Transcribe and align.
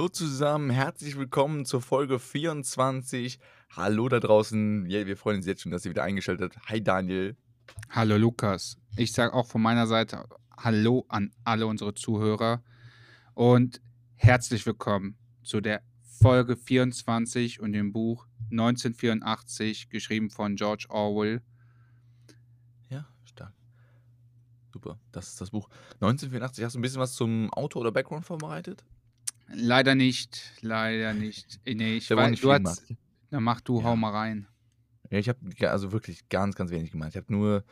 Hallo 0.00 0.08
zusammen, 0.08 0.70
herzlich 0.70 1.18
willkommen 1.18 1.66
zur 1.66 1.82
Folge 1.82 2.18
24. 2.18 3.38
Hallo 3.76 4.08
da 4.08 4.18
draußen. 4.18 4.86
Ja, 4.88 5.04
wir 5.04 5.14
freuen 5.18 5.36
uns 5.36 5.46
jetzt 5.46 5.60
schon, 5.60 5.72
dass 5.72 5.84
ihr 5.84 5.90
wieder 5.90 6.04
eingeschaltet 6.04 6.56
habt. 6.56 6.70
Hi 6.70 6.82
Daniel. 6.82 7.36
Hallo 7.90 8.16
Lukas. 8.16 8.78
Ich 8.96 9.12
sage 9.12 9.34
auch 9.34 9.46
von 9.46 9.60
meiner 9.60 9.86
Seite 9.86 10.24
Hallo 10.56 11.04
an 11.10 11.32
alle 11.44 11.66
unsere 11.66 11.92
Zuhörer 11.92 12.62
und 13.34 13.82
herzlich 14.14 14.64
willkommen 14.64 15.18
zu 15.42 15.60
der 15.60 15.82
Folge 16.00 16.56
24 16.56 17.60
und 17.60 17.72
dem 17.72 17.92
Buch 17.92 18.26
1984, 18.50 19.90
geschrieben 19.90 20.30
von 20.30 20.56
George 20.56 20.86
Orwell. 20.88 21.42
Ja, 22.88 23.06
stark. 23.24 23.52
Super, 24.72 24.98
das 25.12 25.28
ist 25.28 25.42
das 25.42 25.50
Buch. 25.50 25.68
1984, 25.96 26.64
hast 26.64 26.74
du 26.74 26.78
ein 26.78 26.82
bisschen 26.82 27.02
was 27.02 27.16
zum 27.16 27.52
Auto 27.52 27.78
oder 27.78 27.92
Background 27.92 28.24
vorbereitet? 28.24 28.82
Leider 29.52 29.94
nicht, 29.94 30.52
leider 30.60 31.12
nicht. 31.14 31.60
Äh, 31.64 31.74
nee, 31.74 31.96
ich 31.96 32.10
weiß, 32.10 32.30
nicht 32.30 32.44
du 32.44 32.52
hast, 32.52 32.62
macht. 32.62 32.82
na 33.30 33.40
mach 33.40 33.60
du, 33.60 33.78
Ja. 33.78 33.84
hau 33.84 33.96
mal 33.96 34.10
rein. 34.12 34.46
Ja, 35.10 35.18
ich 35.18 35.28
habe 35.28 35.40
also 35.70 35.92
wirklich 35.92 36.28
ganz, 36.28 36.54
ganz 36.54 36.70
wenig 36.70 36.92
gemacht. 36.92 37.10
Ich 37.10 37.16
habe 37.16 37.32
nur 37.32 37.64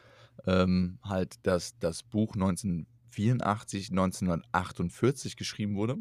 ähm, 0.47 0.98
halt, 1.05 1.35
dass 1.47 1.79
das 1.79 2.03
Buch 2.03 2.35
1984, 2.35 3.91
1948 3.91 5.37
geschrieben 5.37 5.77
wurde. 5.77 5.97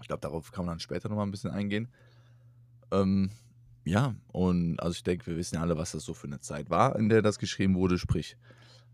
Ich 0.00 0.08
glaube, 0.08 0.20
darauf 0.20 0.50
kann 0.52 0.66
man 0.66 0.74
dann 0.74 0.80
später 0.80 1.08
nochmal 1.08 1.26
ein 1.26 1.30
bisschen 1.30 1.50
eingehen. 1.50 1.88
Ähm, 2.90 3.30
ja, 3.84 4.14
und 4.28 4.78
also 4.80 4.94
ich 4.94 5.02
denke, 5.04 5.26
wir 5.26 5.36
wissen 5.36 5.54
ja 5.56 5.62
alle, 5.62 5.76
was 5.78 5.92
das 5.92 6.04
so 6.04 6.12
für 6.14 6.26
eine 6.26 6.40
Zeit 6.40 6.70
war, 6.70 6.96
in 6.96 7.08
der 7.08 7.22
das 7.22 7.38
geschrieben 7.38 7.74
wurde, 7.74 7.98
sprich 7.98 8.36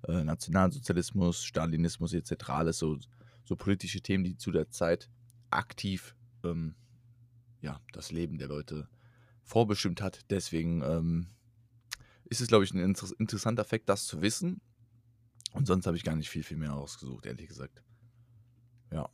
äh, 0.06 0.22
Nationalsozialismus, 0.22 1.42
Stalinismus 1.44 2.12
etc. 2.14 2.50
Alles 2.50 2.78
so, 2.78 2.98
so 3.44 3.56
politische 3.56 4.00
Themen, 4.00 4.24
die 4.24 4.36
zu 4.36 4.52
der 4.52 4.70
Zeit 4.70 5.10
aktiv 5.50 6.14
ähm, 6.44 6.74
ja, 7.60 7.80
das 7.92 8.12
Leben 8.12 8.38
der 8.38 8.48
Leute 8.48 8.88
vorbestimmt 9.42 10.00
hat. 10.02 10.30
Deswegen 10.30 10.82
ähm, 10.82 11.28
ist 12.24 12.40
es, 12.40 12.48
glaube 12.48 12.64
ich, 12.64 12.72
ein 12.72 12.80
inter 12.80 13.08
interessanter 13.18 13.64
Fakt, 13.64 13.88
das 13.88 14.06
zu 14.06 14.22
wissen. 14.22 14.60
Und 15.52 15.66
sonst 15.66 15.86
habe 15.86 15.96
ich 15.96 16.04
gar 16.04 16.16
nicht 16.16 16.28
viel, 16.28 16.42
viel 16.42 16.58
mehr 16.58 16.74
ausgesucht, 16.74 17.26
ehrlich 17.26 17.48
gesagt. 17.48 17.82
Ja. 18.92 19.08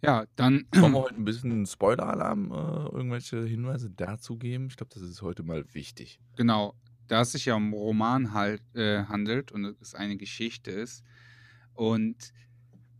Ja, 0.00 0.26
dann 0.36 0.66
Wollen 0.74 0.92
wir 0.92 1.02
heute 1.02 1.14
ein 1.16 1.24
bisschen 1.24 1.66
Spoiler-Alarm, 1.66 2.50
äh, 2.50 2.96
irgendwelche 2.96 3.44
Hinweise 3.44 3.90
dazu 3.90 4.36
geben? 4.36 4.68
Ich 4.68 4.76
glaube, 4.76 4.92
das 4.94 5.02
ist 5.02 5.22
heute 5.22 5.42
mal 5.42 5.64
wichtig. 5.74 6.20
Genau, 6.36 6.74
da 7.08 7.22
es 7.22 7.32
sich 7.32 7.46
ja 7.46 7.54
um 7.54 7.72
Roman 7.72 8.32
halt, 8.32 8.62
äh, 8.74 9.04
handelt 9.04 9.52
und 9.52 9.64
es 9.80 9.94
eine 9.94 10.16
Geschichte 10.16 10.70
ist. 10.70 11.04
Und 11.74 12.32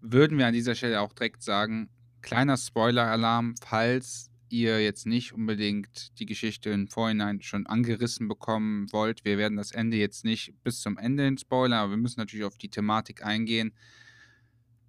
würden 0.00 0.38
wir 0.38 0.46
an 0.46 0.54
dieser 0.54 0.74
Stelle 0.74 1.00
auch 1.00 1.12
direkt 1.12 1.42
sagen, 1.42 1.88
kleiner 2.22 2.56
Spoiler-Alarm, 2.56 3.54
falls 3.60 4.30
ihr 4.52 4.82
jetzt 4.82 5.06
nicht 5.06 5.32
unbedingt 5.32 6.18
die 6.18 6.26
Geschichte 6.26 6.70
im 6.70 6.86
Vorhinein 6.86 7.40
schon 7.40 7.66
angerissen 7.66 8.28
bekommen 8.28 8.92
wollt. 8.92 9.24
Wir 9.24 9.38
werden 9.38 9.56
das 9.56 9.72
Ende 9.72 9.96
jetzt 9.96 10.24
nicht 10.24 10.54
bis 10.62 10.80
zum 10.80 10.98
Ende 10.98 11.24
hin 11.24 11.38
spoilern, 11.38 11.78
aber 11.78 11.92
wir 11.92 11.96
müssen 11.96 12.20
natürlich 12.20 12.44
auf 12.44 12.58
die 12.58 12.68
Thematik 12.68 13.24
eingehen. 13.24 13.72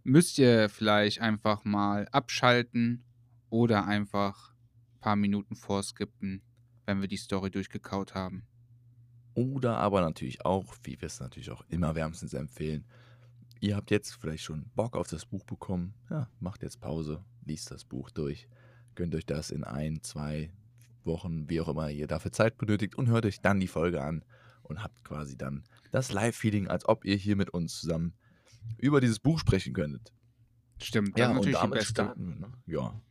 Müsst 0.04 0.38
ihr 0.38 0.68
vielleicht 0.68 1.22
einfach 1.22 1.64
mal 1.64 2.08
abschalten 2.12 3.06
oder 3.50 3.86
einfach 3.86 4.54
ein 4.96 5.00
paar 5.00 5.16
Minuten 5.16 5.56
vorskippen, 5.56 6.42
wenn 6.86 7.00
wir 7.00 7.08
die 7.08 7.18
Story 7.18 7.50
durchgekaut 7.50 8.14
haben. 8.14 8.46
Oder 9.34 9.78
aber 9.78 10.02
natürlich 10.02 10.46
auch, 10.46 10.76
wie 10.84 11.00
wir 11.00 11.08
es 11.08 11.22
natürlich 11.22 11.52
auch 11.52 11.64
immer 11.70 11.96
wärmstens 11.96 12.34
empfehlen, 12.34 12.86
ihr 13.64 13.78
habt 13.78 13.92
jetzt 13.92 14.16
vielleicht 14.16 14.44
schon 14.44 14.66
Bock 14.76 14.98
auf 14.98 15.08
das 15.08 15.26
Buch 15.26 15.46
bekommen. 15.46 15.94
Ja, 16.10 16.30
macht 16.42 16.64
jetzt 16.64 16.82
Pause, 16.82 17.24
liest 17.46 17.72
das 17.72 17.86
Buch 17.86 18.10
durch, 18.12 18.50
gönnt 18.94 19.16
euch 19.16 19.26
das 19.26 19.52
in 19.52 19.64
ein, 19.64 20.04
zwei 20.04 20.52
Wochen, 21.06 21.50
wie 21.50 21.62
auch 21.62 21.70
immer 21.70 21.90
ihr 21.90 22.08
dafür 22.08 22.34
Zeit 22.34 22.58
benötigt 22.58 22.96
und 22.96 23.08
hört 23.08 23.26
euch 23.26 23.42
dann 23.42 23.62
die 23.62 23.70
Folge 23.70 24.02
an 24.02 24.26
und 24.64 24.84
habt 24.84 25.04
quasi 25.06 25.38
dann 25.38 25.64
das 25.92 26.12
Live-Feeling, 26.12 26.68
als 26.68 26.86
ob 26.88 27.06
ihr 27.06 27.16
hier 27.16 27.38
mit 27.38 27.52
uns 27.52 27.80
zusammen 27.80 28.14
über 28.78 29.00
dieses 29.00 29.20
Buch 29.20 29.40
sprechen 29.40 29.74
könntet. 29.74 30.14
Stimmt, 30.82 31.18
Ja, 31.18 31.32
und 31.32 31.46
die 31.46 31.52
damit 31.52 31.84
starten 31.84 32.28
wir. 32.28 32.36
Ne? 32.36 32.54
Ja. 32.66 33.02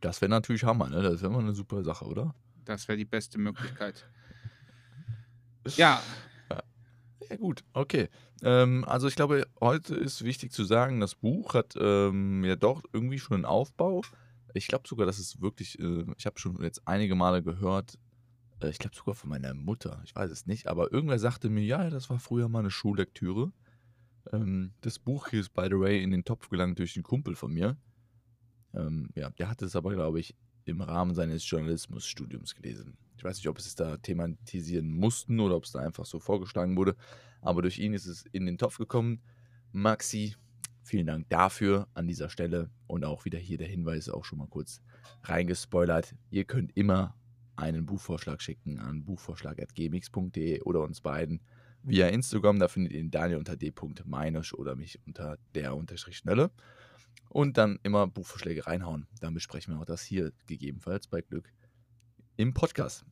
Das 0.00 0.20
wäre 0.20 0.28
natürlich 0.28 0.64
Hammer, 0.64 0.90
ne? 0.90 1.02
Das 1.02 1.22
wäre 1.22 1.32
mal 1.32 1.40
eine 1.40 1.54
super 1.54 1.82
Sache, 1.82 2.04
oder? 2.04 2.34
Das 2.66 2.88
wäre 2.88 2.98
die 2.98 3.06
beste 3.06 3.38
Möglichkeit. 3.38 4.06
Ja, 5.74 6.00
Ja, 7.28 7.36
gut, 7.36 7.64
okay. 7.72 8.08
Ähm, 8.42 8.84
also 8.86 9.08
ich 9.08 9.16
glaube, 9.16 9.46
heute 9.60 9.94
ist 9.94 10.24
wichtig 10.24 10.52
zu 10.52 10.64
sagen, 10.64 11.00
das 11.00 11.14
Buch 11.14 11.54
hat 11.54 11.74
ähm, 11.78 12.44
ja 12.44 12.56
doch 12.56 12.82
irgendwie 12.92 13.18
schon 13.18 13.36
einen 13.36 13.44
Aufbau. 13.44 14.02
Ich 14.54 14.68
glaube 14.68 14.86
sogar, 14.86 15.06
dass 15.06 15.18
es 15.18 15.40
wirklich, 15.40 15.78
äh, 15.78 16.04
ich 16.16 16.26
habe 16.26 16.38
schon 16.38 16.62
jetzt 16.62 16.86
einige 16.86 17.14
Male 17.14 17.42
gehört, 17.42 17.98
äh, 18.60 18.68
ich 18.68 18.78
glaube 18.78 18.96
sogar 18.96 19.14
von 19.14 19.30
meiner 19.30 19.54
Mutter, 19.54 20.00
ich 20.04 20.14
weiß 20.14 20.30
es 20.30 20.46
nicht, 20.46 20.68
aber 20.68 20.92
irgendwer 20.92 21.18
sagte 21.18 21.48
mir, 21.48 21.64
ja, 21.64 21.90
das 21.90 22.10
war 22.10 22.18
früher 22.18 22.48
mal 22.48 22.60
eine 22.60 22.70
Schullektüre. 22.70 23.52
Ähm, 24.32 24.72
das 24.80 24.98
Buch 24.98 25.28
hier 25.28 25.40
ist, 25.40 25.52
by 25.52 25.66
the 25.70 25.78
way, 25.78 26.02
in 26.02 26.10
den 26.10 26.24
Topf 26.24 26.48
gelangt 26.48 26.78
durch 26.78 26.96
einen 26.96 27.02
Kumpel 27.04 27.34
von 27.34 27.52
mir. 27.52 27.76
Ähm, 28.74 29.10
ja, 29.14 29.30
der 29.30 29.48
hatte 29.48 29.64
es 29.64 29.76
aber, 29.76 29.92
glaube 29.92 30.20
ich, 30.20 30.34
im 30.64 30.80
Rahmen 30.80 31.14
seines 31.14 31.48
Journalismusstudiums 31.48 32.54
gelesen. 32.54 32.98
Ich 33.16 33.24
weiß 33.24 33.36
nicht, 33.38 33.48
ob 33.48 33.58
es 33.58 33.74
da 33.74 33.96
thematisieren 33.96 34.90
mussten 34.90 35.40
oder 35.40 35.56
ob 35.56 35.64
es 35.64 35.72
da 35.72 35.80
einfach 35.80 36.04
so 36.04 36.20
vorgeschlagen 36.20 36.76
wurde. 36.76 36.96
Aber 37.40 37.62
durch 37.62 37.78
ihn 37.78 37.94
ist 37.94 38.06
es 38.06 38.26
in 38.32 38.46
den 38.46 38.58
Topf 38.58 38.78
gekommen. 38.78 39.22
Maxi, 39.72 40.36
vielen 40.82 41.06
Dank 41.06 41.28
dafür 41.28 41.88
an 41.94 42.06
dieser 42.06 42.28
Stelle. 42.28 42.70
Und 42.86 43.04
auch 43.04 43.24
wieder 43.24 43.38
hier 43.38 43.58
der 43.58 43.68
Hinweis, 43.68 44.08
auch 44.08 44.24
schon 44.24 44.38
mal 44.38 44.48
kurz 44.48 44.82
reingespoilert. 45.22 46.14
Ihr 46.30 46.44
könnt 46.44 46.76
immer 46.76 47.16
einen 47.56 47.86
Buchvorschlag 47.86 48.42
schicken 48.42 48.78
an 48.78 49.04
buchvorschlag.gmx.de 49.04 50.62
oder 50.62 50.82
uns 50.82 51.00
beiden 51.00 51.40
via 51.82 52.08
Instagram. 52.08 52.58
Da 52.58 52.68
findet 52.68 52.92
ihr 52.92 53.00
den 53.00 53.10
Daniel 53.10 53.38
unter 53.38 53.56
d.meinisch 53.56 54.54
oder 54.54 54.76
mich 54.76 55.00
unter 55.06 55.38
der-schnelle. 55.54 56.50
Und 57.28 57.56
dann 57.56 57.78
immer 57.82 58.06
Buchvorschläge 58.06 58.66
reinhauen. 58.66 59.06
Dann 59.20 59.34
besprechen 59.34 59.74
wir 59.74 59.80
auch 59.80 59.86
das 59.86 60.02
hier 60.02 60.32
gegebenenfalls 60.46 61.08
bei 61.08 61.22
Glück 61.22 61.52
im 62.36 62.54
Podcast. 62.54 63.04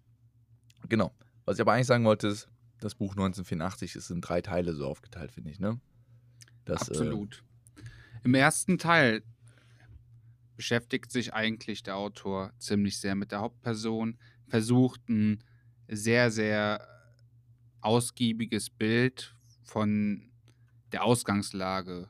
Genau. 0.88 1.12
Was 1.44 1.56
ich 1.56 1.60
aber 1.60 1.72
eigentlich 1.72 1.86
sagen 1.86 2.04
wollte, 2.04 2.28
ist, 2.28 2.48
das 2.80 2.94
Buch 2.94 3.12
1984 3.12 3.96
ist 3.96 4.10
in 4.10 4.20
drei 4.20 4.40
Teile 4.40 4.74
so 4.74 4.86
aufgeteilt, 4.86 5.32
finde 5.32 5.50
ich, 5.50 5.58
ne? 5.58 5.80
Das, 6.64 6.88
absolut. 6.88 7.42
Im 8.22 8.34
ersten 8.34 8.78
Teil 8.78 9.22
beschäftigt 10.56 11.10
sich 11.10 11.34
eigentlich 11.34 11.82
der 11.82 11.96
Autor 11.96 12.52
ziemlich 12.58 12.98
sehr 12.98 13.14
mit 13.14 13.32
der 13.32 13.40
Hauptperson, 13.40 14.18
versucht 14.46 15.08
ein 15.08 15.42
sehr, 15.88 16.30
sehr 16.30 16.86
ausgiebiges 17.80 18.70
Bild 18.70 19.34
von 19.62 20.30
der 20.92 21.04
Ausgangslage 21.04 22.08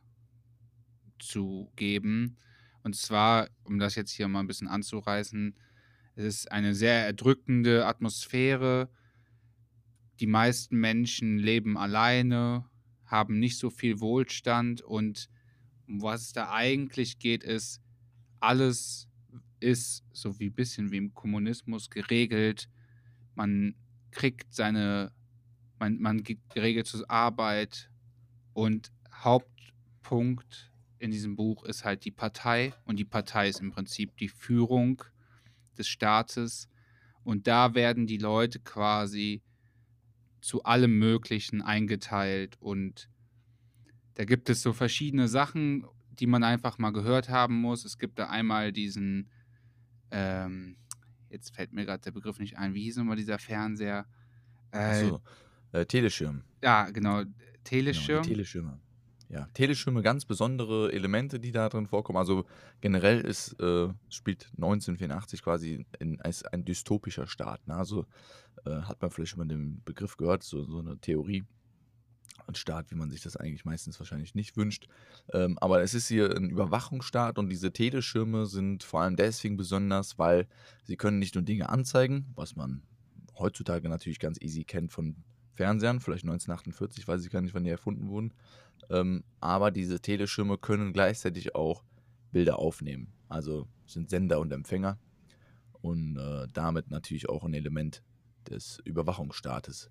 zu 1.18 1.72
geben. 1.76 2.36
Und 2.82 2.96
zwar, 2.96 3.48
um 3.64 3.78
das 3.78 3.94
jetzt 3.94 4.10
hier 4.10 4.28
mal 4.28 4.40
ein 4.40 4.46
bisschen 4.46 4.68
anzureißen, 4.68 5.56
es 6.16 6.24
ist 6.24 6.52
eine 6.52 6.74
sehr 6.74 7.06
erdrückende 7.06 7.86
Atmosphäre. 7.86 8.88
Die 10.20 10.26
meisten 10.26 10.76
Menschen 10.76 11.38
leben 11.38 11.76
alleine, 11.76 12.64
haben 13.04 13.38
nicht 13.38 13.58
so 13.58 13.70
viel 13.70 14.00
Wohlstand 14.00 14.80
und 14.80 15.28
um 15.86 16.02
was 16.02 16.22
es 16.22 16.32
da 16.32 16.50
eigentlich 16.50 17.18
geht, 17.18 17.44
ist, 17.44 17.82
alles 18.40 19.08
ist 19.60 20.04
so 20.12 20.38
wie 20.38 20.46
ein 20.46 20.54
bisschen 20.54 20.92
wie 20.92 20.98
im 20.98 21.14
Kommunismus 21.14 21.90
geregelt. 21.90 22.68
Man 23.34 23.74
kriegt 24.10 24.54
seine, 24.54 25.12
man, 25.78 25.98
man 25.98 26.22
geht 26.22 26.38
geregelt 26.54 26.86
zur 26.86 27.10
Arbeit 27.10 27.90
und 28.52 28.92
Hauptpunkt 29.12 30.72
in 30.98 31.10
diesem 31.10 31.36
Buch 31.36 31.64
ist 31.64 31.84
halt 31.84 32.04
die 32.04 32.10
Partei 32.10 32.72
und 32.84 32.98
die 32.98 33.04
Partei 33.04 33.48
ist 33.48 33.60
im 33.60 33.72
Prinzip 33.72 34.16
die 34.16 34.28
Führung 34.28 35.02
des 35.74 35.88
Staates 35.88 36.68
und 37.22 37.46
da 37.46 37.74
werden 37.74 38.06
die 38.06 38.18
Leute 38.18 38.60
quasi 38.60 39.42
zu 40.40 40.62
allem 40.64 40.98
Möglichen 40.98 41.62
eingeteilt 41.62 42.56
und 42.60 43.08
da 44.14 44.24
gibt 44.24 44.48
es 44.50 44.62
so 44.62 44.72
verschiedene 44.72 45.26
Sachen, 45.26 45.86
die 46.10 46.26
man 46.26 46.44
einfach 46.44 46.78
mal 46.78 46.92
gehört 46.92 47.28
haben 47.28 47.60
muss. 47.60 47.84
Es 47.84 47.98
gibt 47.98 48.18
da 48.18 48.28
einmal 48.28 48.72
diesen, 48.72 49.30
ähm, 50.10 50.76
jetzt 51.30 51.54
fällt 51.54 51.72
mir 51.72 51.84
gerade 51.84 52.02
der 52.02 52.12
Begriff 52.12 52.38
nicht 52.38 52.56
ein, 52.58 52.74
wie 52.74 52.82
hieß 52.84 52.98
nochmal 52.98 53.16
dieser 53.16 53.38
Fernseher? 53.38 54.06
Äh, 54.70 54.78
Achso, 54.78 55.20
äh, 55.72 55.84
Teleschirm. 55.86 56.44
ja, 56.62 56.90
genau, 56.90 57.24
Genau, 57.24 57.34
Teleschirm. 57.64 58.22
Teleschirme. 58.22 58.80
Ja, 59.28 59.48
Teleschirme, 59.54 60.02
ganz 60.02 60.26
besondere 60.26 60.92
Elemente, 60.92 61.40
die 61.40 61.50
da 61.50 61.68
drin 61.68 61.86
vorkommen. 61.86 62.18
Also 62.18 62.44
generell 62.80 63.20
ist, 63.20 63.58
äh, 63.60 63.88
spielt 64.10 64.50
1984 64.56 65.42
quasi 65.42 65.86
in, 65.98 66.20
als 66.20 66.44
ein 66.44 66.64
dystopischer 66.64 67.26
Staat. 67.26 67.66
Ne? 67.66 67.74
Also 67.74 68.06
äh, 68.66 68.70
hat 68.70 69.00
man 69.00 69.10
vielleicht 69.10 69.30
schon 69.30 69.38
mal 69.38 69.48
den 69.48 69.82
Begriff 69.84 70.16
gehört, 70.16 70.42
so, 70.42 70.64
so 70.64 70.78
eine 70.78 70.98
Theorie. 70.98 71.44
Ein 72.46 72.54
Staat, 72.54 72.90
wie 72.90 72.96
man 72.96 73.10
sich 73.10 73.22
das 73.22 73.36
eigentlich 73.36 73.64
meistens 73.64 73.98
wahrscheinlich 73.98 74.34
nicht 74.34 74.56
wünscht. 74.56 74.88
Ähm, 75.32 75.56
aber 75.58 75.82
es 75.82 75.94
ist 75.94 76.08
hier 76.08 76.36
ein 76.36 76.50
Überwachungsstaat 76.50 77.38
und 77.38 77.48
diese 77.48 77.72
Teleschirme 77.72 78.44
sind 78.44 78.82
vor 78.82 79.00
allem 79.00 79.16
deswegen 79.16 79.56
besonders, 79.56 80.18
weil 80.18 80.46
sie 80.82 80.96
können 80.96 81.18
nicht 81.18 81.34
nur 81.34 81.44
Dinge 81.44 81.70
anzeigen, 81.70 82.32
was 82.34 82.56
man 82.56 82.82
heutzutage 83.38 83.88
natürlich 83.88 84.18
ganz 84.18 84.38
easy 84.40 84.64
kennt 84.64 84.92
von 84.92 85.16
Fernsehern, 85.54 86.00
vielleicht 86.00 86.24
1948, 86.24 87.06
weiß 87.06 87.24
ich 87.24 87.30
gar 87.30 87.40
nicht, 87.40 87.54
wann 87.54 87.64
die 87.64 87.70
erfunden 87.70 88.08
wurden. 88.08 88.32
Ähm, 88.90 89.24
aber 89.40 89.70
diese 89.70 90.00
Teleschirme 90.00 90.58
können 90.58 90.92
gleichzeitig 90.92 91.54
auch 91.54 91.82
Bilder 92.32 92.58
aufnehmen. 92.58 93.12
Also 93.28 93.68
sind 93.86 94.10
Sender 94.10 94.40
und 94.40 94.52
Empfänger 94.52 94.98
und 95.80 96.16
äh, 96.16 96.48
damit 96.52 96.90
natürlich 96.90 97.28
auch 97.28 97.44
ein 97.44 97.54
Element 97.54 98.02
des 98.48 98.80
Überwachungsstaates. 98.84 99.88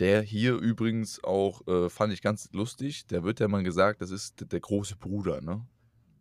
Der 0.00 0.20
hier 0.20 0.56
übrigens 0.56 1.22
auch, 1.24 1.66
äh, 1.66 1.88
fand 1.88 2.12
ich 2.12 2.20
ganz 2.20 2.50
lustig, 2.52 3.06
der 3.06 3.24
wird 3.24 3.40
ja 3.40 3.48
mal 3.48 3.62
gesagt, 3.62 4.02
das 4.02 4.10
ist 4.10 4.52
der 4.52 4.60
große 4.60 4.96
Bruder, 4.96 5.40
ne? 5.40 5.66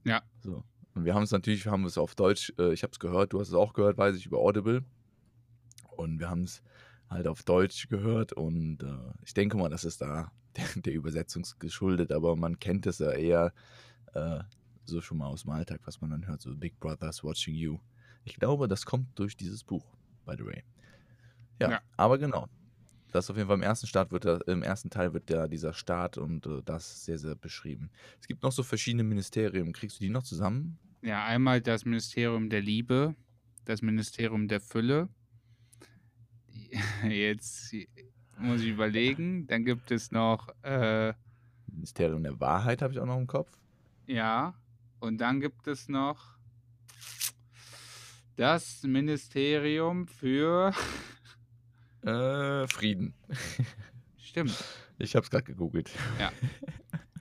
Ja. 0.06 0.22
So. 0.42 0.64
Und 0.94 1.04
wir 1.04 1.14
haben 1.14 1.24
es 1.24 1.32
natürlich, 1.32 1.66
wir 1.66 1.74
haben 1.74 1.84
es 1.86 1.98
auf 1.98 2.16
Deutsch, 2.16 2.54
äh, 2.58 2.72
ich 2.72 2.84
habe 2.84 2.92
es 2.92 3.00
gehört, 3.00 3.34
du 3.34 3.40
hast 3.40 3.50
es 3.50 3.54
auch 3.54 3.74
gehört, 3.74 3.98
weiß 3.98 4.16
ich, 4.16 4.26
über 4.26 4.38
Audible. 4.38 4.86
Und 5.98 6.20
wir 6.20 6.30
haben 6.30 6.44
es 6.44 6.62
halt 7.10 7.28
auf 7.28 7.44
Deutsch 7.44 7.88
gehört 7.88 8.34
und 8.34 8.84
äh, 8.84 9.14
ich 9.24 9.34
denke 9.34 9.58
mal, 9.58 9.70
das 9.70 9.84
ist 9.86 10.02
da 10.02 10.32
der, 10.56 10.66
der 10.76 10.94
Übersetzung 10.94 11.46
geschuldet, 11.60 12.12
aber 12.12 12.36
man 12.36 12.60
kennt 12.60 12.86
es 12.88 13.00
ja 13.00 13.12
eher 13.12 13.54
äh, 14.14 14.40
so 14.86 15.02
schon 15.02 15.18
mal 15.18 15.28
aus 15.28 15.44
dem 15.44 15.52
Alltag, 15.52 15.82
was 15.86 16.02
man 16.02 16.12
dann 16.12 16.28
hört, 16.28 16.42
so 16.42 16.56
Big 16.56 16.80
Brother's 16.80 17.24
Watching 17.24 17.56
You. 17.56 17.80
Ich 18.24 18.36
glaube, 18.38 18.68
das 18.68 18.86
kommt 18.86 19.18
durch 19.20 19.36
dieses 19.38 19.64
Buch, 19.64 19.86
by 20.26 20.36
the 20.38 20.46
way. 20.46 20.64
Ja, 21.60 21.72
Ja. 21.72 21.82
aber 21.98 22.18
genau. 22.18 22.48
Das 23.12 23.30
auf 23.30 23.38
jeden 23.38 23.48
Fall 23.48 23.56
im 23.58 23.64
ersten 23.64 23.88
Start 23.88 24.12
wird 24.12 24.26
da, 24.26 24.40
im 24.48 24.62
ersten 24.62 24.90
Teil 24.90 25.14
wird 25.14 25.30
ja 25.30 25.48
dieser 25.48 25.74
Staat 25.74 26.18
und 26.18 26.46
äh, 26.48 26.62
das 26.66 27.06
sehr, 27.06 27.18
sehr 27.18 27.36
beschrieben. 27.36 27.90
Es 28.20 28.28
gibt 28.28 28.44
noch 28.44 28.52
so 28.52 28.62
verschiedene 28.62 29.04
Ministerien. 29.04 29.72
Kriegst 29.72 30.00
du 30.00 30.04
die 30.04 30.10
noch 30.10 30.24
zusammen? 30.24 30.78
Ja, 31.02 31.24
einmal 31.24 31.62
das 31.62 31.86
Ministerium 31.86 32.50
der 32.50 32.62
Liebe, 32.62 33.16
das 33.64 33.82
Ministerium 33.82 34.48
der 34.50 34.60
Fülle. 34.60 35.08
Jetzt 37.12 37.76
muss 38.38 38.62
ich 38.62 38.70
überlegen. 38.70 39.48
Dann 39.48 39.64
gibt 39.66 39.92
es 39.92 40.12
noch, 40.12 40.50
äh, 40.64 41.14
Ministerium 41.68 42.24
der 42.24 42.40
Wahrheit 42.40 42.82
habe 42.82 42.94
ich 42.94 43.00
auch 43.00 43.06
noch 43.06 43.18
im 43.18 43.28
Kopf. 43.28 43.50
ja, 44.08 44.54
und 45.00 45.20
dann 45.20 45.40
gibt 45.40 45.68
es 45.68 45.88
noch 45.90 46.38
das 48.36 48.84
Ministerium 48.84 50.08
für. 50.08 50.74
Äh, 52.02 52.68
Frieden. 52.68 53.16
Stimmt. 54.18 54.64
Ich 55.00 55.16
habe 55.16 55.24
es 55.24 55.32
gerade 55.32 55.44
gegoogelt. 55.44 55.92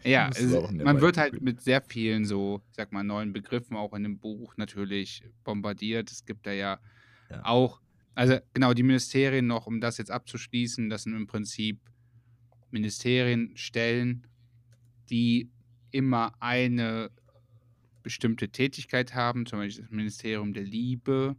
Ja, 0.04 0.26
Musst 0.26 0.40
es, 0.40 0.70
man 0.72 1.00
wird 1.00 1.16
halt 1.16 1.40
mit 1.40 1.62
sehr 1.62 1.80
vielen 1.80 2.26
so, 2.26 2.60
sag 2.72 2.92
mal, 2.92 3.02
neuen 3.02 3.32
Begriffen 3.32 3.78
auch 3.78 3.94
in 3.94 4.02
dem 4.02 4.18
Buch 4.18 4.58
natürlich 4.58 5.24
bombardiert. 5.42 6.10
Es 6.12 6.26
gibt 6.26 6.46
da 6.46 6.52
ja, 6.52 6.80
Ja. 7.30 7.46
auch, 7.46 7.80
also 8.14 8.38
genau, 8.52 8.74
die 8.74 8.82
Ministerien 8.82 9.46
noch, 9.46 9.66
um 9.66 9.80
das 9.80 9.98
jetzt 9.98 10.10
abzuschließen, 10.10 10.88
das 10.88 11.02
sind 11.02 11.14
im 11.14 11.26
Prinzip 11.26 11.80
Ministerien, 12.70 13.56
Stellen, 13.56 14.26
die 15.10 15.50
immer 15.90 16.32
eine 16.40 17.10
bestimmte 18.02 18.50
Tätigkeit 18.50 19.14
haben, 19.14 19.46
zum 19.46 19.58
Beispiel 19.58 19.84
das 19.84 19.90
Ministerium 19.90 20.52
der 20.52 20.64
Liebe 20.64 21.36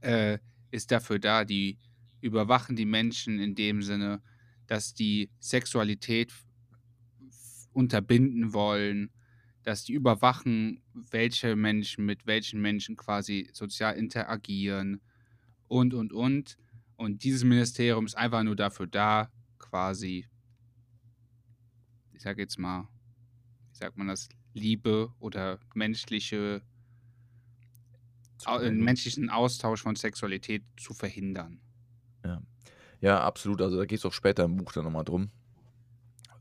äh, 0.00 0.38
ist 0.70 0.90
dafür 0.90 1.18
da, 1.18 1.44
die 1.44 1.78
überwachen 2.20 2.76
die 2.76 2.86
Menschen 2.86 3.38
in 3.38 3.54
dem 3.54 3.82
Sinne, 3.82 4.22
dass 4.66 4.94
die 4.94 5.30
Sexualität 5.38 6.32
unterbinden 7.72 8.52
wollen, 8.52 9.10
dass 9.62 9.84
die 9.84 9.92
überwachen, 9.92 10.82
welche 10.92 11.56
Menschen 11.56 12.04
mit 12.04 12.26
welchen 12.26 12.60
Menschen 12.60 12.96
quasi 12.96 13.48
sozial 13.52 13.96
interagieren 13.96 15.00
und, 15.68 15.94
und, 15.94 16.12
und. 16.12 16.56
Und 16.96 17.24
dieses 17.24 17.44
Ministerium 17.44 18.06
ist 18.06 18.16
einfach 18.16 18.42
nur 18.42 18.56
dafür 18.56 18.86
da, 18.86 19.30
quasi, 19.58 20.26
ich 22.14 22.22
sage 22.22 22.42
jetzt 22.42 22.58
mal, 22.58 22.88
wie 23.70 23.76
sagt 23.76 23.96
man 23.96 24.08
das, 24.08 24.28
Liebe 24.54 25.12
oder 25.18 25.58
menschliche, 25.74 26.62
äh, 28.46 28.70
menschlichen 28.70 29.28
Austausch 29.28 29.82
von 29.82 29.96
Sexualität 29.96 30.64
zu 30.78 30.94
verhindern. 30.94 31.60
Ja, 33.00 33.22
absolut. 33.22 33.60
Also 33.60 33.76
da 33.76 33.84
geht 33.84 33.98
es 33.98 34.06
auch 34.06 34.12
später 34.12 34.44
im 34.44 34.56
Buch 34.56 34.72
dann 34.72 34.84
nochmal 34.84 35.04
drum. 35.04 35.30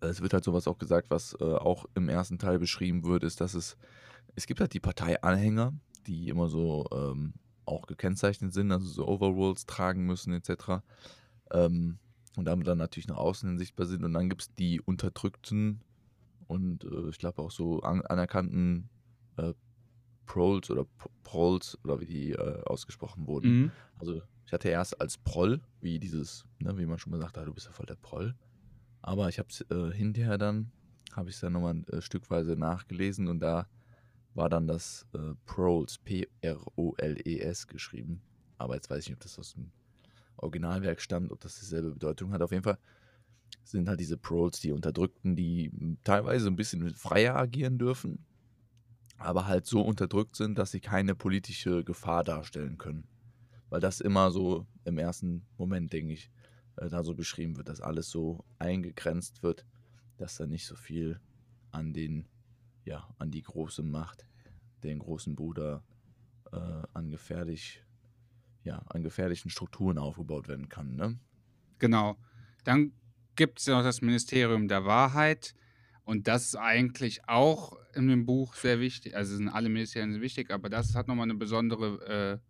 Es 0.02 0.22
wird 0.22 0.34
halt 0.34 0.44
sowas 0.44 0.68
auch 0.68 0.78
gesagt, 0.78 1.10
was 1.10 1.36
äh, 1.40 1.44
auch 1.44 1.86
im 1.96 2.10
ersten 2.10 2.38
Teil 2.38 2.60
beschrieben 2.60 3.04
wird, 3.04 3.24
ist, 3.24 3.42
dass 3.42 3.54
es, 3.54 3.78
es 4.36 4.46
gibt 4.46 4.60
halt 4.60 4.74
die 4.74 4.80
Parteianhänger, 4.80 5.74
die 6.06 6.30
immer 6.30 6.48
so 6.48 6.86
ähm, 6.92 7.34
auch 7.66 7.88
gekennzeichnet 7.88 8.54
sind, 8.54 8.72
also 8.72 8.88
so 8.88 9.08
Overalls 9.08 9.66
tragen 9.66 10.06
müssen 10.06 10.34
etc. 10.34 10.84
Ähm, 11.52 12.00
und 12.36 12.46
damit 12.46 12.68
dann 12.68 12.78
natürlich 12.78 13.08
nach 13.08 13.18
außen 13.18 13.50
hin 13.50 13.58
sichtbar 13.58 13.86
sind. 13.86 14.04
Und 14.04 14.14
dann 14.14 14.30
gibt 14.30 14.42
es 14.42 14.56
die 14.56 14.82
Unterdrückten 14.82 15.82
und 16.48 16.84
äh, 16.84 17.10
ich 17.10 17.18
glaube 17.18 17.42
auch 17.42 17.52
so 17.52 17.82
an, 17.82 18.02
anerkannten 18.02 18.90
äh, 19.38 19.54
Proles 20.26 20.70
oder 20.70 20.86
Proles 21.24 21.78
oder 21.84 22.00
wie 22.00 22.06
die 22.06 22.32
äh, 22.32 22.64
ausgesprochen 22.64 23.28
wurden. 23.28 23.62
Mhm. 23.62 23.72
Also 24.00 24.22
ich 24.46 24.54
hatte 24.54 24.70
erst 24.70 25.00
als 25.02 25.18
Proll, 25.18 25.62
wie 25.82 26.00
dieses, 26.00 26.46
ne, 26.60 26.78
wie 26.78 26.86
man 26.86 27.00
schon 27.00 27.12
mal 27.12 27.20
sagt, 27.20 27.38
ah, 27.38 27.46
du 27.46 27.54
bist 27.54 27.68
ja 27.68 27.72
voll 27.72 27.86
der 27.86 27.96
Proll. 27.96 28.36
Aber 29.02 29.30
ich 29.30 29.40
habe 29.40 29.50
es 29.50 29.62
äh, 29.70 29.92
hinterher 29.92 30.38
dann, 30.38 30.72
habe 31.14 31.30
ich 31.30 31.36
es 31.36 31.42
dann 31.42 31.54
nochmal 31.54 31.84
äh, 31.92 32.02
stückweise 32.02 32.56
nachgelesen 32.56 33.28
und 33.28 33.40
da 33.40 33.68
war 34.36 34.50
dann 34.50 34.68
das 34.68 35.08
äh, 35.14 35.34
Proles, 35.46 35.98
P-R-O-L-E-S 36.00 37.68
geschrieben. 37.68 38.22
Aber 38.58 38.76
jetzt 38.76 38.90
weiß 38.90 39.04
ich 39.04 39.10
nicht, 39.10 39.18
ob 39.18 39.24
das 39.24 39.40
aus 39.40 39.54
dem 39.54 39.72
Originalwerk 40.38 41.02
stammt, 41.02 41.32
ob 41.32 41.40
das 41.40 41.60
dieselbe 41.60 41.92
Bedeutung 41.92 42.32
hat. 42.32 42.42
Auf 42.42 42.52
jeden 42.52 42.64
Fall 42.64 42.78
sind 43.64 43.90
halt 43.90 44.00
diese 44.00 44.18
Proles 44.18 44.60
die 44.60 44.72
Unterdrückten, 44.72 45.36
die 45.36 45.72
teilweise 46.04 46.48
ein 46.48 46.56
bisschen 46.56 46.94
freier 46.94 47.36
agieren 47.36 47.78
dürfen, 47.78 48.26
aber 49.18 49.48
halt 49.48 49.66
so 49.66 49.82
unterdrückt 49.82 50.36
sind, 50.36 50.58
dass 50.58 50.72
sie 50.72 50.82
keine 50.82 51.16
politische 51.16 51.84
Gefahr 51.84 52.24
darstellen 52.24 52.78
können 52.78 53.08
weil 53.70 53.82
das 53.82 54.00
immer 54.00 54.32
so 54.32 54.66
im 54.84 54.98
ersten 54.98 55.46
Moment, 55.58 55.92
denke 55.92 56.14
ich, 56.14 56.32
äh, 56.78 56.90
da 56.90 57.04
so 57.04 57.14
beschrieben 57.14 57.58
wird, 57.58 57.70
dass 57.70 57.82
alles 57.82 58.10
so 58.10 58.46
eingegrenzt 58.60 59.44
wird, 59.44 59.66
dass 60.18 60.38
da 60.38 60.48
nicht 60.48 60.66
so 60.66 60.76
viel 60.76 61.20
an 61.72 61.94
den, 61.94 62.26
ja, 62.86 63.08
an 63.18 63.32
die 63.32 63.42
große 63.42 63.84
Macht, 63.84 64.26
den 64.84 65.00
großen 65.00 65.36
Bruder, 65.36 65.84
äh, 66.52 66.84
an 66.94 67.10
gefährlich, 67.10 67.84
ja, 68.64 68.78
an 68.88 69.04
gefährlichen 69.04 69.50
Strukturen 69.50 69.98
aufgebaut 69.98 70.48
werden 70.48 70.70
kann, 70.70 70.96
ne? 70.96 71.20
Genau. 71.80 72.16
Dann 72.64 72.94
gibt 73.36 73.60
es 73.60 73.68
noch 73.68 73.84
das 73.84 74.02
Ministerium 74.02 74.68
der 74.68 74.86
Wahrheit. 74.86 75.54
Und 76.04 76.28
das 76.28 76.46
ist 76.46 76.56
eigentlich 76.56 77.28
auch 77.28 77.78
in 77.96 78.08
dem 78.08 78.26
Buch 78.26 78.54
sehr 78.54 78.80
wichtig. 78.80 79.16
Also 79.16 79.36
sind 79.36 79.50
alle 79.50 79.70
Ministerien 79.70 80.14
sehr 80.14 80.22
wichtig, 80.22 80.52
aber 80.52 80.70
das 80.70 80.96
hat 80.96 81.08
nochmal 81.08 81.24
eine 81.24 81.36
besondere 81.36 82.40
äh, 82.42 82.48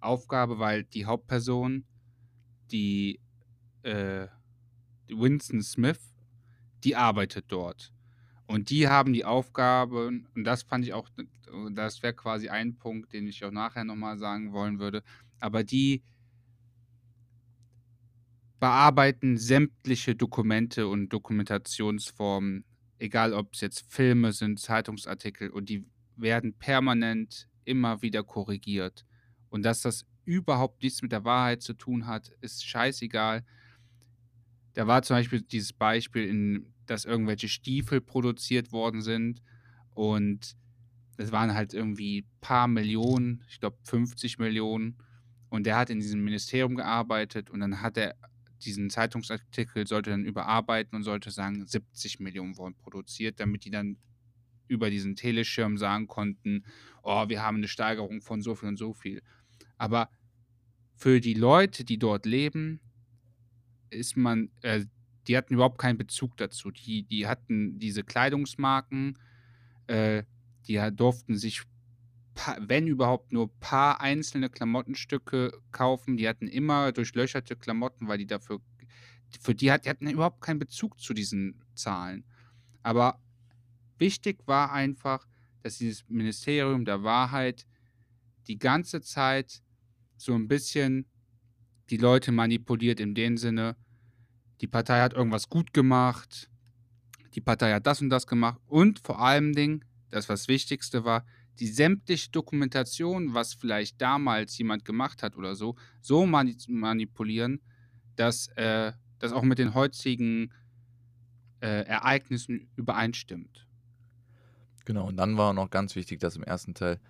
Aufgabe, 0.00 0.58
weil 0.58 0.84
die 0.84 1.06
Hauptperson, 1.06 1.84
die, 2.70 3.20
äh, 3.82 4.26
die 5.08 5.18
Winston 5.18 5.62
Smith, 5.62 6.14
die 6.84 6.94
arbeitet 6.96 7.46
dort. 7.48 7.92
Und 8.48 8.70
die 8.70 8.88
haben 8.88 9.12
die 9.12 9.26
Aufgabe, 9.26 10.06
und 10.06 10.26
das 10.34 10.62
fand 10.62 10.82
ich 10.84 10.94
auch, 10.94 11.10
das 11.72 12.02
wäre 12.02 12.14
quasi 12.14 12.48
ein 12.48 12.78
Punkt, 12.78 13.12
den 13.12 13.26
ich 13.26 13.44
auch 13.44 13.50
nachher 13.50 13.84
nochmal 13.84 14.18
sagen 14.18 14.52
wollen 14.52 14.78
würde, 14.78 15.02
aber 15.38 15.64
die 15.64 16.02
bearbeiten 18.58 19.36
sämtliche 19.36 20.16
Dokumente 20.16 20.88
und 20.88 21.10
Dokumentationsformen, 21.10 22.64
egal 22.98 23.34
ob 23.34 23.52
es 23.52 23.60
jetzt 23.60 23.92
Filme 23.92 24.32
sind, 24.32 24.58
Zeitungsartikel, 24.58 25.50
und 25.50 25.68
die 25.68 25.86
werden 26.16 26.54
permanent 26.54 27.50
immer 27.66 28.00
wieder 28.00 28.24
korrigiert. 28.24 29.04
Und 29.50 29.62
dass 29.62 29.82
das 29.82 30.06
überhaupt 30.24 30.82
nichts 30.82 31.02
mit 31.02 31.12
der 31.12 31.24
Wahrheit 31.24 31.60
zu 31.60 31.74
tun 31.74 32.06
hat, 32.06 32.30
ist 32.40 32.66
scheißegal. 32.66 33.44
Da 34.72 34.86
war 34.86 35.02
zum 35.02 35.16
Beispiel 35.16 35.42
dieses 35.42 35.74
Beispiel, 35.74 36.24
in, 36.24 36.74
dass 36.90 37.04
irgendwelche 37.04 37.48
Stiefel 37.48 38.00
produziert 38.00 38.72
worden 38.72 39.02
sind 39.02 39.42
und 39.94 40.56
es 41.18 41.32
waren 41.32 41.54
halt 41.54 41.74
irgendwie 41.74 42.24
paar 42.40 42.68
Millionen, 42.68 43.42
ich 43.48 43.58
glaube 43.60 43.76
50 43.84 44.38
Millionen. 44.38 44.96
Und 45.50 45.66
der 45.66 45.76
hat 45.76 45.90
in 45.90 45.98
diesem 45.98 46.22
Ministerium 46.22 46.76
gearbeitet 46.76 47.50
und 47.50 47.60
dann 47.60 47.80
hat 47.80 47.96
er 47.96 48.14
diesen 48.64 48.90
Zeitungsartikel, 48.90 49.86
sollte 49.86 50.10
dann 50.10 50.24
überarbeiten 50.24 50.94
und 50.96 51.02
sollte 51.02 51.30
sagen, 51.30 51.66
70 51.66 52.20
Millionen 52.20 52.56
wurden 52.56 52.76
produziert, 52.76 53.40
damit 53.40 53.64
die 53.64 53.70
dann 53.70 53.96
über 54.68 54.90
diesen 54.90 55.16
Teleschirm 55.16 55.78
sagen 55.78 56.06
konnten, 56.06 56.64
oh, 57.02 57.28
wir 57.28 57.42
haben 57.42 57.56
eine 57.56 57.68
Steigerung 57.68 58.20
von 58.20 58.42
so 58.42 58.54
viel 58.54 58.68
und 58.68 58.76
so 58.76 58.92
viel. 58.92 59.22
Aber 59.76 60.10
für 60.96 61.20
die 61.20 61.34
Leute, 61.34 61.84
die 61.84 61.98
dort 61.98 62.26
leben, 62.26 62.80
ist 63.90 64.16
man, 64.16 64.50
äh, 64.62 64.84
die 65.28 65.36
hatten 65.36 65.54
überhaupt 65.54 65.78
keinen 65.78 65.98
Bezug 65.98 66.36
dazu. 66.38 66.70
Die, 66.70 67.02
die 67.02 67.26
hatten 67.26 67.78
diese 67.78 68.02
Kleidungsmarken, 68.02 69.18
äh, 69.86 70.24
die 70.66 70.80
durften 70.92 71.36
sich, 71.36 71.62
wenn 72.58 72.86
überhaupt, 72.86 73.32
nur 73.32 73.46
ein 73.46 73.60
paar 73.60 74.00
einzelne 74.00 74.48
Klamottenstücke 74.48 75.52
kaufen. 75.70 76.16
Die 76.16 76.28
hatten 76.28 76.48
immer 76.48 76.92
durchlöcherte 76.92 77.56
Klamotten, 77.56 78.08
weil 78.08 78.18
die 78.18 78.26
dafür, 78.26 78.60
für 79.40 79.54
die, 79.54 79.70
hat, 79.70 79.84
die 79.84 79.90
hatten 79.90 80.08
überhaupt 80.08 80.40
keinen 80.40 80.58
Bezug 80.58 80.98
zu 80.98 81.12
diesen 81.12 81.62
Zahlen. 81.74 82.24
Aber 82.82 83.20
wichtig 83.98 84.46
war 84.46 84.72
einfach, 84.72 85.26
dass 85.62 85.78
dieses 85.78 86.08
Ministerium 86.08 86.84
der 86.86 87.02
Wahrheit 87.02 87.66
die 88.46 88.58
ganze 88.58 89.02
Zeit 89.02 89.62
so 90.16 90.34
ein 90.34 90.48
bisschen 90.48 91.06
die 91.90 91.98
Leute 91.98 92.32
manipuliert 92.32 93.00
in 93.00 93.14
dem 93.14 93.36
Sinne, 93.36 93.76
die 94.60 94.66
Partei 94.66 95.00
hat 95.00 95.14
irgendwas 95.14 95.48
gut 95.48 95.72
gemacht, 95.72 96.50
die 97.34 97.40
Partei 97.40 97.72
hat 97.72 97.86
das 97.86 98.00
und 98.00 98.10
das 98.10 98.26
gemacht 98.26 98.60
und 98.66 99.00
vor 99.00 99.20
allem 99.20 99.52
Ding, 99.52 99.84
das 100.10 100.28
was 100.28 100.48
Wichtigste 100.48 101.04
war, 101.04 101.24
die 101.58 101.66
sämtliche 101.66 102.30
Dokumentation, 102.30 103.34
was 103.34 103.54
vielleicht 103.54 104.00
damals 104.00 104.56
jemand 104.58 104.84
gemacht 104.84 105.22
hat 105.22 105.36
oder 105.36 105.54
so, 105.54 105.76
so 106.00 106.26
manipulieren, 106.26 107.60
dass 108.16 108.48
äh, 108.56 108.92
das 109.18 109.32
auch 109.32 109.42
mit 109.42 109.58
den 109.58 109.74
heutigen 109.74 110.52
äh, 111.60 111.84
Ereignissen 111.84 112.70
übereinstimmt. 112.76 113.66
Genau, 114.84 115.08
und 115.08 115.16
dann 115.16 115.36
war 115.36 115.52
noch 115.52 115.70
ganz 115.70 115.96
wichtig, 115.96 116.20
dass 116.20 116.36
im 116.36 116.44
ersten 116.44 116.74
Teil 116.74 117.00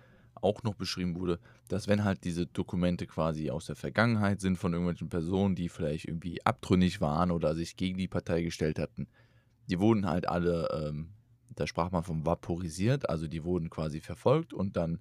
auch 0.41 0.63
noch 0.63 0.75
beschrieben 0.75 1.15
wurde, 1.15 1.39
dass 1.67 1.87
wenn 1.87 2.03
halt 2.03 2.23
diese 2.23 2.45
Dokumente 2.45 3.07
quasi 3.07 3.49
aus 3.49 3.65
der 3.65 3.75
Vergangenheit 3.75 4.41
sind 4.41 4.57
von 4.57 4.73
irgendwelchen 4.73 5.09
Personen, 5.09 5.55
die 5.55 5.69
vielleicht 5.69 6.05
irgendwie 6.05 6.45
abtrünnig 6.45 7.01
waren 7.01 7.31
oder 7.31 7.55
sich 7.55 7.75
gegen 7.75 7.97
die 7.97 8.07
Partei 8.07 8.41
gestellt 8.41 8.79
hatten, 8.79 9.07
die 9.69 9.79
wurden 9.79 10.07
halt 10.07 10.27
alle, 10.27 10.67
ähm, 10.71 11.09
da 11.55 11.67
sprach 11.67 11.91
man 11.91 12.03
vom 12.03 12.25
vaporisiert, 12.25 13.09
also 13.09 13.27
die 13.27 13.43
wurden 13.43 13.69
quasi 13.69 14.01
verfolgt 14.01 14.53
und 14.53 14.77
dann 14.77 14.99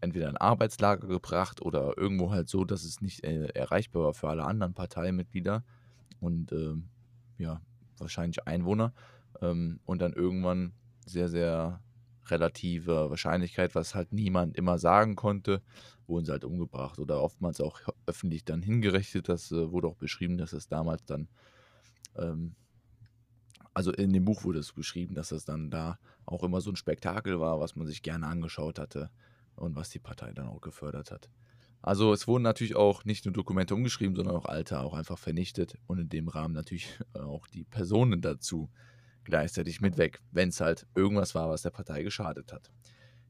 entweder 0.00 0.28
in 0.28 0.36
Arbeitslager 0.36 1.06
gebracht 1.06 1.62
oder 1.62 1.96
irgendwo 1.96 2.30
halt 2.30 2.48
so, 2.48 2.64
dass 2.64 2.84
es 2.84 3.00
nicht 3.00 3.24
äh, 3.24 3.46
erreichbar 3.48 4.04
war 4.04 4.14
für 4.14 4.28
alle 4.28 4.44
anderen 4.44 4.74
Parteimitglieder 4.74 5.64
und 6.20 6.52
ähm, 6.52 6.88
ja, 7.38 7.60
wahrscheinlich 7.98 8.46
Einwohner 8.46 8.92
ähm, 9.40 9.80
und 9.84 10.00
dann 10.02 10.12
irgendwann 10.12 10.72
sehr, 11.06 11.28
sehr 11.28 11.80
relative 12.26 13.10
Wahrscheinlichkeit, 13.10 13.74
was 13.74 13.94
halt 13.94 14.12
niemand 14.12 14.56
immer 14.56 14.78
sagen 14.78 15.16
konnte, 15.16 15.62
wurden 16.06 16.24
sie 16.24 16.32
halt 16.32 16.44
umgebracht 16.44 16.98
oder 16.98 17.22
oftmals 17.22 17.60
auch 17.60 17.80
öffentlich 18.06 18.44
dann 18.44 18.62
hingerichtet. 18.62 19.28
Das 19.28 19.50
äh, 19.52 19.70
wurde 19.72 19.88
auch 19.88 19.96
beschrieben, 19.96 20.38
dass 20.38 20.52
es 20.52 20.68
damals 20.68 21.04
dann, 21.04 21.28
ähm, 22.16 22.54
also 23.74 23.92
in 23.92 24.12
dem 24.12 24.24
Buch 24.24 24.44
wurde 24.44 24.58
es 24.58 24.72
beschrieben, 24.72 25.14
dass 25.14 25.32
es 25.32 25.44
dann 25.44 25.70
da 25.70 25.98
auch 26.26 26.42
immer 26.42 26.60
so 26.60 26.70
ein 26.70 26.76
Spektakel 26.76 27.40
war, 27.40 27.60
was 27.60 27.76
man 27.76 27.86
sich 27.86 28.02
gerne 28.02 28.26
angeschaut 28.26 28.78
hatte 28.78 29.10
und 29.56 29.76
was 29.76 29.90
die 29.90 29.98
Partei 29.98 30.32
dann 30.32 30.48
auch 30.48 30.60
gefördert 30.60 31.10
hat. 31.10 31.28
Also 31.82 32.12
es 32.12 32.28
wurden 32.28 32.42
natürlich 32.42 32.76
auch 32.76 33.04
nicht 33.04 33.24
nur 33.24 33.32
Dokumente 33.32 33.74
umgeschrieben, 33.74 34.14
sondern 34.14 34.36
auch 34.36 34.44
alte 34.44 34.80
auch 34.80 34.92
einfach 34.92 35.18
vernichtet 35.18 35.78
und 35.86 35.98
in 35.98 36.08
dem 36.08 36.28
Rahmen 36.28 36.54
natürlich 36.54 36.98
auch 37.14 37.46
die 37.46 37.64
Personen 37.64 38.20
dazu 38.20 38.68
gleichzeitig 39.30 39.80
mit 39.80 39.96
weg, 39.96 40.20
wenn 40.32 40.50
es 40.50 40.60
halt 40.60 40.86
irgendwas 40.94 41.34
war, 41.34 41.48
was 41.48 41.62
der 41.62 41.70
Partei 41.70 42.02
geschadet 42.02 42.52
hat. 42.52 42.70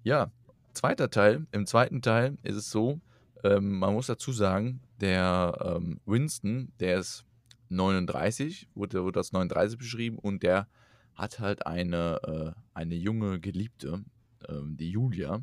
Ja, 0.03 0.33
zweiter 0.73 1.11
Teil. 1.11 1.47
Im 1.53 1.67
zweiten 1.67 2.03
Teil 2.03 2.39
ist 2.43 2.57
es 2.57 2.71
so, 2.71 3.01
ähm, 3.45 3.79
man 3.79 3.95
muss 3.95 4.07
dazu 4.07 4.33
sagen, 4.33 4.81
der 5.01 5.57
ähm, 5.65 6.01
Winston, 6.05 6.73
der 6.81 6.99
ist 6.99 7.25
39, 7.69 8.69
wurde, 8.75 9.05
wurde 9.05 9.21
als 9.21 9.33
39 9.33 9.79
beschrieben 9.79 10.19
und 10.19 10.43
der 10.43 10.69
hat 11.15 11.39
halt 11.39 11.67
eine, 11.67 12.55
äh, 12.57 12.61
eine 12.75 12.95
junge 12.95 13.41
Geliebte, 13.41 14.05
ähm, 14.49 14.77
die 14.77 14.91
Julia. 14.91 15.43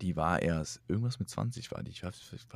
Die 0.00 0.16
war 0.16 0.40
erst 0.40 0.80
irgendwas 0.88 1.18
mit 1.18 1.28
20, 1.28 1.70
war 1.72 1.82
die? 1.82 1.90
Ich, 1.90 2.02
war, 2.02 2.12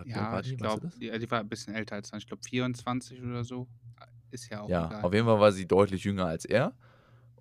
ja, 0.06 0.32
war 0.32 0.42
die? 0.42 0.52
ich 0.52 0.56
glaube, 0.56 0.88
die, 0.98 1.10
die, 1.18 1.30
war 1.30 1.40
ein 1.40 1.48
bisschen 1.48 1.74
älter 1.74 1.96
als 1.96 2.08
20, 2.08 2.24
ich 2.24 2.28
glaube 2.28 2.42
24 2.48 3.22
oder 3.22 3.44
so 3.44 3.68
ist 4.34 4.50
ja 4.50 4.62
auch 4.62 4.68
Ja, 4.68 4.86
egal. 4.86 5.02
auf 5.04 5.14
jeden 5.14 5.26
Fall 5.26 5.40
war 5.40 5.52
sie 5.52 5.66
deutlich 5.66 6.04
jünger 6.04 6.26
als 6.26 6.44
er. 6.44 6.74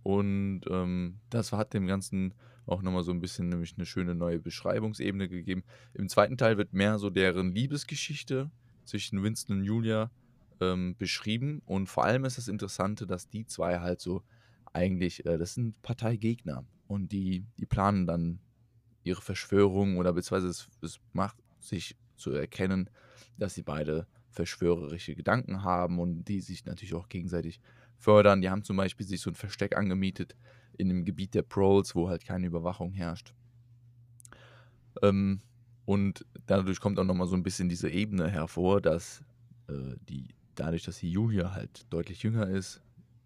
Und 0.03 0.61
ähm, 0.69 1.19
das 1.29 1.51
hat 1.51 1.73
dem 1.73 1.87
Ganzen 1.87 2.33
auch 2.65 2.81
nochmal 2.81 3.03
so 3.03 3.11
ein 3.11 3.19
bisschen 3.21 3.49
nämlich 3.49 3.75
eine 3.77 3.85
schöne 3.85 4.15
neue 4.15 4.39
Beschreibungsebene 4.39 5.29
gegeben. 5.29 5.63
Im 5.93 6.09
zweiten 6.09 6.37
Teil 6.37 6.57
wird 6.57 6.73
mehr 6.73 6.99
so 6.99 7.09
deren 7.09 7.51
Liebesgeschichte 7.53 8.51
zwischen 8.85 9.23
Winston 9.23 9.59
und 9.59 9.63
Julia 9.65 10.11
ähm, 10.61 10.95
beschrieben. 10.97 11.61
Und 11.65 11.87
vor 11.87 12.05
allem 12.05 12.25
ist 12.25 12.37
das 12.37 12.47
Interessante, 12.47 13.07
dass 13.07 13.29
die 13.29 13.45
zwei 13.45 13.79
halt 13.79 14.01
so 14.01 14.23
eigentlich, 14.73 15.25
äh, 15.25 15.37
das 15.37 15.53
sind 15.55 15.81
Parteigegner. 15.81 16.65
Und 16.87 17.11
die, 17.11 17.45
die 17.59 17.65
planen 17.65 18.05
dann 18.07 18.39
ihre 19.03 19.21
Verschwörung 19.21 19.97
oder 19.97 20.13
beziehungsweise 20.13 20.47
es, 20.49 20.69
es 20.81 20.99
macht 21.13 21.37
sich 21.59 21.95
zu 22.15 22.31
erkennen, 22.31 22.89
dass 23.37 23.53
sie 23.55 23.63
beide 23.63 24.07
verschwörerische 24.33 25.15
Gedanken 25.15 25.63
haben 25.63 25.99
und 25.99 26.25
die 26.25 26.41
sich 26.41 26.65
natürlich 26.65 26.93
auch 26.95 27.07
gegenseitig 27.07 27.59
fördern. 27.97 28.41
Die 28.41 28.49
haben 28.49 28.63
zum 28.63 28.77
Beispiel 28.77 29.05
sich 29.05 29.21
so 29.21 29.29
ein 29.29 29.35
Versteck 29.35 29.77
angemietet 29.77 30.35
in 30.77 30.89
dem 30.89 31.05
Gebiet 31.05 31.33
der 31.35 31.43
Proles, 31.43 31.95
wo 31.95 32.09
halt 32.09 32.25
keine 32.25 32.47
Überwachung 32.47 32.91
herrscht. 32.93 33.33
Ähm, 35.01 35.41
und 35.85 36.25
dadurch 36.45 36.79
kommt 36.79 36.99
auch 36.99 37.03
nochmal 37.03 37.27
so 37.27 37.35
ein 37.35 37.43
bisschen 37.43 37.69
diese 37.69 37.89
Ebene 37.89 38.29
hervor, 38.29 38.81
dass 38.81 39.23
äh, 39.67 39.95
die, 40.09 40.29
dadurch, 40.55 40.83
dass 40.83 40.99
die 40.99 41.11
Julia 41.11 41.53
halt 41.53 41.85
deutlich 41.91 42.23
jünger 42.23 42.47
ist, 42.47 42.81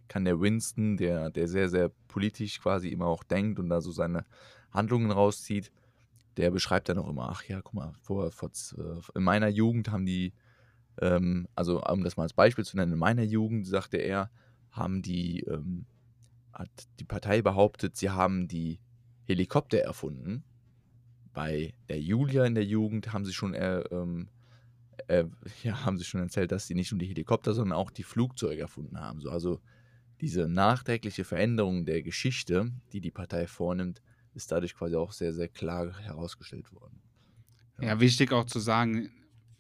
kann 0.08 0.26
der 0.26 0.40
Winston, 0.40 0.98
der, 0.98 1.30
der 1.30 1.48
sehr, 1.48 1.70
sehr 1.70 1.90
politisch 2.08 2.60
quasi 2.60 2.90
immer 2.90 3.08
auch 3.08 3.24
denkt 3.24 3.60
und 3.60 3.70
da 3.70 3.82
so 3.82 3.92
seine 3.92 4.26
Handlungen 4.72 5.12
rauszieht, 5.12 5.72
der 6.38 6.52
beschreibt 6.52 6.90
dann 6.90 7.00
auch 7.00 7.10
immer, 7.10 7.30
ach 7.30 7.44
ja, 7.44 7.62
guck 7.62 7.74
mal, 7.74 7.94
vor, 8.02 8.32
vor, 8.32 8.50
äh, 8.50 9.18
in 9.18 9.24
meiner 9.24 9.48
Jugend 9.48 9.90
haben 9.90 10.06
die 10.06 10.34
ähm, 11.01 11.48
also 11.56 11.84
um 11.84 12.04
das 12.04 12.18
mal 12.18 12.24
als 12.24 12.34
Beispiel 12.34 12.66
zu 12.66 12.77
nennen, 12.77 12.94
in 12.94 13.00
meiner 13.00 13.24
Jugend, 13.24 13.68
sagte 13.68 13.98
er, 13.98 14.30
haben 14.72 15.01
die, 15.01 15.42
ähm, 15.42 15.86
hat 16.54 16.70
die 17.00 17.06
Partei 17.06 17.42
behauptet, 17.42 17.96
sie 17.96 18.10
haben 18.10 18.48
die 18.48 18.80
Helikopter 19.25 19.80
erfunden. 19.80 20.44
Bei 21.34 21.74
der 21.89 22.01
Julia 22.01 22.46
in 22.46 22.56
der 22.56 22.66
Jugend 22.66 23.13
haben 23.13 23.25
sie 23.25 23.34
schon, 23.34 23.54
äh, 23.54 23.82
äh, 25.08 25.25
ja, 25.63 25.86
haben 25.86 25.98
sie 25.98 26.06
schon 26.06 26.22
erzählt, 26.22 26.51
dass 26.51 26.68
sie 26.68 26.75
nicht 26.75 26.92
nur 26.92 27.00
die 27.00 27.08
Helikopter, 27.08 27.54
sondern 27.54 27.77
auch 27.77 27.92
die 27.92 28.04
Flugzeuge 28.04 28.62
erfunden 28.62 29.00
haben. 29.00 29.22
So, 29.22 29.30
also 29.30 29.60
diese 30.22 30.48
nachträgliche 30.48 31.24
Veränderung 31.24 31.86
der 31.86 32.01
Geschichte, 32.01 32.72
die 32.92 33.01
die 33.01 33.12
Partei 33.12 33.46
vornimmt, 33.46 34.01
ist 34.34 34.51
dadurch 34.51 34.75
quasi 34.75 34.96
auch 34.96 35.12
sehr, 35.12 35.34
sehr 35.34 35.48
klar 35.48 36.00
herausgestellt 36.00 36.72
worden. 36.72 37.01
Ja 37.80 38.00
wichtig 38.00 38.32
auch 38.32 38.46
zu 38.46 38.60
sagen, 38.60 39.12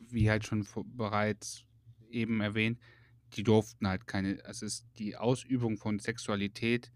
wie 0.09 0.29
halt 0.29 0.45
schon 0.45 0.65
bereits 0.95 1.63
eben 2.09 2.41
erwähnt, 2.41 2.79
die 3.33 3.43
durften 3.43 3.87
halt 3.87 4.07
keine, 4.07 4.43
also 4.45 4.65
es 4.65 4.79
ist 4.79 4.87
die 4.97 5.17
Ausübung 5.17 5.77
von 5.77 5.99
Sexualität 5.99 6.91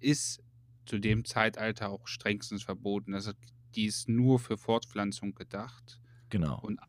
ist 0.00 0.42
zu 0.84 0.98
dem 0.98 1.24
Zeitalter 1.24 1.90
auch 1.90 2.06
strengstens 2.06 2.62
verboten. 2.62 3.14
Also 3.14 3.32
die 3.74 3.86
ist 3.86 4.08
nur 4.08 4.38
für 4.38 4.56
Fortpflanzung 4.56 5.34
gedacht. 5.34 6.00
Genau. 6.30 6.60
Und 6.60 6.80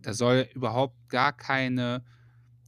da 0.00 0.14
soll 0.14 0.48
überhaupt 0.54 1.08
gar 1.08 1.32
keine 1.36 2.04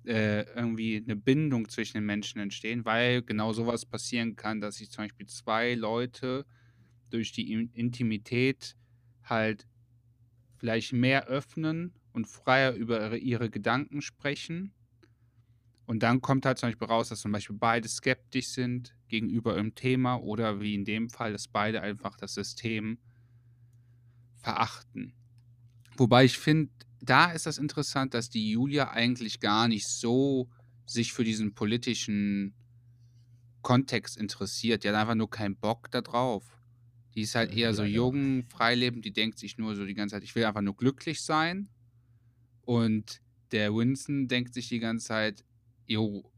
äh, 0.05 0.43
irgendwie 0.55 1.03
eine 1.03 1.17
Bindung 1.17 1.69
zwischen 1.69 1.95
den 1.99 2.07
Menschen 2.07 2.41
entstehen, 2.41 2.85
weil 2.85 3.23
genau 3.23 3.53
sowas 3.53 3.87
passieren 3.87 4.37
kann, 4.37 4.61
dass 4.61 4.77
sich 4.77 4.91
zum 4.91 5.05
Beispiel 5.05 5.27
zwei 5.27 5.75
Leute 5.75 6.45
durch 7.11 7.33
die 7.33 7.53
Intimität 7.53 8.77
halt 9.23 9.67
vielleicht 10.57 10.93
mehr 10.93 11.27
öffnen 11.27 11.95
und 12.15 12.27
freier 12.29 12.73
über 12.73 13.17
ihre 13.19 13.51
Gedanken 13.51 14.01
sprechen. 14.01 14.73
Und 15.85 16.03
dann 16.03 16.23
kommt 16.23 16.47
halt 16.47 16.59
zum 16.59 16.69
Beispiel 16.71 16.87
raus, 16.87 17.11
dass 17.11 17.21
zum 17.21 17.33
Beispiel 17.33 17.57
beide 17.59 17.89
skeptisch 17.89 18.49
sind 18.49 18.97
gegenüber 19.09 19.55
einem 19.55 19.75
Thema 19.75 20.17
oder 20.17 20.61
wie 20.61 20.75
in 20.75 20.85
dem 20.85 21.11
Fall, 21.11 21.33
dass 21.33 21.49
beide 21.49 21.83
einfach 21.83 22.17
das 22.17 22.33
System 22.33 22.99
verachten. 24.37 25.13
Wobei 25.97 26.25
ich 26.25 26.39
finde, 26.39 26.73
da 27.03 27.33
ist 27.33 27.47
das 27.47 27.59
interessant, 27.59 28.15
dass 28.15 28.31
die 28.31 28.51
Julia 28.51 28.91
eigentlich 28.93 29.41
gar 29.41 29.69
nicht 29.69 29.87
so 29.87 30.49
sich 30.87 31.13
für 31.13 31.25
diesen 31.25 31.55
politischen 31.55 32.55
Kontext 33.63 34.17
interessiert. 34.17 34.85
Die 34.85 34.89
hat 34.89 34.95
einfach 34.95 35.15
nur 35.15 35.31
keinen 35.31 35.57
Bock 35.57 35.91
da 35.91 36.01
drauf. 36.01 36.63
Die 37.15 37.23
ist 37.23 37.35
halt 37.35 37.53
eher 37.53 37.75
so 37.75 37.85
jung, 37.85 38.45
freilebend, 38.49 39.05
die 39.05 39.13
denkt 39.13 39.39
sich 39.39 39.59
nur 39.59 39.77
so 39.77 39.85
die 39.85 39.95
ganze 39.95 40.17
Zeit, 40.17 40.25
ich 40.25 40.35
will 40.35 40.45
einfach 40.45 40.63
nur 40.63 40.77
glücklich 40.77 41.23
sein. 41.23 41.69
Und 42.65 43.21
der 43.53 43.75
Winston 43.75 44.29
denkt 44.29 44.55
sich 44.55 44.69
die 44.69 44.81
ganze 44.81 45.07
Zeit, 45.07 45.45
jo, 45.87 46.31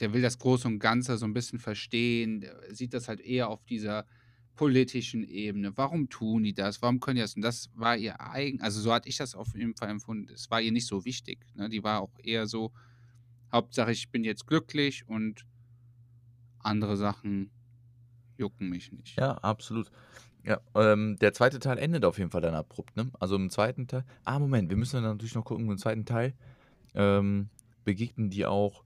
der 0.00 0.12
will 0.12 0.22
das 0.22 0.38
Große 0.38 0.66
und 0.68 0.78
Ganze 0.78 1.18
so 1.18 1.26
ein 1.26 1.34
bisschen 1.34 1.58
verstehen, 1.58 2.46
sieht 2.70 2.94
das 2.94 3.08
halt 3.08 3.20
eher 3.20 3.48
auf 3.48 3.64
dieser 3.64 4.06
politischen 4.54 5.22
Ebene. 5.22 5.76
Warum 5.76 6.08
tun 6.08 6.42
die 6.42 6.54
das? 6.54 6.82
Warum 6.82 7.00
können 7.00 7.16
die 7.16 7.22
das? 7.22 7.36
Und 7.36 7.42
das 7.42 7.70
war 7.74 7.96
ihr 7.96 8.20
eigen, 8.20 8.60
also 8.60 8.80
so 8.80 8.92
hatte 8.92 9.08
ich 9.08 9.16
das 9.16 9.34
auf 9.34 9.54
jeden 9.54 9.74
Fall 9.74 9.88
empfunden. 9.88 10.32
Es 10.32 10.50
war 10.50 10.60
ihr 10.60 10.72
nicht 10.72 10.86
so 10.86 11.04
wichtig. 11.04 11.46
Ne? 11.54 11.68
Die 11.68 11.82
war 11.82 12.00
auch 12.00 12.18
eher 12.22 12.46
so, 12.46 12.72
Hauptsache 13.52 13.92
ich 13.92 14.10
bin 14.10 14.24
jetzt 14.24 14.46
glücklich 14.46 15.06
und 15.08 15.46
andere 16.58 16.96
Sachen 16.96 17.50
jucken 18.36 18.68
mich 18.68 18.92
nicht. 18.92 19.16
Ja, 19.16 19.32
absolut. 19.38 19.90
Ja, 20.48 20.60
ähm, 20.74 21.18
der 21.20 21.34
zweite 21.34 21.58
Teil 21.58 21.76
endet 21.76 22.06
auf 22.06 22.16
jeden 22.16 22.30
Fall 22.30 22.40
dann 22.40 22.54
abrupt, 22.54 22.96
ne? 22.96 23.10
Also 23.20 23.36
im 23.36 23.50
zweiten 23.50 23.86
Teil. 23.86 24.04
Ah, 24.24 24.38
Moment, 24.38 24.70
wir 24.70 24.78
müssen 24.78 24.94
dann 24.96 25.12
natürlich 25.12 25.34
noch 25.34 25.44
gucken, 25.44 25.68
im 25.68 25.76
zweiten 25.76 26.06
Teil 26.06 26.32
ähm, 26.94 27.50
begegnen 27.84 28.30
die 28.30 28.46
auch, 28.46 28.82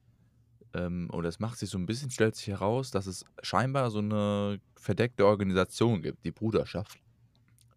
ähm, 0.75 1.09
oder 1.13 1.29
es 1.29 1.39
macht 1.39 1.61
sich 1.61 1.71
so 1.71 1.79
ein 1.79 1.87
bisschen, 1.87 2.11
stellt 2.11 2.35
sich 2.35 2.49
heraus, 2.49 2.91
dass 2.91 3.07
es 3.07 3.25
scheinbar 3.43 3.93
so 3.93 4.01
eine 4.01 4.59
verdeckte 4.75 5.25
Organisation 5.25 6.03
gibt, 6.03 6.25
die 6.25 6.33
Bruderschaft. 6.33 6.99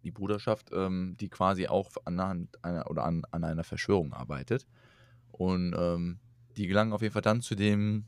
Die 0.02 0.10
Bruderschaft, 0.10 0.70
ähm, 0.72 1.16
die 1.20 1.28
quasi 1.28 1.68
auch 1.68 1.90
anhand 2.04 2.62
einer 2.64 2.90
oder 2.90 3.04
an, 3.04 3.22
an 3.30 3.44
einer 3.44 3.62
Verschwörung 3.62 4.12
arbeitet. 4.12 4.66
Und 5.30 5.76
ähm, 5.78 6.18
die 6.56 6.66
gelangen 6.66 6.92
auf 6.92 7.02
jeden 7.02 7.12
Fall 7.12 7.22
dann 7.22 7.40
zu 7.40 7.54
dem, 7.54 8.04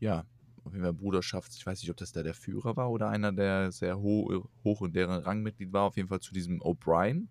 ja, 0.00 0.24
auf 0.68 0.74
jeden 0.74 0.84
Fall 0.84 0.92
Bruderschaft, 0.92 1.54
ich 1.54 1.66
weiß 1.66 1.80
nicht, 1.82 1.90
ob 1.90 1.96
das 1.96 2.12
da 2.12 2.22
der 2.22 2.34
Führer 2.34 2.76
war 2.76 2.90
oder 2.90 3.08
einer, 3.08 3.32
der 3.32 3.72
sehr 3.72 3.98
ho 3.98 4.46
hoch 4.62 4.82
in 4.82 4.92
deren 4.92 5.22
Rangmitglied 5.22 5.72
war, 5.72 5.82
auf 5.82 5.96
jeden 5.96 6.08
Fall 6.08 6.20
zu 6.20 6.32
diesem 6.32 6.60
O'Brien. 6.62 7.28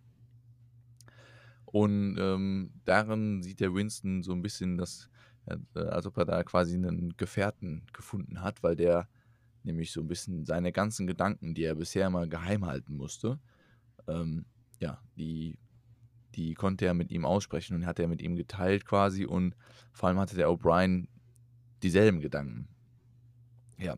Und 1.65 2.17
ähm, 2.17 2.71
darin 2.85 3.43
sieht 3.43 3.59
der 3.59 3.73
Winston 3.73 4.23
so 4.23 4.33
ein 4.33 4.41
bisschen, 4.41 4.77
das, 4.77 5.09
äh, 5.45 5.79
als 5.79 6.05
ob 6.07 6.17
er 6.17 6.25
da 6.25 6.43
quasi 6.43 6.75
einen 6.75 7.15
Gefährten 7.17 7.83
gefunden 7.93 8.41
hat, 8.41 8.63
weil 8.63 8.75
der 8.75 9.07
nämlich 9.63 9.91
so 9.91 10.01
ein 10.01 10.07
bisschen 10.07 10.45
seine 10.45 10.71
ganzen 10.71 11.07
Gedanken, 11.07 11.53
die 11.53 11.63
er 11.63 11.75
bisher 11.75 12.07
immer 12.07 12.25
geheim 12.25 12.65
halten 12.65 12.95
musste, 12.95 13.39
ähm, 14.07 14.45
ja, 14.79 15.01
die, 15.17 15.59
die 16.35 16.53
konnte 16.53 16.85
er 16.85 16.93
mit 16.93 17.11
ihm 17.11 17.25
aussprechen 17.25 17.75
und 17.75 17.85
hat 17.85 17.99
er 17.99 18.07
mit 18.07 18.21
ihm 18.21 18.35
geteilt 18.35 18.85
quasi 18.85 19.25
und 19.25 19.55
vor 19.91 20.09
allem 20.09 20.19
hatte 20.19 20.35
der 20.35 20.49
O'Brien 20.49 21.07
dieselben 21.83 22.21
Gedanken. 22.21 22.69
Ja. 23.77 23.97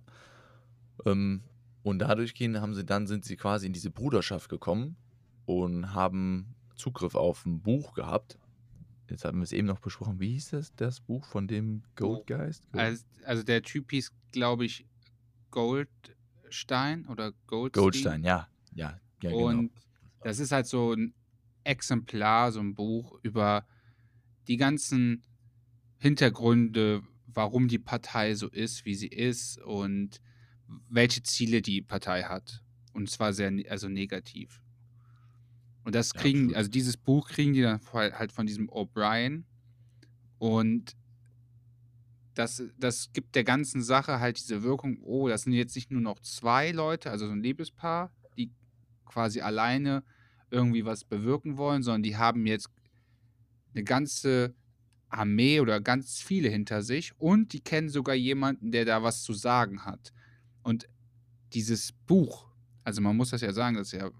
Ähm, 1.05 1.41
und 1.83 1.99
dadurch 1.99 2.33
gehen, 2.33 2.59
haben 2.61 2.73
sie, 2.73 2.85
dann 2.85 3.07
sind 3.07 3.25
sie 3.25 3.37
quasi 3.37 3.67
in 3.67 3.73
diese 3.73 3.89
Bruderschaft 3.89 4.49
gekommen 4.49 4.97
und 5.45 5.93
haben 5.93 6.55
Zugriff 6.75 7.15
auf 7.15 7.45
ein 7.45 7.61
Buch 7.61 7.93
gehabt. 7.93 8.37
Jetzt 9.09 9.25
haben 9.25 9.39
wir 9.39 9.43
es 9.43 9.51
eben 9.53 9.67
noch 9.67 9.79
besprochen. 9.79 10.19
Wie 10.19 10.33
hieß 10.33 10.51
das, 10.51 10.75
das 10.75 10.99
Buch 10.99 11.25
von 11.25 11.47
dem 11.47 11.83
Goldgeist? 11.95 12.69
Gold- 12.71 12.83
Also, 12.83 13.05
also 13.25 13.43
der 13.43 13.63
Typ 13.63 13.89
hieß, 13.91 14.13
glaube 14.31 14.65
ich, 14.65 14.85
Goldstein 15.51 17.07
oder 17.07 17.31
Goldstein. 17.47 17.81
Goldstein, 17.81 18.23
ja. 18.23 18.47
Ja, 18.73 18.99
ja 19.23 19.29
genau. 19.31 19.47
Und 19.47 19.71
das 20.21 20.39
ist 20.39 20.51
halt 20.51 20.67
so 20.67 20.93
ein 20.93 21.13
Exemplar, 21.63 22.51
so 22.51 22.59
ein 22.59 22.75
Buch 22.75 23.17
über 23.23 23.65
die 24.47 24.57
ganzen 24.57 25.23
Hintergründe, 25.97 27.01
warum 27.33 27.67
die 27.67 27.79
Partei 27.79 28.33
so 28.35 28.47
ist, 28.49 28.85
wie 28.85 28.95
sie 28.95 29.07
ist 29.07 29.59
und 29.61 30.19
welche 30.89 31.23
Ziele 31.23 31.61
die 31.61 31.81
Partei 31.81 32.23
hat. 32.23 32.63
Und 32.93 33.09
zwar 33.09 33.33
sehr, 33.33 33.51
ne- 33.51 33.69
also 33.69 33.87
negativ. 33.89 34.61
Und 35.83 35.95
das 35.95 36.11
Ja, 36.13 36.21
kriegen, 36.21 36.39
absolut. 36.39 36.55
also 36.57 36.69
dieses 36.69 36.97
Buch 36.97 37.29
kriegen 37.29 37.53
die 37.53 37.61
dann 37.61 37.79
halt 37.93 38.31
von 38.31 38.45
diesem 38.45 38.69
O'Brien. 38.69 39.43
Und 40.37 40.95
das, 42.35 42.63
das 42.77 43.11
gibt 43.11 43.35
der 43.35 43.43
ganzen 43.43 43.81
Sache 43.81 44.19
halt 44.19 44.39
diese 44.39 44.63
Wirkung, 44.63 44.99
oh, 45.01 45.27
das 45.27 45.43
sind 45.43 45.53
jetzt 45.53 45.75
nicht 45.75 45.91
nur 45.91 46.01
noch 46.01 46.19
zwei 46.19 46.71
Leute, 46.71 47.11
also 47.11 47.25
so 47.27 47.33
ein 47.33 47.41
Liebespaar, 47.43 48.13
die 48.37 48.51
quasi 49.05 49.41
alleine 49.41 50.03
irgendwie 50.51 50.85
was 50.85 51.03
bewirken 51.03 51.57
wollen, 51.57 51.83
sondern 51.83 52.03
die 52.03 52.17
haben 52.17 52.45
jetzt 52.45 52.69
eine 53.73 53.83
ganze 53.83 54.55
Armee 55.09 55.59
oder 55.59 55.81
ganz 55.81 56.19
viele 56.21 56.49
hinter 56.49 56.81
sich 56.81 57.13
und 57.19 57.53
die 57.53 57.61
kennen 57.61 57.89
sogar 57.89 58.15
jemanden, 58.15 58.71
der 58.71 58.85
da 58.85 59.03
was 59.03 59.23
zu 59.23 59.33
sagen 59.33 59.85
hat. 59.85 60.13
Und 60.63 60.87
dieses 61.53 61.91
Buch, 61.91 62.47
also 62.83 63.01
man 63.01 63.17
muss 63.17 63.31
das 63.31 63.41
ja 63.41 63.51
sagen, 63.51 63.75
dass 63.75 63.91
ja 63.91 64.11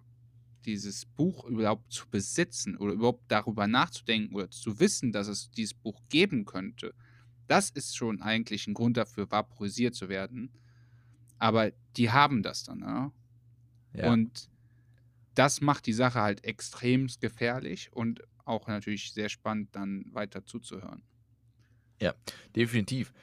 dieses 0.66 1.06
Buch 1.06 1.46
überhaupt 1.46 1.92
zu 1.92 2.08
besitzen 2.10 2.76
oder 2.76 2.94
überhaupt 2.94 3.24
darüber 3.28 3.68
nachzudenken 3.68 4.36
oder 4.36 4.50
zu 4.50 4.80
wissen, 4.80 5.12
dass 5.12 5.28
es 5.28 5.52
dieses 5.52 5.74
Buch 5.74 6.02
geben 6.10 6.46
könnte, 6.46 6.94
das 7.48 7.70
ist 7.70 7.96
schon 7.96 8.22
eigentlich 8.22 8.68
ein 8.68 8.74
Grund 8.74 8.98
dafür, 8.98 9.32
vaporisiert 9.32 9.96
zu 9.96 10.10
werden. 10.10 10.52
Aber 11.38 11.72
die 11.98 12.12
haben 12.12 12.44
das 12.44 12.64
dann, 12.64 12.80
ne? 12.80 13.12
ja. 13.94 14.12
Und 14.12 14.50
das 15.34 15.62
macht 15.62 15.86
die 15.86 15.94
Sache 15.94 16.22
halt 16.22 16.44
extrem 16.44 17.08
gefährlich 17.20 17.94
und 17.94 18.22
auch 18.50 18.68
natürlich 18.68 19.14
sehr 19.14 19.30
spannend, 19.30 19.70
dann 19.76 20.06
weiter 20.12 20.44
zuzuhören. 20.46 21.04
Definitiv. 22.56 23.14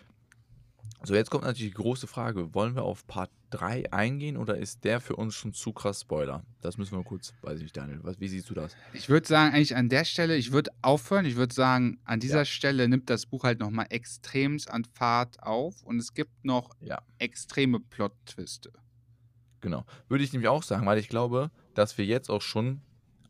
So, 1.03 1.15
jetzt 1.15 1.31
kommt 1.31 1.45
natürlich 1.45 1.73
die 1.73 1.77
große 1.83 2.07
Frage: 2.07 2.55
Wollen 2.55 2.75
wir 2.75 2.83
auf 2.83 3.07
Part 3.07 3.31
3 3.51 3.93
eingehen 3.93 4.37
oder 4.37 4.57
ist 4.57 4.85
der 4.85 5.01
für 5.01 5.15
uns 5.17 5.35
schon 5.35 5.53
zu 5.53 5.73
krass 5.73 6.01
Spoiler? 6.03 6.43
Das 6.63 6.79
müssen 6.79 6.97
wir 6.97 7.05
kurz, 7.05 7.33
weiß 7.43 7.57
ich 7.59 7.65
nicht, 7.65 7.77
Daniel. 7.77 8.01
Was, 8.03 8.19
wie 8.19 8.29
siehst 8.29 8.49
du 8.51 8.55
das? 8.55 8.75
Ich 8.93 9.09
würde 9.09 9.27
sagen, 9.27 9.55
eigentlich 9.55 9.77
an 9.77 9.89
der 9.89 10.05
Stelle, 10.05 10.37
ich 10.37 10.53
würde 10.53 10.71
aufhören. 10.83 11.27
Ich 11.27 11.37
würde 11.37 11.55
sagen, 11.55 11.99
an 12.05 12.21
dieser 12.21 12.39
Ja. 12.39 12.45
Stelle 12.45 12.89
nimmt 12.89 13.11
das 13.11 13.27
Buch 13.27 13.45
halt 13.45 13.61
nochmal 13.61 13.87
extremst 13.91 14.71
an 14.71 14.85
Fahrt 14.85 15.43
auf 15.43 15.83
und 15.83 15.99
es 15.99 16.15
gibt 16.15 16.45
noch 16.45 16.71
Ja. 16.81 17.03
extreme 17.19 17.79
Plot-Twiste. 17.81 18.73
Genau. 19.61 19.85
Würde 20.09 20.25
ich 20.25 20.33
nämlich 20.33 20.49
auch 20.49 20.63
sagen, 20.63 20.87
weil 20.87 20.99
ich 20.99 21.09
glaube, 21.09 21.51
dass 21.75 21.99
wir 21.99 22.05
jetzt 22.05 22.31
auch 22.31 22.43
schon 22.43 22.81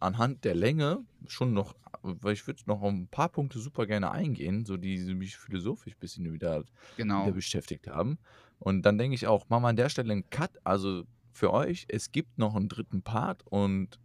anhand 0.00 0.44
der 0.44 0.54
Länge 0.54 1.04
schon 1.26 1.52
noch, 1.52 1.74
weil 2.02 2.34
ich 2.34 2.46
würde 2.46 2.62
noch 2.66 2.82
auf 2.82 2.92
ein 2.92 3.08
paar 3.08 3.28
Punkte 3.28 3.58
super 3.58 3.86
gerne 3.86 4.10
eingehen, 4.10 4.64
so 4.64 4.76
die 4.76 4.98
mich 5.14 5.36
philosophisch 5.36 5.94
ein 5.94 6.00
bisschen 6.00 6.32
wieder, 6.32 6.64
Genau. 6.96 7.22
wieder 7.24 7.32
beschäftigt 7.32 7.88
haben. 7.88 8.18
Und 8.58 8.82
dann 8.82 8.98
denke 8.98 9.14
ich 9.14 9.26
auch, 9.26 9.48
machen 9.48 9.62
wir 9.64 9.68
an 9.68 9.76
der 9.76 9.88
Stelle 9.88 10.12
einen 10.12 10.28
Cut. 10.30 10.50
Also 10.64 11.04
für 11.32 11.52
euch, 11.52 11.86
es 11.88 12.12
gibt 12.12 12.38
noch 12.38 12.54
einen 12.54 12.68
dritten 12.68 13.02
Part 13.02 13.44
und 13.46 13.98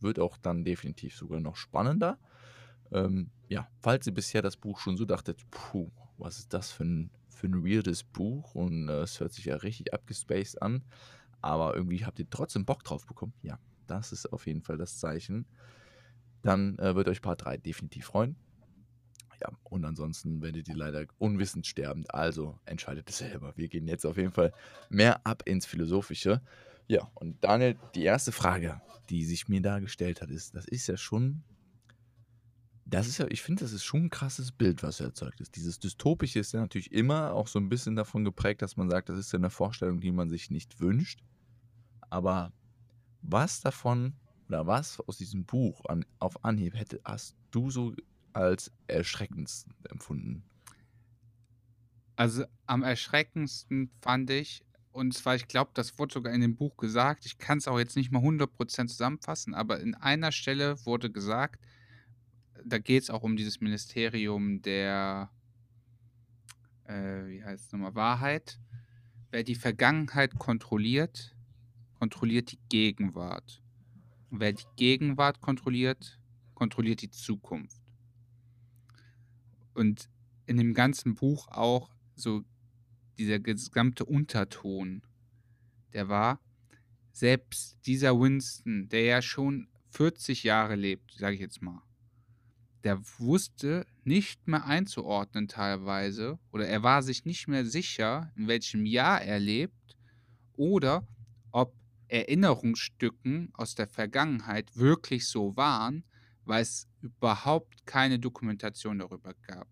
wird 0.00 0.18
auch 0.18 0.36
dann 0.36 0.64
definitiv 0.64 1.16
sogar 1.16 1.40
noch 1.40 1.56
spannender. 1.56 2.18
Ähm, 2.92 3.30
ja, 3.48 3.68
falls 3.80 4.06
ihr 4.06 4.14
bisher 4.14 4.42
das 4.42 4.56
Buch 4.56 4.78
schon 4.78 4.96
so 4.96 5.04
dachtet, 5.04 5.38
puh, 5.50 5.90
was 6.18 6.38
ist 6.38 6.52
das 6.52 6.70
für 6.72 6.84
ein, 6.84 7.10
für 7.28 7.46
ein 7.46 7.64
weirdes 7.64 8.04
Buch 8.04 8.54
und 8.54 8.88
äh, 8.88 9.02
es 9.02 9.20
hört 9.20 9.32
sich 9.32 9.46
ja 9.46 9.56
richtig 9.56 9.92
abgespaced 9.94 10.60
an, 10.62 10.82
aber 11.40 11.74
irgendwie 11.74 12.04
habt 12.04 12.18
ihr 12.18 12.28
trotzdem 12.28 12.64
Bock 12.64 12.84
drauf 12.84 13.06
bekommen. 13.06 13.32
Ja, 13.42 13.58
das 13.86 14.12
ist 14.12 14.32
auf 14.32 14.46
jeden 14.46 14.62
Fall 14.62 14.76
das 14.76 14.98
Zeichen. 14.98 15.46
Dann 16.42 16.78
äh, 16.78 16.94
wird 16.94 17.08
euch 17.08 17.22
Part 17.22 17.44
3 17.44 17.56
definitiv 17.58 18.06
freuen. 18.06 18.36
Ja, 19.40 19.50
und 19.64 19.84
ansonsten 19.84 20.42
werdet 20.42 20.68
ihr 20.68 20.76
leider 20.76 21.04
unwissend 21.18 21.66
sterben. 21.66 22.04
Also 22.08 22.58
entscheidet 22.64 23.10
es 23.10 23.18
selber. 23.18 23.52
Wir 23.56 23.68
gehen 23.68 23.88
jetzt 23.88 24.04
auf 24.04 24.16
jeden 24.16 24.32
Fall 24.32 24.52
mehr 24.88 25.26
ab 25.26 25.42
ins 25.46 25.66
Philosophische. 25.66 26.40
Ja, 26.86 27.10
und 27.14 27.42
Daniel, 27.42 27.76
die 27.94 28.04
erste 28.04 28.32
Frage, 28.32 28.80
die 29.10 29.24
sich 29.24 29.48
mir 29.48 29.60
da 29.60 29.78
gestellt 29.78 30.22
hat, 30.22 30.30
ist, 30.30 30.54
das 30.54 30.66
ist 30.66 30.86
ja 30.86 30.96
schon, 30.96 31.42
das 32.84 33.08
ist 33.08 33.18
ja, 33.18 33.26
ich 33.28 33.42
finde, 33.42 33.64
das 33.64 33.72
ist 33.72 33.84
schon 33.84 34.04
ein 34.04 34.10
krasses 34.10 34.52
Bild, 34.52 34.82
was 34.82 35.00
erzeugt 35.00 35.40
ist. 35.40 35.56
Dieses 35.56 35.78
Dystopische 35.78 36.38
ist 36.38 36.52
ja 36.52 36.60
natürlich 36.60 36.92
immer 36.92 37.32
auch 37.32 37.48
so 37.48 37.58
ein 37.58 37.68
bisschen 37.68 37.96
davon 37.96 38.24
geprägt, 38.24 38.60
dass 38.62 38.76
man 38.76 38.90
sagt, 38.90 39.08
das 39.08 39.18
ist 39.18 39.32
ja 39.32 39.38
eine 39.38 39.50
Vorstellung, 39.50 40.00
die 40.00 40.12
man 40.12 40.28
sich 40.28 40.50
nicht 40.50 40.80
wünscht. 40.80 41.20
Aber 42.10 42.52
was 43.24 43.60
davon 43.60 44.14
oder 44.48 44.66
was 44.66 45.00
aus 45.00 45.18
diesem 45.18 45.44
Buch 45.44 45.84
an, 45.86 46.04
auf 46.18 46.44
Anhieb 46.44 46.74
hätte, 46.74 47.00
hast 47.04 47.36
du 47.50 47.70
so 47.70 47.94
als 48.32 48.70
erschreckendst 48.86 49.68
empfunden? 49.90 50.44
Also 52.16 52.44
am 52.66 52.82
erschreckendsten 52.82 53.90
fand 54.00 54.30
ich, 54.30 54.64
und 54.92 55.12
zwar, 55.12 55.34
ich 55.34 55.48
glaube, 55.48 55.72
das 55.74 55.98
wurde 55.98 56.14
sogar 56.14 56.32
in 56.32 56.40
dem 56.40 56.54
Buch 56.54 56.76
gesagt, 56.76 57.26
ich 57.26 57.38
kann 57.38 57.58
es 57.58 57.66
auch 57.66 57.78
jetzt 57.78 57.96
nicht 57.96 58.12
mal 58.12 58.22
100% 58.22 58.86
zusammenfassen, 58.86 59.54
aber 59.54 59.80
in 59.80 59.96
einer 59.96 60.30
Stelle 60.30 60.84
wurde 60.86 61.10
gesagt, 61.10 61.64
da 62.64 62.78
geht 62.78 63.02
es 63.02 63.10
auch 63.10 63.22
um 63.22 63.36
dieses 63.36 63.60
Ministerium 63.60 64.62
der, 64.62 65.30
äh, 66.84 67.26
wie 67.26 67.42
heißt 67.42 67.66
es 67.66 67.72
nochmal, 67.72 67.94
Wahrheit. 67.94 68.60
Wer 69.30 69.42
die 69.42 69.56
Vergangenheit 69.56 70.38
kontrolliert, 70.38 71.33
kontrolliert 72.04 72.52
die 72.52 72.58
Gegenwart. 72.68 73.62
Und 74.28 74.40
wer 74.40 74.52
die 74.52 74.66
Gegenwart 74.76 75.40
kontrolliert, 75.40 76.20
kontrolliert 76.52 77.00
die 77.00 77.10
Zukunft. 77.10 77.80
Und 79.72 80.10
in 80.44 80.58
dem 80.58 80.74
ganzen 80.74 81.14
Buch 81.14 81.48
auch 81.48 81.90
so 82.14 82.44
dieser 83.16 83.38
gesamte 83.38 84.04
Unterton, 84.04 85.00
der 85.94 86.10
war, 86.10 86.40
selbst 87.12 87.78
dieser 87.86 88.20
Winston, 88.20 88.90
der 88.90 89.04
ja 89.04 89.22
schon 89.22 89.68
40 89.88 90.44
Jahre 90.44 90.74
lebt, 90.74 91.10
sage 91.14 91.36
ich 91.36 91.40
jetzt 91.40 91.62
mal, 91.62 91.80
der 92.82 93.00
wusste 93.18 93.86
nicht 94.04 94.46
mehr 94.46 94.66
einzuordnen 94.66 95.48
teilweise 95.48 96.38
oder 96.52 96.68
er 96.68 96.82
war 96.82 97.02
sich 97.02 97.24
nicht 97.24 97.48
mehr 97.48 97.64
sicher, 97.64 98.30
in 98.36 98.46
welchem 98.46 98.84
Jahr 98.84 99.22
er 99.22 99.40
lebt 99.40 99.96
oder 100.52 101.08
Erinnerungsstücken 102.08 103.50
aus 103.54 103.74
der 103.74 103.86
Vergangenheit 103.86 104.76
wirklich 104.76 105.26
so 105.26 105.56
waren, 105.56 106.04
weil 106.44 106.62
es 106.62 106.88
überhaupt 107.00 107.86
keine 107.86 108.18
Dokumentation 108.18 108.98
darüber 108.98 109.34
gab. 109.46 109.68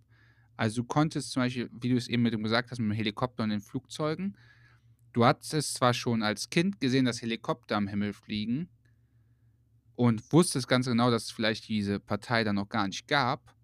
Also 0.56 0.82
du 0.82 0.88
konntest 0.88 1.32
zum 1.32 1.42
Beispiel, 1.42 1.70
wie 1.72 1.90
du 1.90 1.96
es 1.96 2.08
eben 2.08 2.22
mit 2.22 2.32
dem 2.32 2.42
gesagt 2.42 2.70
hast, 2.70 2.78
mit 2.78 2.90
dem 2.90 2.96
Helikopter 2.96 3.44
und 3.44 3.50
den 3.50 3.60
Flugzeugen, 3.60 4.36
du 5.12 5.24
hattest 5.24 5.74
zwar 5.74 5.94
schon 5.94 6.22
als 6.22 6.50
Kind 6.50 6.80
gesehen, 6.80 7.04
dass 7.04 7.22
Helikopter 7.22 7.76
am 7.76 7.88
Himmel 7.88 8.12
fliegen, 8.12 8.68
und 9.94 10.32
wusstest 10.32 10.68
ganz 10.68 10.86
genau, 10.86 11.10
dass 11.10 11.24
es 11.24 11.30
vielleicht 11.30 11.68
diese 11.68 12.00
Partei 12.00 12.44
dann 12.44 12.56
noch 12.56 12.68
gar 12.68 12.86
nicht 12.86 13.06
gab. 13.08 13.54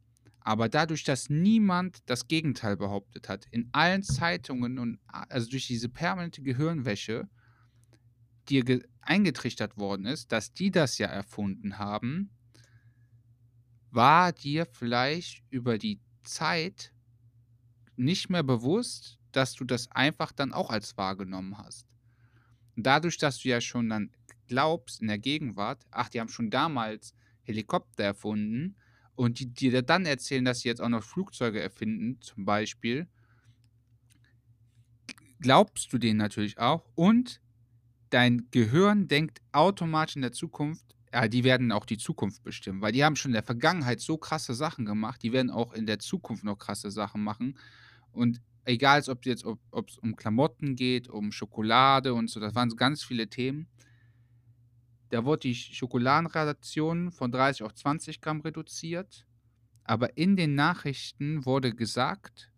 Aber 0.40 0.68
dadurch, 0.68 1.04
dass 1.04 1.28
niemand 1.28 1.98
das 2.06 2.28
Gegenteil 2.28 2.76
behauptet 2.76 3.28
hat, 3.28 3.46
in 3.50 3.68
allen 3.72 4.02
Zeitungen 4.02 4.78
und 4.78 4.98
also 5.06 5.50
durch 5.50 5.66
diese 5.66 5.88
permanente 5.88 6.42
Gehirnwäsche 6.42 7.28
dir 8.48 8.82
eingetrichtert 9.00 9.76
worden 9.76 10.06
ist, 10.06 10.32
dass 10.32 10.52
die 10.52 10.70
das 10.70 10.98
ja 10.98 11.06
erfunden 11.06 11.78
haben, 11.78 12.30
war 13.90 14.32
dir 14.32 14.66
vielleicht 14.66 15.42
über 15.50 15.78
die 15.78 16.00
Zeit 16.22 16.92
nicht 17.96 18.30
mehr 18.30 18.42
bewusst, 18.42 19.18
dass 19.32 19.54
du 19.54 19.64
das 19.64 19.90
einfach 19.90 20.32
dann 20.32 20.52
auch 20.52 20.70
als 20.70 20.96
wahrgenommen 20.96 21.58
hast. 21.58 21.86
Und 22.76 22.86
dadurch, 22.86 23.18
dass 23.18 23.38
du 23.38 23.48
ja 23.48 23.60
schon 23.60 23.88
dann 23.88 24.10
glaubst 24.46 25.00
in 25.00 25.08
der 25.08 25.18
Gegenwart, 25.18 25.84
ach, 25.90 26.08
die 26.08 26.20
haben 26.20 26.28
schon 26.28 26.50
damals 26.50 27.14
Helikopter 27.42 28.04
erfunden 28.04 28.76
und 29.14 29.40
die 29.40 29.52
dir 29.52 29.82
dann 29.82 30.06
erzählen, 30.06 30.44
dass 30.44 30.60
sie 30.60 30.68
jetzt 30.68 30.80
auch 30.80 30.88
noch 30.88 31.02
Flugzeuge 31.02 31.60
erfinden, 31.60 32.20
zum 32.20 32.44
Beispiel, 32.44 33.08
glaubst 35.40 35.92
du 35.92 35.98
denen 35.98 36.18
natürlich 36.18 36.58
auch 36.58 36.88
und 36.94 37.40
dein 38.10 38.48
Gehirn 38.50 39.08
denkt 39.08 39.40
automatisch 39.52 40.16
in 40.16 40.22
der 40.22 40.32
Zukunft, 40.32 40.84
ja, 41.12 41.26
die 41.28 41.44
werden 41.44 41.72
auch 41.72 41.86
die 41.86 41.98
Zukunft 41.98 42.42
bestimmen, 42.42 42.82
weil 42.82 42.92
die 42.92 43.04
haben 43.04 43.16
schon 43.16 43.30
in 43.30 43.34
der 43.34 43.42
Vergangenheit 43.42 44.00
so 44.00 44.18
krasse 44.18 44.54
Sachen 44.54 44.84
gemacht, 44.84 45.22
die 45.22 45.32
werden 45.32 45.50
auch 45.50 45.72
in 45.72 45.86
der 45.86 45.98
Zukunft 45.98 46.44
noch 46.44 46.58
krasse 46.58 46.90
Sachen 46.90 47.22
machen. 47.22 47.58
Und 48.12 48.40
egal, 48.64 49.02
ob 49.08 49.20
es 49.20 49.26
jetzt 49.26 49.44
ob 49.44 49.90
um 50.02 50.16
Klamotten 50.16 50.76
geht, 50.76 51.08
um 51.08 51.32
Schokolade 51.32 52.14
und 52.14 52.28
so, 52.28 52.40
das 52.40 52.54
waren 52.54 52.68
ganz 52.76 53.02
viele 53.02 53.28
Themen. 53.28 53.68
Da 55.10 55.24
wurde 55.24 55.40
die 55.40 55.54
Schokoladenration 55.54 57.10
von 57.10 57.32
30 57.32 57.62
auf 57.62 57.74
20 57.74 58.20
Gramm 58.20 58.42
reduziert. 58.42 59.26
Aber 59.84 60.18
in 60.18 60.36
den 60.36 60.54
Nachrichten 60.54 61.46
wurde 61.46 61.74
gesagt, 61.74 62.52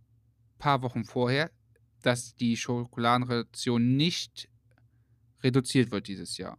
paar 0.59 0.83
Wochen 0.83 1.05
vorher, 1.05 1.53
dass 2.03 2.35
die 2.35 2.57
Schokoladenration 2.57 3.97
nicht 3.97 4.49
reduziert 5.43 5.91
wird 5.91 6.09
dieses 6.09 6.37
Jahr. 6.39 6.59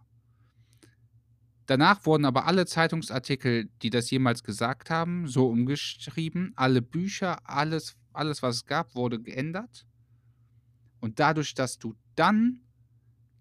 Danach 1.65 2.05
wurden 2.05 2.25
aber 2.25 2.47
alle 2.47 2.65
Zeitungsartikel, 2.65 3.69
die 3.81 3.89
das 3.89 4.09
jemals 4.11 4.43
gesagt 4.43 4.89
haben, 4.89 5.27
so 5.27 5.47
umgeschrieben. 5.47 6.51
Alle 6.55 6.81
Bücher, 6.81 7.37
alles, 7.49 7.95
alles, 8.11 8.41
was 8.41 8.57
es 8.57 8.65
gab, 8.65 8.93
wurde 8.95 9.21
geändert. 9.21 9.85
Und 10.99 11.19
dadurch, 11.19 11.53
dass 11.53 11.79
du 11.79 11.95
dann 12.15 12.61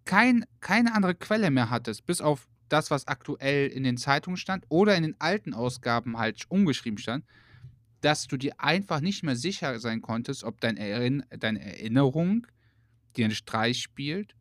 kein, 0.05 0.45
keine 0.61 0.95
andere 0.95 1.15
Quelle 1.15 1.51
mehr 1.51 1.71
hattest, 1.71 2.07
bis 2.07 2.21
auf 2.21 2.47
das, 2.69 2.91
was 2.91 3.09
aktuell 3.09 3.69
in 3.69 3.83
den 3.83 3.97
Zeitungen 3.97 4.37
stand 4.37 4.65
oder 4.69 4.97
in 4.97 5.03
den 5.03 5.21
alten 5.21 5.53
Ausgaben 5.53 6.17
halt 6.17 6.45
umgeschrieben 6.49 6.99
stand, 6.99 7.25
dass 8.01 8.29
du 8.29 8.37
dir 8.37 8.61
einfach 8.61 9.01
nicht 9.01 9.25
mehr 9.25 9.37
sicher 9.37 9.79
sein 9.81 10.01
konntest, 10.03 10.45
ob 10.45 10.61
dein 10.61 10.77
Erin 10.77 11.25
deine 11.31 11.61
Erinnerung 11.61 12.47
dir 13.17 13.25
einen 13.25 13.35
Streich 13.35 13.83
spielt 13.83 14.37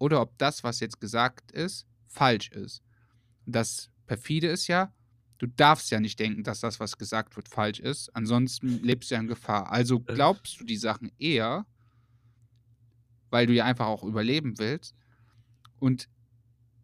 oder 0.00 0.20
ob 0.20 0.36
das, 0.38 0.64
was 0.64 0.80
jetzt 0.80 1.00
gesagt 1.00 1.52
ist, 1.52 1.86
falsch 2.08 2.50
ist. 2.50 2.82
Das 3.46 3.90
perfide 4.06 4.48
ist 4.48 4.66
ja, 4.66 4.92
du 5.38 5.46
darfst 5.46 5.90
ja 5.90 6.00
nicht 6.00 6.18
denken, 6.18 6.42
dass 6.42 6.60
das, 6.60 6.80
was 6.80 6.98
gesagt 6.98 7.36
wird, 7.36 7.48
falsch 7.48 7.78
ist. 7.78 8.08
Ansonsten 8.16 8.82
lebst 8.82 9.10
du 9.10 9.14
ja 9.14 9.20
in 9.20 9.28
Gefahr. 9.28 9.70
Also 9.70 9.98
äh. 10.06 10.14
glaubst 10.14 10.58
du 10.58 10.64
die 10.64 10.76
Sachen 10.76 11.12
eher, 11.18 11.66
weil 13.28 13.46
du 13.46 13.52
ja 13.52 13.64
einfach 13.64 13.86
auch 13.86 14.02
überleben 14.02 14.58
willst, 14.58 14.96
und 15.78 16.08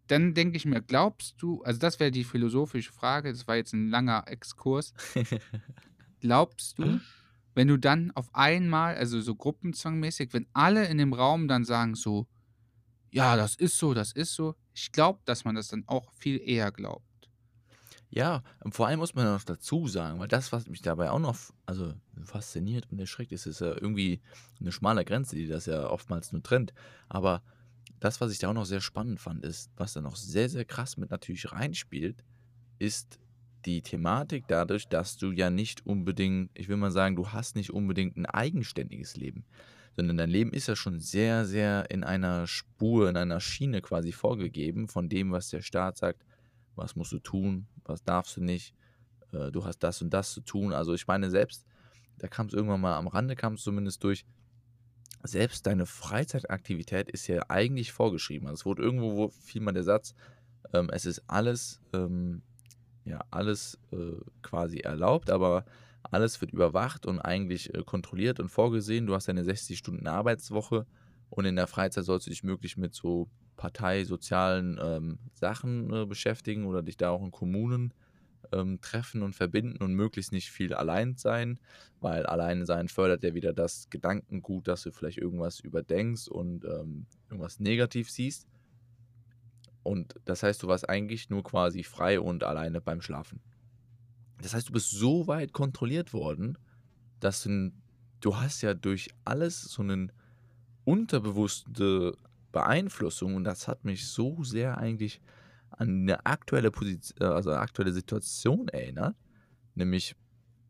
dann 0.07 0.33
denke 0.33 0.57
ich 0.57 0.65
mir, 0.65 0.81
glaubst 0.81 1.41
du, 1.41 1.61
also 1.63 1.79
das 1.79 1.99
wäre 1.99 2.11
die 2.11 2.23
philosophische 2.23 2.91
Frage, 2.91 3.31
das 3.31 3.47
war 3.47 3.55
jetzt 3.55 3.73
ein 3.73 3.89
langer 3.89 4.23
Exkurs. 4.27 4.93
glaubst 6.19 6.79
du, 6.79 6.99
wenn 7.53 7.67
du 7.67 7.77
dann 7.77 8.11
auf 8.11 8.33
einmal, 8.33 8.95
also 8.95 9.19
so 9.21 9.35
gruppenzwangmäßig, 9.35 10.33
wenn 10.33 10.47
alle 10.53 10.87
in 10.87 10.97
dem 10.97 11.13
Raum 11.13 11.47
dann 11.47 11.65
sagen 11.65 11.95
so, 11.95 12.27
ja, 13.11 13.35
das 13.35 13.55
ist 13.55 13.77
so, 13.77 13.93
das 13.93 14.11
ist 14.11 14.33
so, 14.33 14.55
ich 14.73 14.91
glaube, 14.91 15.19
dass 15.25 15.45
man 15.45 15.55
das 15.55 15.69
dann 15.69 15.83
auch 15.87 16.11
viel 16.13 16.41
eher 16.43 16.71
glaubt. 16.71 17.03
Ja, 18.09 18.43
und 18.63 18.73
vor 18.73 18.87
allem 18.87 18.99
muss 18.99 19.15
man 19.15 19.25
noch 19.25 19.43
dazu 19.43 19.87
sagen, 19.87 20.19
weil 20.19 20.29
das, 20.29 20.51
was 20.51 20.67
mich 20.67 20.81
dabei 20.81 21.11
auch 21.11 21.19
noch 21.19 21.37
also 21.65 21.93
fasziniert 22.23 22.87
und 22.89 22.99
erschreckt, 22.99 23.33
ist, 23.33 23.45
ist 23.45 23.59
ja 23.59 23.73
irgendwie 23.73 24.21
eine 24.61 24.71
schmale 24.71 25.03
Grenze, 25.03 25.35
die 25.35 25.47
das 25.47 25.65
ja 25.65 25.89
oftmals 25.89 26.31
nur 26.31 26.41
trennt. 26.41 26.73
Aber 27.09 27.43
das, 27.99 28.21
was 28.21 28.31
ich 28.31 28.39
da 28.39 28.49
auch 28.49 28.53
noch 28.53 28.65
sehr 28.65 28.79
spannend 28.81 29.19
fand, 29.19 29.43
ist, 29.43 29.71
was 29.75 29.93
da 29.93 30.01
noch 30.01 30.15
sehr, 30.15 30.47
sehr 30.47 30.63
krass 30.63 30.95
mit 30.95 31.11
natürlich 31.11 31.51
reinspielt, 31.51 32.23
ist 32.79 33.19
die 33.65 33.81
Thematik 33.81 34.45
dadurch, 34.47 34.87
dass 34.87 35.17
du 35.17 35.31
ja 35.31 35.49
nicht 35.49 35.85
unbedingt, 35.85 36.51
ich 36.53 36.69
will 36.69 36.77
mal 36.77 36.91
sagen, 36.91 37.15
du 37.15 37.29
hast 37.29 37.55
nicht 37.55 37.71
unbedingt 37.71 38.15
ein 38.15 38.25
eigenständiges 38.25 39.17
Leben, 39.17 39.45
sondern 39.97 40.17
dein 40.17 40.29
Leben 40.29 40.53
ist 40.53 40.67
ja 40.67 40.75
schon 40.75 40.99
sehr, 40.99 41.45
sehr 41.45 41.89
in 41.89 42.03
einer 42.03 42.45
Spur, 42.45 43.09
in 43.09 43.17
einer 43.17 43.39
Schiene 43.39 43.81
quasi 43.81 44.11
vorgegeben 44.11 44.87
von 44.87 45.09
dem, 45.09 45.31
was 45.31 45.49
der 45.49 45.63
Staat 45.63 45.97
sagt, 45.97 46.23
was 46.75 46.95
musst 46.95 47.11
du 47.11 47.19
tun, 47.19 47.65
was 47.83 48.03
darfst 48.03 48.37
du 48.37 48.43
nicht, 48.43 48.75
äh, 49.33 49.51
du 49.51 49.65
hast 49.65 49.79
das 49.79 49.99
und 50.03 50.11
das 50.11 50.33
zu 50.33 50.41
tun. 50.41 50.71
Also 50.71 50.93
ich 50.93 51.07
meine 51.07 51.31
selbst, 51.31 51.65
da 52.19 52.27
kam 52.27 52.45
es 52.45 52.53
irgendwann 52.53 52.79
mal 52.79 52.95
am 52.95 53.07
Rande, 53.07 53.35
kam 53.35 53.55
es 53.55 53.63
zumindest 53.63 54.03
durch, 54.03 54.23
selbst 55.23 55.65
deine 55.65 55.87
Freizeitaktivität 55.87 57.09
ist 57.09 57.25
ja 57.25 57.41
eigentlich 57.49 57.91
vorgeschrieben. 57.91 58.47
Also 58.47 58.61
es 58.61 58.65
wurde 58.67 58.83
irgendwo 58.83 59.15
wo 59.15 59.29
fiel 59.29 59.61
mal 59.61 59.71
der 59.71 59.81
Satz, 59.81 60.13
ähm, 60.73 60.91
es 60.93 61.07
ist 61.07 61.23
alles, 61.25 61.79
ähm, 61.93 62.43
ja, 63.03 63.25
alles 63.31 63.79
äh, 63.91 64.21
quasi 64.43 64.77
erlaubt, 64.77 65.31
aber 65.31 65.65
alles 66.11 66.39
wird 66.41 66.51
überwacht 66.51 67.05
und 67.05 67.19
eigentlich 67.19 67.73
äh, 67.73 67.83
kontrolliert 67.83 68.39
und 68.39 68.49
vorgesehen. 68.49 69.07
Du 69.07 69.13
hast 69.13 69.29
eine 69.29 69.43
60 69.43 69.77
Stunden 69.77 70.07
Arbeitswoche 70.07 70.85
und 71.29 71.45
in 71.45 71.55
der 71.55 71.67
Freizeit 71.67 72.05
sollst 72.05 72.27
du 72.27 72.29
dich 72.29 72.43
möglich 72.43 72.77
mit 72.77 72.93
so 72.93 73.27
parteisozialen 73.57 74.79
ähm, 74.81 75.19
Sachen 75.33 75.91
äh, 75.91 76.05
beschäftigen 76.05 76.65
oder 76.65 76.83
dich 76.83 76.97
da 76.97 77.09
auch 77.09 77.23
in 77.23 77.31
Kommunen 77.31 77.93
ähm, 78.51 78.79
treffen 78.81 79.23
und 79.23 79.33
verbinden 79.33 79.83
und 79.83 79.93
möglichst 79.93 80.31
nicht 80.31 80.51
viel 80.51 80.73
allein 80.73 81.15
sein, 81.17 81.59
weil 81.99 82.25
allein 82.25 82.65
sein 82.65 82.87
fördert 82.87 83.23
ja 83.23 83.33
wieder 83.33 83.53
das 83.53 83.89
Gedankengut, 83.89 84.67
dass 84.67 84.83
du 84.83 84.91
vielleicht 84.91 85.17
irgendwas 85.17 85.59
überdenkst 85.59 86.27
und 86.27 86.63
ähm, 86.65 87.07
irgendwas 87.29 87.59
negativ 87.59 88.09
siehst. 88.09 88.47
Und 89.83 90.15
das 90.25 90.43
heißt, 90.43 90.61
du 90.63 90.67
warst 90.67 90.87
eigentlich 90.89 91.29
nur 91.29 91.43
quasi 91.43 91.83
frei 91.83 92.19
und 92.19 92.43
alleine 92.43 92.81
beim 92.81 93.01
Schlafen. 93.01 93.41
Das 94.41 94.53
heißt, 94.53 94.69
du 94.69 94.73
bist 94.73 94.91
so 94.91 95.27
weit 95.27 95.53
kontrolliert 95.53 96.13
worden, 96.13 96.57
dass 97.19 97.43
du, 97.43 97.71
du 98.21 98.37
hast 98.37 98.61
ja 98.61 98.73
durch 98.73 99.09
alles 99.25 99.61
so 99.61 99.81
eine 99.81 100.09
unterbewusste 100.85 102.15
Beeinflussung 102.51 103.35
und 103.35 103.43
das 103.43 103.67
hat 103.67 103.83
mich 103.83 104.07
so 104.07 104.43
sehr 104.43 104.77
eigentlich 104.77 105.21
an 105.69 106.01
eine 106.01 106.25
aktuelle 106.25 106.71
Position, 106.71 107.17
äh, 107.21 107.25
also 107.25 107.51
aktuelle 107.51 107.93
Situation 107.93 108.67
erinnert, 108.69 109.15
nämlich 109.75 110.15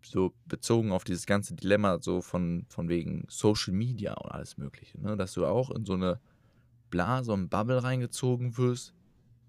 so 0.03 0.33
bezogen 0.45 0.91
auf 0.91 1.03
dieses 1.03 1.25
ganze 1.25 1.53
Dilemma 1.53 1.99
so 2.01 2.21
von, 2.21 2.65
von 2.69 2.89
wegen 2.89 3.25
Social 3.29 3.73
Media 3.73 4.13
und 4.13 4.31
alles 4.31 4.57
Mögliche, 4.57 4.99
ne? 4.99 5.17
dass 5.17 5.33
du 5.33 5.45
auch 5.45 5.71
in 5.71 5.85
so 5.85 5.93
eine 5.93 6.19
Blase 6.89 7.33
und 7.33 7.49
Bubble 7.49 7.83
reingezogen 7.83 8.57
wirst, 8.57 8.93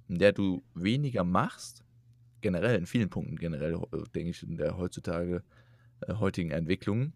in 0.08 0.18
der 0.18 0.32
du 0.32 0.62
weniger 0.74 1.24
machst, 1.24 1.84
generell 2.40 2.76
in 2.76 2.86
vielen 2.86 3.10
Punkten, 3.10 3.36
generell 3.36 3.74
äh, 3.74 4.02
denke 4.14 4.30
ich 4.30 4.42
in 4.42 4.56
der 4.56 4.76
heutzutage 4.76 5.42
äh, 6.00 6.14
heutigen 6.14 6.50
Entwicklung. 6.50 7.12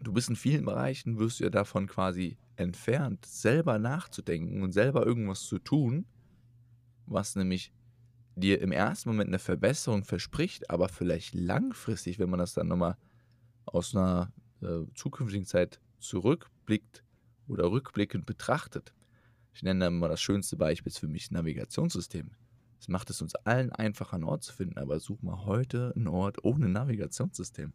Du 0.00 0.12
bist 0.12 0.28
in 0.28 0.36
vielen 0.36 0.64
Bereichen, 0.64 1.18
wirst 1.18 1.40
du 1.40 1.44
ja 1.44 1.50
davon 1.50 1.86
quasi 1.86 2.38
entfernt, 2.56 3.24
selber 3.26 3.78
nachzudenken 3.78 4.62
und 4.62 4.72
selber 4.72 5.06
irgendwas 5.06 5.42
zu 5.42 5.58
tun, 5.58 6.06
was 7.06 7.36
nämlich 7.36 7.72
dir 8.36 8.60
im 8.60 8.72
ersten 8.72 9.08
Moment 9.08 9.28
eine 9.28 9.38
Verbesserung 9.38 10.04
verspricht, 10.04 10.70
aber 10.70 10.88
vielleicht 10.88 11.34
langfristig, 11.34 12.18
wenn 12.18 12.30
man 12.30 12.38
das 12.38 12.54
dann 12.54 12.68
nochmal 12.68 12.96
aus 13.64 13.94
einer 13.94 14.32
äh, 14.62 14.84
zukünftigen 14.94 15.46
Zeit 15.46 15.80
zurückblickt 15.98 17.04
oder 17.48 17.70
rückblickend 17.70 18.26
betrachtet, 18.26 18.94
ich 19.52 19.62
nenne 19.62 19.86
da 19.86 19.90
mal 19.90 20.08
das 20.08 20.20
schönste 20.20 20.56
Beispiel 20.56 20.92
für 20.92 21.08
mich 21.08 21.32
Navigationssystem. 21.32 22.30
Es 22.80 22.88
macht 22.88 23.10
es 23.10 23.20
uns 23.20 23.34
allen 23.34 23.72
einfacher, 23.72 24.14
einen 24.14 24.24
Ort 24.24 24.44
zu 24.44 24.52
finden, 24.52 24.78
aber 24.78 25.00
such 25.00 25.22
mal 25.22 25.44
heute 25.44 25.92
einen 25.96 26.08
Ort 26.08 26.44
ohne 26.44 26.68
Navigationssystem. 26.68 27.72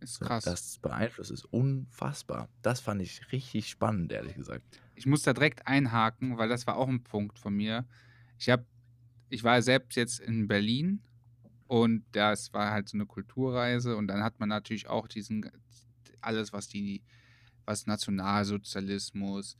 Ist 0.00 0.20
krass. 0.20 0.44
das 0.44 0.78
beeinflusst 0.78 1.30
ist 1.30 1.44
unfassbar. 1.44 2.48
Das 2.62 2.80
fand 2.80 3.02
ich 3.02 3.32
richtig 3.32 3.68
spannend, 3.68 4.12
ehrlich 4.12 4.34
gesagt. 4.34 4.64
Ich 4.94 5.04
muss 5.06 5.22
da 5.22 5.34
direkt 5.34 5.66
einhaken, 5.66 6.38
weil 6.38 6.48
das 6.48 6.66
war 6.66 6.76
auch 6.76 6.88
ein 6.88 7.04
Punkt 7.04 7.38
von 7.38 7.54
mir. 7.54 7.86
Ich 8.38 8.48
habe, 8.48 8.64
ich 9.28 9.44
war 9.44 9.60
selbst 9.60 9.96
jetzt 9.96 10.20
in 10.20 10.48
Berlin 10.48 11.02
und 11.66 12.04
das 12.12 12.52
war 12.54 12.70
halt 12.70 12.88
so 12.88 12.96
eine 12.96 13.06
Kulturreise 13.06 13.96
und 13.96 14.08
dann 14.08 14.22
hat 14.22 14.40
man 14.40 14.48
natürlich 14.48 14.88
auch 14.88 15.06
diesen 15.06 15.50
alles, 16.22 16.52
was 16.52 16.68
die, 16.68 17.02
was 17.66 17.86
Nationalsozialismus, 17.86 19.56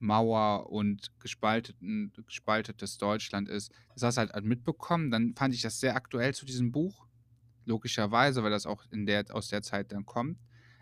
Mauer 0.00 0.70
und 0.70 1.12
gespalteten, 1.20 2.12
gespaltetes 2.26 2.98
Deutschland 2.98 3.48
ist, 3.48 3.70
das 3.94 4.02
hast 4.02 4.16
du 4.16 4.32
halt 4.32 4.44
mitbekommen. 4.44 5.10
Dann 5.10 5.34
fand 5.36 5.54
ich 5.54 5.62
das 5.62 5.78
sehr 5.78 5.94
aktuell 5.94 6.34
zu 6.34 6.46
diesem 6.46 6.72
Buch, 6.72 7.06
logischerweise, 7.66 8.42
weil 8.42 8.50
das 8.50 8.66
auch 8.66 8.84
in 8.90 9.06
der, 9.06 9.24
aus 9.30 9.48
der 9.48 9.62
Zeit 9.62 9.92
dann 9.92 10.06
kommt. 10.06 10.38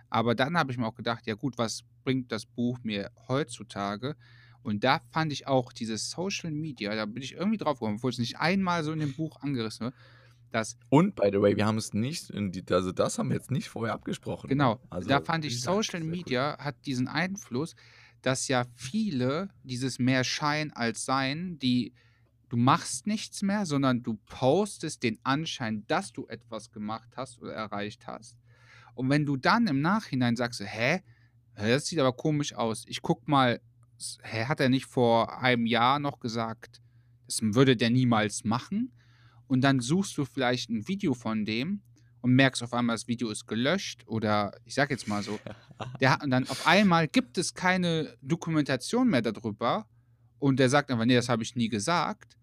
Aber 0.08 0.34
dann 0.34 0.56
habe 0.56 0.72
ich 0.72 0.78
mir 0.78 0.86
auch 0.86 0.94
gedacht, 0.94 1.26
ja 1.26 1.34
gut, 1.34 1.58
was 1.58 1.82
bringt 2.04 2.32
das 2.32 2.46
Buch 2.46 2.78
mir 2.82 3.10
heutzutage? 3.28 4.16
Und 4.62 4.84
da 4.84 5.00
fand 5.10 5.32
ich 5.32 5.46
auch 5.46 5.72
dieses 5.72 6.10
Social 6.10 6.50
Media, 6.50 6.94
da 6.94 7.06
bin 7.06 7.22
ich 7.22 7.34
irgendwie 7.34 7.58
drauf 7.58 7.78
gekommen, 7.78 7.96
obwohl 7.96 8.10
es 8.10 8.18
nicht 8.18 8.38
einmal 8.38 8.84
so 8.84 8.92
in 8.92 9.00
dem 9.00 9.14
Buch 9.14 9.40
angerissen 9.40 9.86
wird, 9.86 9.94
dass 10.50 10.78
Und 10.88 11.14
by 11.14 11.28
the 11.32 11.40
way, 11.40 11.56
wir 11.56 11.66
haben 11.66 11.78
es 11.78 11.92
nicht, 11.92 12.30
die, 12.34 12.64
also 12.70 12.92
das 12.92 13.18
haben 13.18 13.28
wir 13.28 13.36
jetzt 13.36 13.50
nicht 13.50 13.68
vorher 13.68 13.94
abgesprochen. 13.94 14.48
Genau, 14.48 14.80
Also, 14.90 15.08
da 15.08 15.20
fand 15.20 15.44
ich, 15.44 15.60
Social 15.60 16.00
sehr 16.00 16.02
cool. 16.02 16.08
Media 16.08 16.56
hat 16.58 16.76
diesen 16.86 17.08
Einfluss, 17.08 17.74
dass 18.22 18.48
ja 18.48 18.64
viele 18.74 19.50
dieses 19.62 19.98
mehr 19.98 20.24
Schein 20.24 20.72
als 20.72 21.04
Sein, 21.04 21.58
die 21.58 21.94
du 22.48 22.56
machst 22.56 23.06
nichts 23.06 23.42
mehr, 23.42 23.66
sondern 23.66 24.02
du 24.02 24.14
postest 24.26 25.02
den 25.02 25.18
Anschein, 25.22 25.84
dass 25.86 26.12
du 26.12 26.26
etwas 26.28 26.70
gemacht 26.70 27.10
hast 27.16 27.40
oder 27.40 27.52
erreicht 27.52 28.06
hast. 28.06 28.36
Und 28.94 29.10
wenn 29.10 29.26
du 29.26 29.36
dann 29.36 29.66
im 29.66 29.80
Nachhinein 29.80 30.36
sagst, 30.36 30.60
hä, 30.64 31.00
das 31.54 31.86
sieht 31.86 31.98
aber 31.98 32.12
komisch 32.12 32.54
aus. 32.54 32.84
Ich 32.86 33.02
guck 33.02 33.28
mal, 33.28 33.60
hä, 34.22 34.44
hat 34.44 34.60
er 34.60 34.68
nicht 34.68 34.86
vor 34.86 35.40
einem 35.40 35.66
Jahr 35.66 35.98
noch 35.98 36.20
gesagt, 36.20 36.80
das 37.26 37.40
würde 37.42 37.76
der 37.76 37.90
niemals 37.90 38.44
machen? 38.44 38.92
Und 39.46 39.62
dann 39.62 39.80
suchst 39.80 40.16
du 40.18 40.24
vielleicht 40.24 40.70
ein 40.70 40.86
Video 40.88 41.14
von 41.14 41.44
dem 41.44 41.82
und 42.20 42.32
merkst 42.32 42.62
auf 42.62 42.72
einmal, 42.72 42.94
das 42.94 43.08
Video 43.08 43.30
ist 43.30 43.46
gelöscht 43.46 44.04
oder 44.06 44.52
ich 44.64 44.74
sag 44.74 44.90
jetzt 44.90 45.08
mal 45.08 45.22
so, 45.22 45.38
der 46.00 46.12
hat, 46.12 46.24
und 46.24 46.30
dann 46.30 46.48
auf 46.48 46.66
einmal 46.66 47.08
gibt 47.08 47.38
es 47.38 47.54
keine 47.54 48.16
Dokumentation 48.22 49.08
mehr 49.08 49.22
darüber 49.22 49.86
und 50.38 50.58
der 50.58 50.68
sagt 50.68 50.90
einfach, 50.90 51.04
nee, 51.04 51.14
das 51.14 51.28
habe 51.28 51.42
ich 51.42 51.56
nie 51.56 51.68
gesagt. 51.68 52.36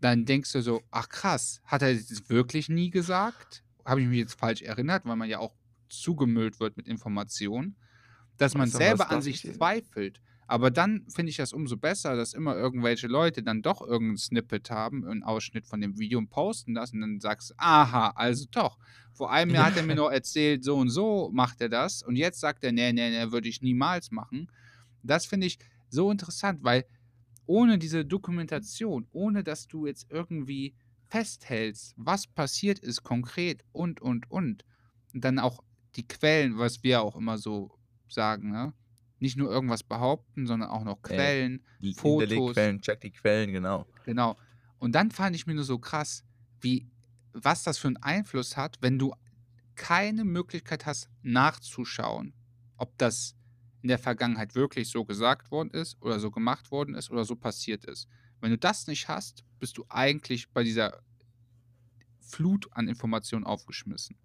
Dann 0.00 0.24
denkst 0.24 0.52
du 0.52 0.62
so, 0.62 0.82
ach 0.90 1.08
krass, 1.08 1.60
hat 1.64 1.82
er 1.82 1.94
das 1.94 2.28
wirklich 2.28 2.68
nie 2.68 2.90
gesagt? 2.90 3.64
Habe 3.84 4.02
ich 4.02 4.06
mich 4.06 4.18
jetzt 4.18 4.38
falsch 4.38 4.62
erinnert, 4.62 5.04
weil 5.04 5.16
man 5.16 5.28
ja 5.28 5.38
auch 5.38 5.54
zugemüllt 5.88 6.60
wird 6.60 6.76
mit 6.76 6.86
Informationen, 6.86 7.76
dass 8.36 8.54
man 8.54 8.68
selber 8.68 9.10
an 9.10 9.22
sich 9.22 9.42
zweifelt. 9.42 10.20
Aber 10.50 10.70
dann 10.70 11.04
finde 11.14 11.28
ich 11.28 11.36
das 11.36 11.52
umso 11.52 11.76
besser, 11.76 12.16
dass 12.16 12.32
immer 12.32 12.56
irgendwelche 12.56 13.06
Leute 13.06 13.42
dann 13.42 13.60
doch 13.60 13.82
irgendein 13.82 14.16
Snippet 14.16 14.70
haben, 14.70 15.06
einen 15.06 15.22
Ausschnitt 15.22 15.66
von 15.66 15.82
dem 15.82 15.98
Video 15.98 16.18
und 16.18 16.30
posten 16.30 16.74
das 16.74 16.94
und 16.94 17.02
dann 17.02 17.20
sagst 17.20 17.50
du, 17.50 17.54
aha, 17.58 18.12
also 18.16 18.46
doch. 18.50 18.78
Vor 19.12 19.30
einem 19.30 19.52
Jahr 19.54 19.66
hat 19.66 19.76
er 19.76 19.82
mir 19.82 19.94
noch 19.94 20.10
erzählt, 20.10 20.64
so 20.64 20.76
und 20.76 20.88
so 20.88 21.30
macht 21.34 21.60
er 21.60 21.68
das 21.68 22.02
und 22.02 22.16
jetzt 22.16 22.40
sagt 22.40 22.64
er, 22.64 22.72
nee, 22.72 22.94
nee, 22.94 23.10
nee, 23.10 23.30
würde 23.30 23.46
ich 23.46 23.60
niemals 23.60 24.10
machen. 24.10 24.50
Das 25.02 25.26
finde 25.26 25.46
ich 25.46 25.58
so 25.90 26.10
interessant, 26.10 26.64
weil 26.64 26.86
ohne 27.44 27.78
diese 27.78 28.06
Dokumentation, 28.06 29.06
ohne 29.12 29.44
dass 29.44 29.68
du 29.68 29.86
jetzt 29.86 30.06
irgendwie 30.10 30.74
festhältst, 31.08 31.92
was 31.98 32.26
passiert 32.26 32.78
ist 32.78 33.02
konkret 33.02 33.66
und, 33.72 34.00
und, 34.00 34.30
und, 34.30 34.64
und 35.12 35.24
dann 35.24 35.38
auch 35.38 35.62
die 35.96 36.08
Quellen, 36.08 36.56
was 36.56 36.82
wir 36.82 37.02
auch 37.02 37.16
immer 37.16 37.36
so 37.36 37.70
sagen, 38.08 38.50
ne? 38.50 38.72
Nicht 39.20 39.36
nur 39.36 39.50
irgendwas 39.50 39.82
behaupten, 39.82 40.46
sondern 40.46 40.70
auch 40.70 40.84
noch 40.84 41.02
Quellen, 41.02 41.64
Die 41.80 41.94
Fotos. 41.94 42.52
Quellen, 42.54 42.80
check 42.80 43.00
die 43.00 43.10
Quellen, 43.10 43.52
genau. 43.52 43.86
Genau. 44.04 44.36
Und 44.78 44.94
dann 44.94 45.10
fand 45.10 45.34
ich 45.34 45.46
mir 45.46 45.54
nur 45.54 45.64
so 45.64 45.78
krass, 45.78 46.24
wie, 46.60 46.88
was 47.32 47.64
das 47.64 47.78
für 47.78 47.88
einen 47.88 47.96
Einfluss 47.96 48.56
hat, 48.56 48.78
wenn 48.80 48.98
du 48.98 49.12
keine 49.74 50.24
Möglichkeit 50.24 50.86
hast, 50.86 51.08
nachzuschauen, 51.22 52.34
ob 52.76 52.96
das 52.98 53.34
in 53.82 53.88
der 53.88 53.98
Vergangenheit 53.98 54.54
wirklich 54.54 54.90
so 54.90 55.04
gesagt 55.04 55.50
worden 55.50 55.70
ist 55.70 56.00
oder 56.02 56.18
so 56.18 56.30
gemacht 56.30 56.70
worden 56.70 56.94
ist 56.94 57.10
oder 57.10 57.24
so 57.24 57.36
passiert 57.36 57.84
ist. 57.84 58.08
Wenn 58.40 58.50
du 58.50 58.58
das 58.58 58.86
nicht 58.86 59.08
hast, 59.08 59.44
bist 59.58 59.78
du 59.78 59.84
eigentlich 59.88 60.50
bei 60.52 60.62
dieser 60.62 61.00
Flut 62.20 62.68
an 62.72 62.88
Informationen 62.88 63.44
aufgeschmissen. 63.44 64.16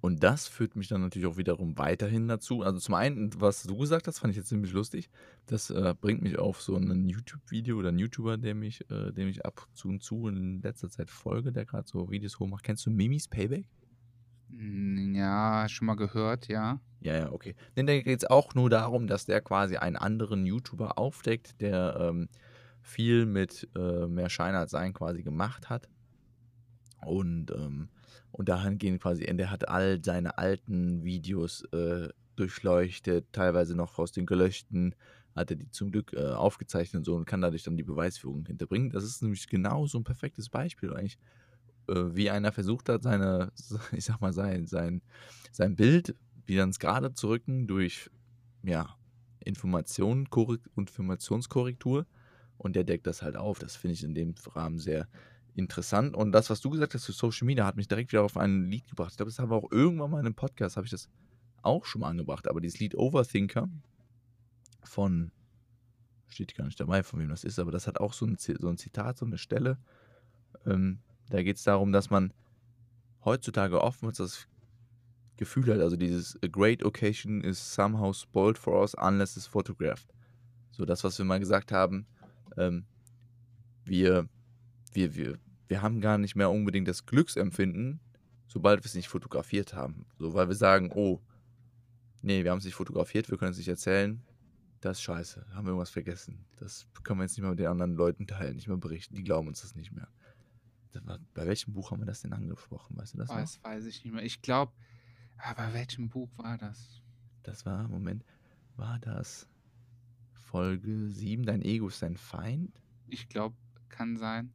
Und 0.00 0.22
das 0.22 0.46
führt 0.46 0.76
mich 0.76 0.86
dann 0.88 1.00
natürlich 1.00 1.26
auch 1.26 1.36
wiederum 1.36 1.76
weiterhin 1.76 2.28
dazu. 2.28 2.62
Also 2.62 2.78
zum 2.78 2.94
einen, 2.94 3.30
was 3.40 3.64
du 3.64 3.76
gesagt 3.76 4.06
hast, 4.06 4.20
fand 4.20 4.30
ich 4.30 4.36
jetzt 4.36 4.48
ziemlich 4.48 4.72
lustig. 4.72 5.10
Das 5.46 5.70
äh, 5.70 5.94
bringt 6.00 6.22
mich 6.22 6.38
auf 6.38 6.62
so 6.62 6.76
ein 6.76 7.08
YouTube-Video 7.08 7.78
oder 7.78 7.88
einen 7.88 7.98
YouTuber, 7.98 8.36
dem 8.36 8.62
ich, 8.62 8.88
äh, 8.90 9.12
dem 9.12 9.28
ich 9.28 9.44
ab 9.44 9.66
zu 9.74 9.88
und 9.88 10.02
zu 10.02 10.28
in 10.28 10.62
letzter 10.62 10.88
Zeit 10.88 11.10
folge, 11.10 11.50
der 11.50 11.64
gerade 11.66 11.88
so 11.88 12.10
Videos 12.10 12.38
hochmacht. 12.38 12.62
Kennst 12.62 12.86
du 12.86 12.90
Mimis 12.90 13.26
Payback? 13.26 13.68
Hm, 14.50 15.14
Ja, 15.14 15.68
schon 15.68 15.86
mal 15.86 15.96
gehört, 15.96 16.46
ja. 16.48 16.80
Ja, 17.00 17.14
ja, 17.16 17.32
okay. 17.32 17.54
Denn 17.76 17.86
da 17.86 18.00
geht 18.00 18.22
es 18.22 18.30
auch 18.30 18.54
nur 18.54 18.70
darum, 18.70 19.06
dass 19.08 19.26
der 19.26 19.40
quasi 19.40 19.76
einen 19.76 19.96
anderen 19.96 20.46
YouTuber 20.46 20.98
aufdeckt, 20.98 21.60
der 21.60 21.96
ähm, 22.00 22.28
viel 22.82 23.26
mit 23.26 23.68
äh, 23.76 24.06
mehr 24.06 24.30
Schein 24.30 24.54
als 24.54 24.70
Sein 24.70 24.92
quasi 24.92 25.22
gemacht 25.22 25.68
hat. 25.70 25.88
Und, 27.04 27.50
ähm, 27.50 27.88
und 28.30 28.48
dahingehend 28.48 29.02
quasi, 29.02 29.24
der 29.24 29.50
hat 29.50 29.68
all 29.68 30.02
seine 30.04 30.38
alten 30.38 31.04
Videos 31.04 31.62
äh, 31.72 32.08
durchleuchtet, 32.36 33.26
teilweise 33.32 33.74
noch 33.74 33.98
aus 33.98 34.12
den 34.12 34.26
gelöschten, 34.26 34.94
hat 35.34 35.50
er 35.50 35.56
die 35.56 35.70
zum 35.70 35.90
Glück 35.90 36.12
äh, 36.12 36.32
aufgezeichnet 36.32 37.00
und 37.00 37.04
so 37.04 37.14
und 37.14 37.24
kann 37.24 37.40
dadurch 37.40 37.62
dann 37.62 37.76
die 37.76 37.82
Beweisführung 37.82 38.44
hinterbringen. 38.46 38.90
Das 38.90 39.04
ist 39.04 39.22
nämlich 39.22 39.48
genau 39.48 39.86
so 39.86 39.98
ein 39.98 40.04
perfektes 40.04 40.48
Beispiel 40.48 40.92
eigentlich, 40.92 41.18
äh, 41.88 41.94
wie 42.10 42.30
einer 42.30 42.52
versucht 42.52 42.88
hat, 42.88 43.02
seine, 43.02 43.52
ich 43.92 44.04
sag 44.04 44.20
mal, 44.20 44.32
sein, 44.32 44.66
sein, 44.66 45.02
sein 45.52 45.76
Bild 45.76 46.14
wieder 46.46 46.64
ins 46.64 46.78
Gerade 46.78 47.12
zu 47.12 47.28
rücken 47.28 47.66
durch, 47.66 48.10
ja, 48.64 48.96
Informationen, 49.44 50.28
Korrekt- 50.30 50.68
Informationskorrektur 50.76 52.06
und 52.58 52.76
der 52.76 52.84
deckt 52.84 53.06
das 53.06 53.22
halt 53.22 53.36
auf. 53.36 53.58
Das 53.58 53.76
finde 53.76 53.94
ich 53.94 54.04
in 54.04 54.14
dem 54.14 54.34
Rahmen 54.54 54.78
sehr 54.78 55.08
interessant. 55.58 56.16
Und 56.16 56.32
das, 56.32 56.50
was 56.50 56.60
du 56.60 56.70
gesagt 56.70 56.94
hast 56.94 57.02
zu 57.02 57.12
Social 57.12 57.46
Media, 57.46 57.66
hat 57.66 57.76
mich 57.76 57.88
direkt 57.88 58.12
wieder 58.12 58.22
auf 58.22 58.36
ein 58.36 58.70
Lied 58.70 58.88
gebracht. 58.88 59.10
Ich 59.10 59.16
glaube, 59.16 59.30
das 59.30 59.38
haben 59.38 59.50
wir 59.50 59.56
auch 59.56 59.70
irgendwann 59.70 60.10
mal 60.10 60.20
in 60.20 60.26
einem 60.26 60.34
Podcast, 60.34 60.76
habe 60.76 60.86
ich 60.86 60.90
das 60.90 61.08
auch 61.62 61.84
schon 61.84 62.00
mal 62.00 62.08
angebracht. 62.08 62.48
Aber 62.48 62.60
dieses 62.60 62.78
Lied 62.78 62.94
Overthinker 62.94 63.68
von, 64.84 65.32
steht 66.28 66.54
gar 66.54 66.64
nicht 66.64 66.80
dabei, 66.80 67.02
von 67.02 67.20
wem 67.20 67.28
das 67.28 67.44
ist, 67.44 67.58
aber 67.58 67.72
das 67.72 67.86
hat 67.86 68.00
auch 68.00 68.12
so 68.12 68.26
ein, 68.26 68.36
so 68.38 68.68
ein 68.68 68.78
Zitat, 68.78 69.18
so 69.18 69.26
eine 69.26 69.38
Stelle. 69.38 69.78
Ähm, 70.64 71.00
da 71.28 71.42
geht 71.42 71.56
es 71.56 71.64
darum, 71.64 71.92
dass 71.92 72.10
man 72.10 72.32
heutzutage 73.24 73.82
oftmals 73.82 74.18
das 74.18 74.48
Gefühl 75.36 75.72
hat, 75.72 75.80
also 75.80 75.96
dieses 75.96 76.36
A 76.42 76.46
great 76.48 76.84
occasion 76.84 77.42
is 77.42 77.58
somehow 77.58 78.12
spoiled 78.12 78.58
for 78.58 78.80
us 78.80 78.94
unless 78.94 79.36
it's 79.36 79.46
photographed. 79.46 80.12
So 80.70 80.84
das, 80.84 81.04
was 81.04 81.18
wir 81.18 81.24
mal 81.24 81.38
gesagt 81.38 81.72
haben, 81.72 82.06
ähm, 82.56 82.86
wir, 83.84 84.28
wir, 84.92 85.14
wir, 85.14 85.38
wir 85.68 85.82
haben 85.82 86.00
gar 86.00 86.18
nicht 86.18 86.34
mehr 86.34 86.50
unbedingt 86.50 86.88
das 86.88 87.06
Glücksempfinden, 87.06 88.00
sobald 88.46 88.80
wir 88.80 88.86
es 88.86 88.94
nicht 88.94 89.08
fotografiert 89.08 89.74
haben. 89.74 90.06
So, 90.18 90.34
weil 90.34 90.48
wir 90.48 90.54
sagen, 90.54 90.90
oh, 90.94 91.20
nee, 92.22 92.42
wir 92.42 92.50
haben 92.50 92.58
es 92.58 92.64
nicht 92.64 92.74
fotografiert, 92.74 93.30
wir 93.30 93.38
können 93.38 93.52
es 93.52 93.58
nicht 93.58 93.68
erzählen. 93.68 94.22
Das 94.80 94.98
ist 94.98 95.02
scheiße, 95.02 95.46
haben 95.52 95.66
wir 95.66 95.70
irgendwas 95.70 95.90
vergessen. 95.90 96.46
Das 96.56 96.86
können 97.02 97.18
wir 97.18 97.24
jetzt 97.24 97.32
nicht 97.32 97.42
mehr 97.42 97.50
mit 97.50 97.58
den 97.58 97.66
anderen 97.66 97.94
Leuten 97.94 98.26
teilen, 98.26 98.56
nicht 98.56 98.68
mehr 98.68 98.76
berichten, 98.76 99.16
die 99.16 99.24
glauben 99.24 99.48
uns 99.48 99.62
das 99.62 99.74
nicht 99.74 99.92
mehr. 99.92 100.08
Das 100.92 101.04
war, 101.04 101.18
bei 101.34 101.46
welchem 101.46 101.74
Buch 101.74 101.90
haben 101.90 102.00
wir 102.00 102.06
das 102.06 102.22
denn 102.22 102.32
angesprochen? 102.32 102.96
Weißt 102.96 103.14
du 103.14 103.18
das? 103.18 103.30
Oh, 103.30 103.34
das 103.34 103.62
weiß 103.62 103.86
ich 103.86 104.04
nicht 104.04 104.14
mehr. 104.14 104.24
Ich 104.24 104.40
glaube, 104.40 104.72
aber 105.36 105.74
welchem 105.74 106.08
Buch 106.08 106.30
war 106.36 106.56
das? 106.56 107.02
Das 107.42 107.66
war, 107.66 107.88
Moment, 107.88 108.24
war 108.76 108.98
das 109.00 109.48
Folge 110.32 111.10
7, 111.10 111.44
dein 111.44 111.60
Ego 111.60 111.88
ist 111.88 112.02
dein 112.02 112.16
Feind? 112.16 112.80
Ich 113.06 113.28
glaube, 113.28 113.56
kann 113.88 114.16
sein. 114.16 114.52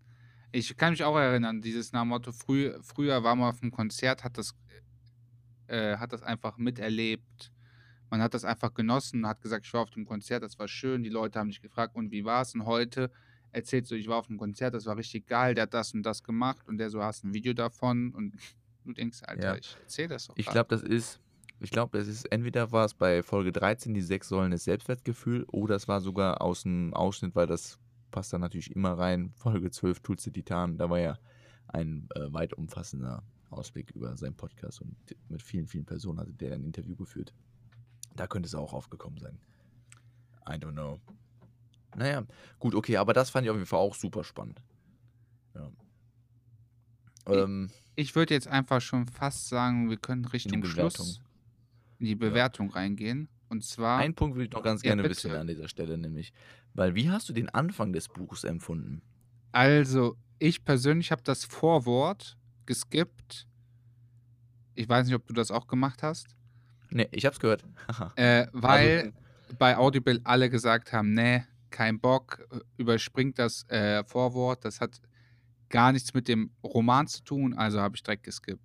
Ich 0.55 0.77
kann 0.77 0.91
mich 0.91 1.03
auch 1.03 1.17
erinnern, 1.17 1.61
dieses 1.63 1.93
nach 1.93 2.05
Motto, 2.05 2.31
früh, 2.31 2.71
früher 2.83 3.23
war 3.23 3.35
man 3.35 3.49
auf 3.49 3.61
einem 3.63 3.71
Konzert, 3.71 4.23
hat 4.23 4.37
das, 4.37 4.53
äh, 5.65 5.97
hat 5.97 6.13
das 6.13 6.21
einfach 6.21 6.57
miterlebt. 6.57 7.51
Man 8.11 8.21
hat 8.21 8.35
das 8.35 8.45
einfach 8.45 8.71
genossen, 8.75 9.25
hat 9.27 9.41
gesagt, 9.41 9.65
ich 9.65 9.73
war 9.73 9.81
auf 9.81 9.89
dem 9.89 10.05
Konzert, 10.05 10.43
das 10.43 10.59
war 10.59 10.67
schön. 10.67 11.01
Die 11.01 11.09
Leute 11.09 11.39
haben 11.39 11.49
dich 11.49 11.59
gefragt, 11.59 11.95
und 11.95 12.11
wie 12.11 12.23
war 12.23 12.43
es? 12.43 12.53
Und 12.53 12.67
heute 12.67 13.09
erzählst 13.51 13.89
du, 13.89 13.95
ich 13.95 14.07
war 14.07 14.17
auf 14.17 14.27
dem 14.27 14.37
Konzert, 14.37 14.75
das 14.75 14.85
war 14.85 14.95
richtig 14.95 15.25
geil, 15.25 15.55
der 15.55 15.63
hat 15.63 15.73
das 15.73 15.95
und 15.95 16.03
das 16.03 16.21
gemacht 16.21 16.67
und 16.67 16.77
der 16.77 16.91
so 16.91 17.01
hast 17.01 17.23
ein 17.23 17.33
Video 17.33 17.53
davon 17.53 18.13
und 18.13 18.35
du 18.85 18.93
denkst, 18.93 19.21
Alter, 19.23 19.53
Ja. 19.53 19.55
ich 19.55 19.75
erzähl 19.81 20.07
das 20.07 20.27
doch 20.27 20.35
Ich 20.37 20.45
glaube, 20.45 20.69
das 20.69 20.83
ist, 20.83 21.19
ich 21.61 21.71
glaube, 21.71 21.97
es 21.97 22.07
ist 22.07 22.25
entweder 22.31 22.71
war 22.71 22.85
es 22.85 22.93
bei 22.93 23.23
Folge 23.23 23.51
13 23.51 23.95
die 23.95 24.01
sechs 24.01 24.27
Säulen 24.27 24.51
des 24.51 24.65
Selbstwertgefühl 24.65 25.45
oder 25.45 25.75
es 25.77 25.87
war 25.87 25.99
sogar 25.99 26.43
aus 26.43 26.61
dem 26.61 26.93
Ausschnitt, 26.93 27.33
weil 27.33 27.47
das 27.47 27.79
passt 28.13 28.31
da 28.31 28.37
natürlich 28.37 28.71
immer 28.73 28.93
rein. 28.97 29.33
Folge 29.35 29.71
12 29.71 29.99
Tools 29.99 30.23
der 30.23 30.31
Titan, 30.31 30.77
da 30.77 30.89
war 30.89 30.99
ja 30.99 31.19
ein 31.67 32.07
äh, 32.15 32.31
weit 32.31 32.53
umfassender 32.53 33.23
Ausblick 33.49 33.91
über 33.91 34.15
seinen 34.15 34.35
Podcast 34.35 34.81
und 34.81 34.95
mit 35.27 35.41
vielen, 35.41 35.67
vielen 35.67 35.85
Personen 35.85 36.19
hatte 36.19 36.31
der 36.31 36.53
ein 36.53 36.63
Interview 36.63 36.95
geführt. 36.95 37.33
Da 38.15 38.27
könnte 38.27 38.47
es 38.47 38.55
auch 38.55 38.73
aufgekommen 38.73 39.19
sein. 39.19 39.39
I 40.47 40.53
don't 40.53 40.73
know. 40.73 40.99
Naja, 41.95 42.23
gut, 42.59 42.75
okay, 42.75 42.97
aber 42.97 43.13
das 43.13 43.29
fand 43.29 43.45
ich 43.45 43.49
auf 43.49 43.57
jeden 43.57 43.67
Fall 43.67 43.79
auch 43.79 43.95
super 43.95 44.23
spannend. 44.23 44.61
Ja. 45.55 45.71
Ähm, 47.27 47.71
ich, 47.95 48.09
ich 48.09 48.15
würde 48.15 48.33
jetzt 48.33 48.47
einfach 48.47 48.81
schon 48.81 49.07
fast 49.07 49.49
sagen, 49.49 49.89
wir 49.89 49.97
können 49.97 50.25
Richtung 50.25 50.63
Schluss 50.65 51.21
in 51.99 52.05
die 52.05 52.15
Bewertung 52.15 52.69
ja. 52.69 52.75
reingehen. 52.75 53.27
Und 53.49 53.63
zwar. 53.63 53.99
Ein 53.99 54.15
Punkt 54.15 54.35
würde 54.35 54.45
ich 54.45 54.51
noch 54.51 54.63
ganz 54.63 54.81
gerne 54.81 55.03
ja, 55.03 55.09
wissen 55.09 55.31
an 55.31 55.47
dieser 55.47 55.67
Stelle, 55.67 55.97
nämlich, 55.97 56.33
weil 56.73 56.95
wie 56.95 57.09
hast 57.09 57.29
du 57.29 57.33
den 57.33 57.49
Anfang 57.49 57.93
des 57.93 58.07
Buches 58.07 58.43
empfunden? 58.43 59.01
Also, 59.51 60.17
ich 60.39 60.65
persönlich 60.65 61.11
habe 61.11 61.21
das 61.23 61.45
Vorwort 61.45 62.37
geskippt. 62.65 63.47
Ich 64.75 64.89
weiß 64.89 65.05
nicht, 65.07 65.15
ob 65.15 65.25
du 65.27 65.33
das 65.33 65.51
auch 65.51 65.67
gemacht 65.67 66.03
hast. 66.03 66.35
Nee, 66.89 67.07
ich 67.11 67.25
habe 67.25 67.33
es 67.33 67.39
gehört. 67.39 67.63
äh, 68.15 68.47
weil 68.51 68.99
also, 68.99 69.11
bei 69.57 69.77
Audible 69.77 70.21
alle 70.23 70.49
gesagt 70.49 70.93
haben, 70.93 71.13
nee, 71.13 71.43
kein 71.69 71.99
Bock, 71.99 72.47
überspringt 72.77 73.39
das 73.39 73.67
äh, 73.69 74.03
Vorwort, 74.05 74.63
das 74.65 74.79
hat 74.79 75.01
gar 75.69 75.91
nichts 75.91 76.13
mit 76.13 76.27
dem 76.27 76.51
Roman 76.63 77.07
zu 77.07 77.23
tun, 77.23 77.53
also 77.55 77.81
habe 77.81 77.95
ich 77.95 78.03
direkt 78.03 78.23
geskippt. 78.23 78.61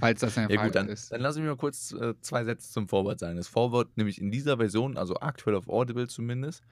Falls 0.00 0.20
das 0.20 0.38
ein 0.38 0.48
ja, 0.50 0.56
Fall 0.56 0.66
gut, 0.66 0.74
dann, 0.74 0.88
ist. 0.88 1.12
Dann 1.12 1.20
lass 1.20 1.36
mich 1.36 1.46
mal 1.46 1.56
kurz 1.56 1.92
äh, 1.92 2.14
zwei 2.20 2.44
Sätze 2.44 2.70
zum 2.70 2.88
Vorwort 2.88 3.18
sagen. 3.18 3.36
Das 3.36 3.48
Vorwort, 3.48 3.96
nämlich 3.96 4.20
in 4.20 4.30
dieser 4.30 4.56
Version, 4.56 4.96
also 4.96 5.16
aktuell 5.16 5.56
auf 5.56 5.68
Audible 5.68 6.08
zumindest, 6.08 6.64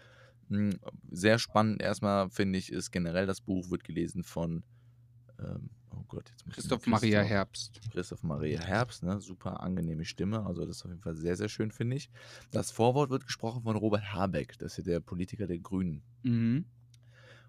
mh, 0.48 0.72
hm, 0.72 0.80
sehr 1.10 1.38
spannend 1.38 1.82
erstmal 1.82 2.30
finde 2.30 2.58
ich, 2.58 2.72
ist 2.72 2.90
generell 2.90 3.26
das 3.26 3.40
Buch 3.40 3.70
wird 3.70 3.84
gelesen 3.84 4.24
von 4.24 4.64
ähm, 5.38 5.70
oh 5.90 6.04
Gott, 6.08 6.30
jetzt 6.30 6.46
muss 6.46 6.56
Christoph 6.56 6.86
Maria 6.86 7.20
Herbst. 7.20 7.80
Christoph 7.92 8.22
Maria 8.22 8.60
Herbst, 8.60 9.02
ne? 9.02 9.20
super 9.20 9.60
angenehme 9.60 10.04
Stimme, 10.04 10.44
also 10.46 10.64
das 10.64 10.76
ist 10.76 10.84
auf 10.84 10.90
jeden 10.90 11.02
Fall 11.02 11.14
sehr, 11.14 11.36
sehr 11.36 11.48
schön, 11.48 11.70
finde 11.70 11.96
ich. 11.96 12.10
Das 12.50 12.70
Vorwort 12.70 13.10
wird 13.10 13.26
gesprochen 13.26 13.62
von 13.62 13.76
Robert 13.76 14.12
Habeck, 14.12 14.58
das 14.58 14.72
ist 14.72 14.86
ja 14.86 14.94
der 14.94 15.00
Politiker 15.00 15.46
der 15.46 15.58
Grünen. 15.58 16.02
Mhm. 16.22 16.64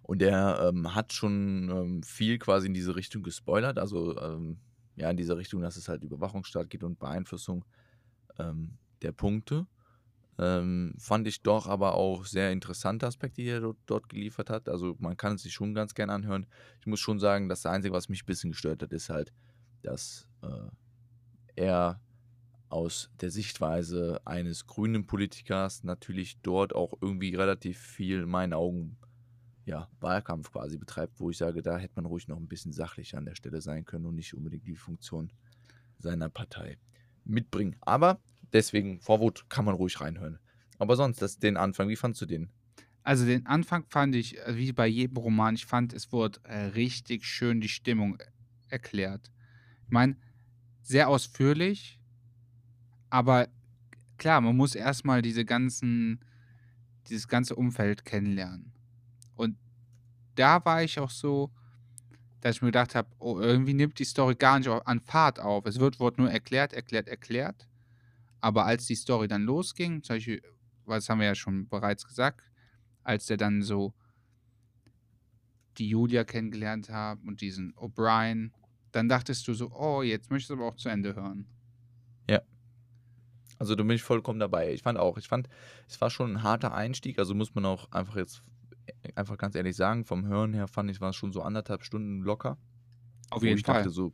Und 0.02 0.20
der 0.20 0.70
ähm, 0.70 0.94
hat 0.96 1.14
schon 1.14 1.70
ähm, 1.70 2.04
viel 2.04 2.38
quasi 2.38 2.68
in 2.68 2.74
diese 2.74 2.96
Richtung 2.96 3.24
gespoilert, 3.24 3.80
also 3.80 4.20
ähm, 4.20 4.58
ja, 4.96 5.10
in 5.10 5.18
diese 5.18 5.38
Richtung, 5.38 5.62
dass 5.62 5.78
es 5.78 5.90
halt 5.90 6.04
Überwachungsstaat 6.04 6.70
geht 6.70 6.84
und 6.84 7.00
Beeinflussung 7.00 7.66
ähm, 8.38 8.78
der 9.02 9.12
Punkte. 9.12 9.68
Ähm, 10.40 10.96
fand 10.98 11.28
ich 11.28 11.44
doch 11.44 11.68
aber 11.68 11.94
auch 11.94 12.26
sehr 12.26 12.52
interessante 12.52 13.06
Aspekte, 13.06 13.42
die 13.42 13.50
er 13.50 13.62
dort, 13.62 13.78
dort, 13.86 14.10
geliefert 14.10 14.50
hat. 14.50 14.68
Also 14.68 14.96
man 14.98 15.16
kann 15.16 15.36
es 15.36 15.44
sich 15.44 15.54
schon 15.54 15.76
ganz 15.76 15.94
gerne 15.94 16.14
anhören. 16.14 16.48
Ich 16.80 16.88
muss 16.88 17.00
schon 17.00 17.20
sagen, 17.20 17.50
das 17.50 17.66
Einzige, 17.66 17.94
was 17.94 18.10
mich 18.10 18.24
ein 18.24 18.26
bisschen 18.26 18.52
gestört 18.52 18.82
hat, 18.82 18.92
ist 18.94 19.10
halt, 19.10 19.32
dass 19.84 20.28
äh, 20.42 20.70
er 21.56 22.02
aus 22.70 23.12
der 23.22 23.30
Sichtweise 23.30 24.20
eines 24.26 24.66
grünen 24.66 25.06
Politikers 25.06 25.84
natürlich 25.84 26.42
dort 26.42 26.74
auch 26.74 26.94
irgendwie 27.00 27.36
relativ 27.36 27.78
viel 27.78 28.24
in 28.24 28.30
meinen 28.30 28.54
Augen 28.54 28.98
ja, 29.65 29.88
Wahlkampf 29.99 30.52
quasi 30.52 30.78
betreibt, 30.78 31.19
wo 31.19 31.30
ich 31.30 31.38
sage, 31.38 31.62
da 31.62 31.78
hätte 31.78 31.93
man 31.95 32.06
ruhig 32.06 32.28
noch 32.28 32.38
ein 32.38 32.47
bisschen 32.47 32.73
sachlicher 32.73 33.17
an 33.17 33.26
der 33.26 33.36
Stelle 33.36 33.62
sein 33.62 33.86
können 33.86 34.06
und 34.06 34.15
nicht 34.15 34.34
unbedingt 34.34 34.67
die 34.67 34.76
Funktion 34.76 35.32
seiner 35.99 36.30
Partei 36.30 36.78
mitbringen. 37.23 37.78
Aber 37.82 38.19
deswegen, 38.52 38.99
Vorwort 38.99 39.49
kann 39.49 39.65
man 39.65 39.76
ruhig 39.76 40.02
reinhören. 40.02 40.39
Aber 40.80 40.95
sonst, 40.95 41.21
das, 41.21 41.39
den 41.39 41.56
Anfang, 41.56 41.88
wie 41.88 41.95
fandst 41.95 42.21
du 42.21 42.26
den? 42.26 42.49
Also 43.04 43.26
den 43.26 43.45
Anfang 43.45 43.86
fand 43.88 44.15
ich, 44.15 44.38
äh, 44.39 44.58
wie 44.58 44.71
bei 44.71 44.88
jedem 44.88 45.17
Roman, 45.17 45.56
ich 45.56 45.65
fand, 45.65 45.93
es 45.93 46.12
wurde 46.12 46.39
äh, 46.43 46.65
richtig 46.67 47.26
schön 47.26 47.62
die 47.62 47.69
Stimmung 47.69 48.17
äh, 48.19 48.26
erklärt. 48.69 49.32
Ich 49.86 49.91
meine, 49.91 50.17
sehr 50.82 51.08
ausführlich, 51.08 51.99
aber 53.10 53.47
klar, 54.17 54.41
man 54.41 54.56
muss 54.56 54.76
erstmal 54.76 55.21
diese 55.21 55.45
ganzen, 55.45 56.23
dieses 57.08 57.28
ganze 57.28 57.56
Umfeld 57.56 58.04
kennenlernen. 58.06 58.73
Und 59.36 59.58
da 60.36 60.63
war 60.65 60.84
ich 60.84 61.00
auch 61.00 61.10
so, 61.10 61.52
dass 62.41 62.58
ich 62.58 62.62
mir 62.62 62.69
gedacht 62.69 62.96
habe, 62.96 63.10
oh, 63.19 63.39
irgendwie 63.39 63.74
nimmt 63.74 64.00
die 64.00 64.04
Story 64.04 64.36
gar 64.36 64.60
nicht 64.60 64.67
an 64.67 65.00
Fahrt 65.00 65.39
auf. 65.39 65.65
Es 65.65 65.80
wird, 65.80 66.00
wird 66.00 66.17
nur 66.17 66.30
erklärt, 66.30 66.74
erklärt, 66.74 67.08
erklärt. 67.08 67.69
Aber 68.41 68.65
als 68.65 68.86
die 68.86 68.96
Story 68.96 69.30
dann 69.30 69.43
losging, 69.43 70.04
zum 70.04 70.17
Beispiel, 70.17 70.41
was 70.84 71.08
haben 71.08 71.19
wir 71.19 71.28
ja 71.28 71.36
schon 71.36 71.69
bereits 71.69 72.06
gesagt, 72.06 72.52
als 73.04 73.28
der 73.28 73.38
dann 73.38 73.62
so 73.62 73.93
die 75.78 75.88
Julia 75.88 76.24
kennengelernt 76.26 76.89
hat 76.89 77.19
und 77.26 77.41
diesen 77.41 77.74
O'Brien, 77.76 78.52
dann 78.91 79.10
dachtest 79.10 79.48
du 79.48 79.54
so, 79.54 79.72
oh, 79.72 80.02
jetzt 80.02 80.30
möchtest 80.30 80.50
du 80.50 80.56
aber 80.56 80.65
auch 80.65 80.76
zu 80.76 80.89
Ende 80.89 81.15
hören. 81.15 81.48
Ja. 82.30 82.41
Also 83.58 83.76
du 83.76 83.84
bin 83.86 83.96
ich 83.96 84.04
vollkommen 84.04 84.39
dabei. 84.39 84.74
Ich 84.74 84.84
fand 84.84 85.00
auch, 85.00 85.17
ich 85.17 85.28
fand, 85.28 85.48
es 85.88 86.00
war 86.02 86.10
schon 86.10 86.34
ein 86.34 86.43
harter 86.43 86.74
Einstieg, 86.74 87.19
also 87.19 87.34
muss 87.34 87.56
man 87.56 87.65
auch 87.65 87.91
einfach 87.91 88.17
jetzt 88.17 88.43
einfach 89.15 89.38
ganz 89.38 89.56
ehrlich 89.56 89.76
sagen, 89.76 90.06
vom 90.06 90.26
Hören 90.26 90.54
her 90.54 90.67
fand 90.67 90.89
ich, 90.89 91.02
war 91.02 91.10
es 91.10 91.15
schon 91.15 91.32
so 91.32 91.41
anderthalb 91.41 91.84
Stunden 91.84 92.21
locker. 92.21 92.58
Auf 93.30 93.43
jeden 93.43 93.58
ich 93.58 93.65
Fall. 93.65 93.78
dachte 93.78 93.89
so, 93.89 94.13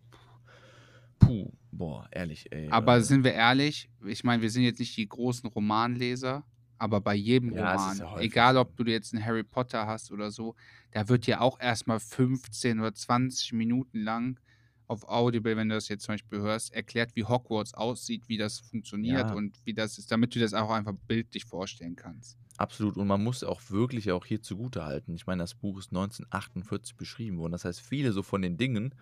puh, 1.20 1.52
boah, 1.72 2.08
ehrlich, 2.12 2.52
ey. 2.52 2.70
Aber 2.70 2.98
äh, 2.98 3.02
sind 3.02 3.24
wir 3.24 3.34
ehrlich, 3.34 3.90
ich 4.06 4.24
meine, 4.24 4.42
wir 4.42 4.50
sind 4.50 4.64
jetzt 4.64 4.80
nicht 4.80 4.96
die 4.98 5.08
großen 5.08 5.50
Romanleser, 5.50 6.44
aber 6.78 7.02
bei 7.02 7.16
jedem 7.16 7.52
ja, 7.54 7.74
Roman, 7.74 7.98
ja 7.98 8.20
egal 8.20 8.58
ob 8.58 8.76
du 8.78 8.84
jetzt 8.84 9.14
einen 9.14 9.26
Harry 9.26 9.44
Potter 9.44 9.86
hast 9.86 10.12
oder 10.12 10.32
so, 10.32 10.56
da 10.92 11.08
wird 11.10 11.28
ja 11.28 11.42
auch 11.42 11.60
erstmal 11.60 12.00
15 12.00 12.80
oder 12.80 12.94
20 12.94 13.54
Minuten 13.54 14.00
lang 14.00 14.40
auf 14.88 15.08
Audible, 15.08 15.56
wenn 15.56 15.70
du 15.70 15.76
das 15.76 15.88
jetzt 15.88 16.06
zum 16.06 16.14
Beispiel 16.14 16.40
hörst, 16.40 16.74
erklärt, 16.74 17.16
wie 17.16 17.24
Hogwarts 17.24 17.76
aussieht, 17.76 18.28
wie 18.28 18.38
das 18.38 18.60
funktioniert 18.60 19.30
ja. 19.30 19.34
und 19.36 19.64
wie 19.66 19.74
das 19.74 20.00
ist, 20.00 20.12
damit 20.12 20.34
du 20.34 20.40
das 20.40 20.56
auch 20.56 20.72
einfach 20.72 20.96
bildlich 21.08 21.46
vorstellen 21.46 21.96
kannst. 21.96 22.39
Absolut. 22.60 22.98
Und 22.98 23.08
man 23.08 23.24
muss 23.24 23.46
auch 23.46 23.62
wirklich 23.70 24.12
auch 24.12 24.26
hier 24.26 24.42
zugute 24.42 24.84
halten. 24.84 25.16
Ich 25.16 25.26
meine, 25.26 25.44
das 25.44 25.56
Buch 25.56 25.80
ist 25.80 25.92
1948 25.92 26.98
beschrieben 26.98 27.38
worden. 27.38 27.54
Das 27.54 27.64
heißt, 27.64 27.80
viele 27.80 28.12
so 28.12 28.22
von 28.22 28.42
den 28.42 28.58
Dingen, 28.58 28.94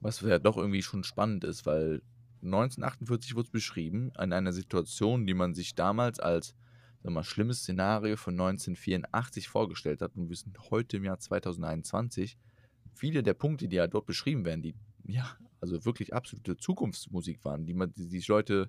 was 0.00 0.20
ja 0.20 0.38
doch 0.38 0.58
irgendwie 0.58 0.82
schon 0.82 1.04
spannend 1.04 1.42
ist, 1.42 1.64
weil 1.64 2.02
1948 2.42 3.34
wurde 3.34 3.46
es 3.46 3.50
beschrieben, 3.50 4.12
in 4.20 4.34
einer 4.34 4.52
Situation, 4.52 5.26
die 5.26 5.32
man 5.32 5.54
sich 5.54 5.74
damals 5.74 6.20
als 6.20 6.54
sag 7.02 7.12
mal, 7.14 7.24
schlimmes 7.24 7.60
Szenario 7.60 8.18
von 8.18 8.34
1984 8.34 9.48
vorgestellt 9.48 10.02
hat. 10.02 10.14
Und 10.14 10.28
wir 10.28 10.36
sind 10.36 10.58
heute 10.70 10.98
im 10.98 11.04
Jahr 11.04 11.18
2021. 11.18 12.36
Viele 12.92 13.22
der 13.22 13.32
Punkte, 13.34 13.68
die 13.68 13.76
ja 13.76 13.86
dort 13.86 14.04
beschrieben 14.04 14.44
werden, 14.44 14.60
die 14.60 14.74
ja, 15.06 15.34
also 15.62 15.82
wirklich 15.86 16.12
absolute 16.12 16.58
Zukunftsmusik 16.58 17.42
waren, 17.46 17.64
die 17.64 17.72
man 17.72 17.90
die 17.90 18.04
sich 18.04 18.28
Leute 18.28 18.68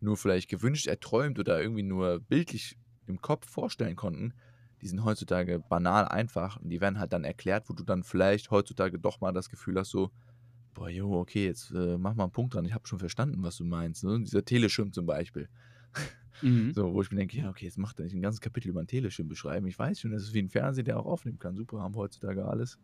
nur 0.00 0.16
vielleicht 0.16 0.50
gewünscht, 0.50 0.88
erträumt 0.88 1.38
oder 1.38 1.62
irgendwie 1.62 1.84
nur 1.84 2.18
bildlich 2.18 2.76
im 3.10 3.20
Kopf 3.20 3.48
vorstellen 3.48 3.96
konnten, 3.96 4.32
die 4.80 4.88
sind 4.88 5.04
heutzutage 5.04 5.58
banal 5.58 6.08
einfach 6.08 6.58
und 6.58 6.70
die 6.70 6.80
werden 6.80 6.98
halt 6.98 7.12
dann 7.12 7.24
erklärt, 7.24 7.68
wo 7.68 7.74
du 7.74 7.84
dann 7.84 8.02
vielleicht 8.02 8.50
heutzutage 8.50 8.98
doch 8.98 9.20
mal 9.20 9.32
das 9.32 9.50
Gefühl 9.50 9.78
hast, 9.78 9.90
so, 9.90 10.10
boah, 10.74 10.88
jo, 10.88 11.18
okay, 11.18 11.46
jetzt 11.46 11.70
äh, 11.72 11.98
mach 11.98 12.14
mal 12.14 12.24
einen 12.24 12.32
Punkt 12.32 12.54
dran, 12.54 12.64
ich 12.64 12.72
habe 12.72 12.86
schon 12.86 12.98
verstanden, 12.98 13.42
was 13.42 13.56
du 13.56 13.64
meinst. 13.64 14.04
Ne? 14.04 14.20
Dieser 14.20 14.44
Teleschirm 14.44 14.92
zum 14.92 15.06
Beispiel. 15.06 15.48
Mhm. 16.42 16.72
So, 16.74 16.94
wo 16.94 17.02
ich 17.02 17.10
mir 17.10 17.18
denke, 17.18 17.36
ja, 17.36 17.50
okay, 17.50 17.66
jetzt 17.66 17.76
macht 17.76 17.98
er 17.98 18.04
nicht 18.04 18.14
ein 18.14 18.22
ganzes 18.22 18.40
Kapitel 18.40 18.68
über 18.68 18.80
einen 18.80 18.86
Teleschirm 18.86 19.28
beschreiben. 19.28 19.66
Ich 19.66 19.78
weiß 19.78 20.00
schon, 20.00 20.12
das 20.12 20.22
ist 20.22 20.32
wie 20.32 20.40
ein 20.40 20.48
Fernseher, 20.48 20.84
der 20.84 20.98
auch 20.98 21.04
aufnehmen 21.04 21.38
kann. 21.38 21.54
Super, 21.54 21.80
haben 21.80 21.94
wir 21.94 21.98
heutzutage 21.98 22.46
alles. 22.46 22.78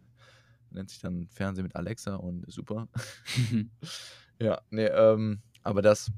Nennt 0.71 0.91
sich 0.91 0.99
dann 1.01 1.27
Fernseher 1.29 1.63
mit 1.63 1.75
Alexa 1.75 2.17
und 2.17 2.45
super. 2.53 2.89
ja, 4.39 4.61
nee, 4.69 4.85
ähm, 4.87 5.41
aber 5.63 5.81
das 5.81 6.13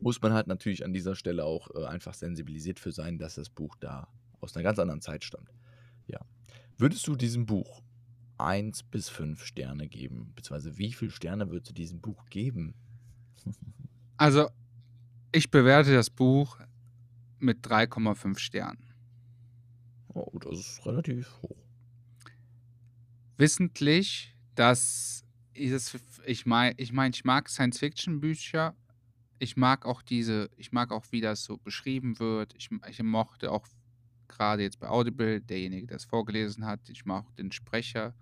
muss 0.00 0.20
man 0.20 0.32
halt 0.32 0.46
natürlich 0.46 0.84
an 0.84 0.92
dieser 0.92 1.14
Stelle 1.14 1.44
auch 1.44 1.68
äh, 1.74 1.84
einfach 1.86 2.14
sensibilisiert 2.14 2.78
für 2.78 2.92
sein, 2.92 3.18
dass 3.18 3.34
das 3.34 3.48
Buch 3.50 3.76
da 3.80 4.08
aus 4.40 4.54
einer 4.54 4.62
ganz 4.62 4.78
anderen 4.78 5.00
Zeit 5.00 5.24
stammt. 5.24 5.52
Ja. 6.06 6.20
Würdest 6.76 7.06
du 7.06 7.16
diesem 7.16 7.46
Buch 7.46 7.82
1 8.38 8.84
bis 8.84 9.08
5 9.08 9.44
Sterne 9.44 9.88
geben? 9.88 10.32
Beziehungsweise 10.34 10.78
wie 10.78 10.92
viele 10.92 11.10
Sterne 11.10 11.50
würdest 11.50 11.70
du 11.70 11.74
diesem 11.74 12.00
Buch 12.00 12.26
geben? 12.30 12.74
also, 14.16 14.48
ich 15.32 15.50
bewerte 15.50 15.92
das 15.92 16.10
Buch 16.10 16.58
mit 17.38 17.66
3,5 17.66 18.38
Sternen. 18.38 18.94
Oh, 20.14 20.38
das 20.38 20.58
ist 20.58 20.86
relativ 20.86 21.30
hoch. 21.42 21.56
Wissentlich, 23.36 24.34
dass 24.54 25.24
ich, 25.52 25.72
ich 26.26 26.46
meine, 26.46 26.74
ich, 26.76 26.92
mein, 26.92 27.12
ich 27.12 27.24
mag 27.24 27.48
Science-Fiction-Bücher 27.48 28.74
ich 29.38 29.56
mag 29.56 29.86
auch 29.86 30.02
diese, 30.02 30.50
ich 30.56 30.72
mag 30.72 30.90
auch, 30.90 31.06
wie 31.10 31.20
das 31.20 31.44
so 31.44 31.56
beschrieben 31.56 32.18
wird. 32.18 32.54
Ich, 32.56 32.70
ich 32.88 33.02
mochte 33.02 33.52
auch 33.52 33.66
gerade 34.26 34.62
jetzt 34.62 34.80
bei 34.80 34.88
Audible, 34.88 35.40
derjenige, 35.40 35.86
der 35.86 35.96
es 35.96 36.04
vorgelesen 36.04 36.66
hat, 36.66 36.88
ich 36.88 37.06
auch 37.08 37.30
den 37.32 37.52
Sprecher. 37.52 38.14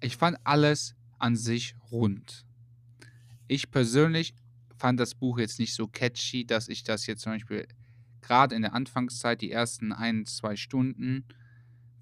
Ich 0.00 0.16
fand 0.16 0.38
alles 0.44 0.94
an 1.18 1.36
sich 1.36 1.74
rund. 1.90 2.44
Ich 3.48 3.70
persönlich 3.70 4.34
fand 4.76 4.98
das 4.98 5.14
Buch 5.14 5.38
jetzt 5.38 5.58
nicht 5.58 5.74
so 5.74 5.86
catchy, 5.86 6.44
dass 6.44 6.68
ich 6.68 6.84
das 6.84 7.06
jetzt 7.06 7.22
zum 7.22 7.32
Beispiel 7.32 7.66
gerade 8.20 8.54
in 8.54 8.62
der 8.62 8.74
Anfangszeit, 8.74 9.40
die 9.40 9.50
ersten 9.50 9.92
ein, 9.92 10.26
zwei 10.26 10.56
Stunden, 10.56 11.24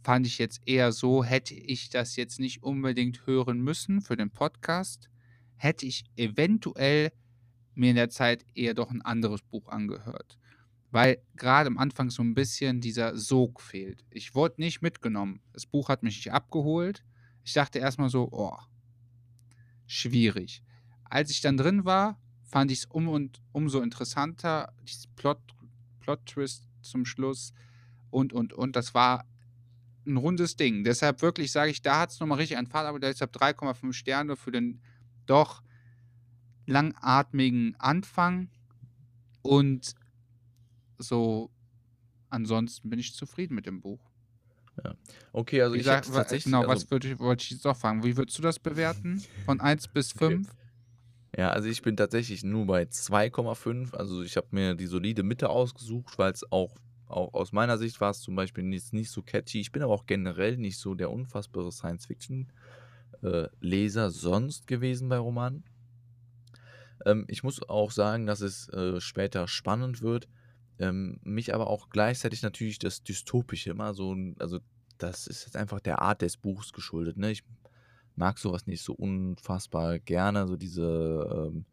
fand 0.03 0.27
ich 0.27 0.39
jetzt 0.39 0.61
eher 0.67 0.93
so, 0.93 1.25
hätte 1.25 1.55
ich 1.55 1.91
das 1.91 2.17
jetzt 2.17 2.39
nicht 2.39 2.63
unbedingt 2.63 3.27
hören 3.27 3.61
müssen 3.61 4.01
für 4.01 4.17
den 4.17 4.31
Podcast, 4.31 5.09
hätte 5.57 5.87
ich 5.87 6.05
eventuell 6.17 7.13
mir 7.79 7.91
in 7.91 7.97
der 7.97 8.11
Zeit 8.11 8.45
eher 8.55 8.75
doch 8.75 8.91
ein 8.91 9.03
anderes 9.03 9.43
Buch 9.43 9.69
angehört. 9.69 10.39
Weil 10.91 11.23
gerade 11.37 11.69
am 11.69 11.79
Anfang 11.79 12.11
so 12.11 12.23
ein 12.23 12.35
bisschen 12.35 12.81
dieser 12.81 13.17
Sog 13.17 13.61
fehlt. 13.61 14.05
Ich 14.11 14.35
wurde 14.35 14.61
nicht 14.61 14.83
mitgenommen. 14.83 15.41
Das 15.53 15.67
Buch 15.67 15.89
hat 15.89 16.03
mich 16.03 16.17
nicht 16.17 16.33
abgeholt. 16.33 17.05
Ich 17.45 17.53
dachte 17.53 17.79
erstmal 17.79 18.09
so, 18.09 18.29
oh, 18.33 18.57
schwierig. 19.87 20.63
Als 21.05 21.31
ich 21.31 21.41
dann 21.41 21.57
drin 21.57 21.85
war, 21.85 22.21
fand 22.43 22.71
ich 22.71 22.81
es 22.81 22.85
um 22.87 23.09
und 23.09 23.41
umso 23.53 23.81
interessanter, 23.81 24.73
dieses 24.83 25.07
Plot, 25.09 25.41
Plot-Twist 26.01 26.69
zum 26.81 27.05
Schluss 27.05 27.53
und, 28.11 28.33
und, 28.33 28.53
und. 28.53 28.77
Das 28.77 28.95
war 28.95 29.27
ein 30.07 30.17
rundes 30.17 30.57
Ding. 30.57 30.85
Deshalb 30.85 31.23
wirklich 31.23 31.53
sage 31.53 31.71
ich, 31.71 31.83
da 31.83 32.01
hat 32.01 32.11
es 32.11 32.21
nochmal 32.21 32.39
richtig 32.39 32.57
an 32.57 32.67
Fahrt, 32.67 32.87
aber 32.87 32.99
deshalb 32.99 33.35
3,5 33.37 33.93
Sterne 33.93 34.37
für 34.37 34.51
den 34.51 34.81
doch 35.27 35.63
langatmigen 36.69 37.77
Anfang 37.79 38.49
und 39.43 39.95
so 40.99 41.51
ansonsten 42.31 42.91
bin 42.91 42.99
ich 42.99 43.15
zufrieden 43.15 43.55
mit 43.55 43.67
dem 43.67 43.81
Buch. 43.81 44.01
Ja. 44.85 44.95
Okay, 45.33 45.63
also 45.63 45.75
Wie 45.75 45.81
ich 45.81 45.87
sag, 45.87 46.05
tatsächlich, 46.05 46.45
genau, 46.45 46.61
also, 46.61 46.73
was 46.73 46.91
würde 46.91 47.09
ich, 47.09 47.19
wollte 47.19 47.43
ich 47.43 47.51
jetzt 47.51 47.67
auch 47.67 47.77
fragen? 47.77 48.05
Wie 48.05 48.17
würdest 48.17 48.39
du 48.39 48.43
das 48.43 48.59
bewerten? 48.59 49.23
Von 49.45 49.61
1 49.61 49.89
bis 49.89 50.13
okay. 50.13 50.37
5? 50.37 50.55
Ja, 51.37 51.51
also 51.51 51.69
ich 51.69 51.83
bin 51.83 51.97
tatsächlich 51.97 52.45
nur 52.45 52.67
bei 52.67 52.85
2,5. 52.85 53.95
Also 53.95 54.23
ich 54.23 54.37
habe 54.37 54.49
mir 54.51 54.75
die 54.75 54.87
solide 54.87 55.23
Mitte 55.23 55.51
ausgesucht, 55.51 56.19
weil 56.19 56.33
es 56.33 56.51
auch, 56.51 56.75
auch 57.07 57.33
aus 57.35 57.53
meiner 57.53 57.79
Sicht 57.79 58.01
war 58.01 58.11
es 58.11 58.21
zum 58.21 58.35
Beispiel 58.35 58.65
nicht, 58.65 58.93
nicht 58.93 59.11
so 59.11 59.23
catchy. 59.23 59.61
Ich 59.61 59.71
bin 59.73 59.83
aber 59.83 59.95
auch 59.95 60.07
generell 60.07 60.57
nicht 60.57 60.79
so 60.79 60.95
der 60.95 61.11
unfassbare 61.11 61.73
Science-Fiction-Leser 61.73 64.11
sonst 64.11 64.67
gewesen 64.67 65.09
bei 65.09 65.19
Romanen. 65.19 65.65
Ähm, 67.09 67.25
ich 67.29 67.43
muss 67.43 67.67
auch 67.69 67.91
sagen, 67.91 68.27
dass 68.27 68.41
es 68.41 68.69
äh, 68.69 69.01
später 69.01 69.49
spannend 69.49 70.03
wird. 70.03 70.29
Ähm, 70.79 71.19
mich 71.23 71.55
aber 71.55 71.69
auch 71.69 71.89
gleichzeitig 71.91 72.43
natürlich 72.43 72.79
das 72.79 73.03
Dystopische 73.03 73.71
immer 73.71 73.95
so, 73.95 74.15
also 74.39 74.61
das 74.99 75.27
ist 75.27 75.45
jetzt 75.45 75.57
einfach 75.57 75.81
der 75.81 76.03
Art 76.03 76.23
des 76.23 76.37
Buchs 76.37 76.73
geschuldet. 76.73 77.17
Ne? 77.17 77.33
Ich 77.33 77.43
mag 78.15 78.39
sowas 78.39 78.67
nicht 78.67 78.83
so 78.83 78.93
unfassbar 78.93 79.99
gerne, 79.99 80.47
so 80.47 80.57
diese 80.57 81.51
ähm, 81.53 81.65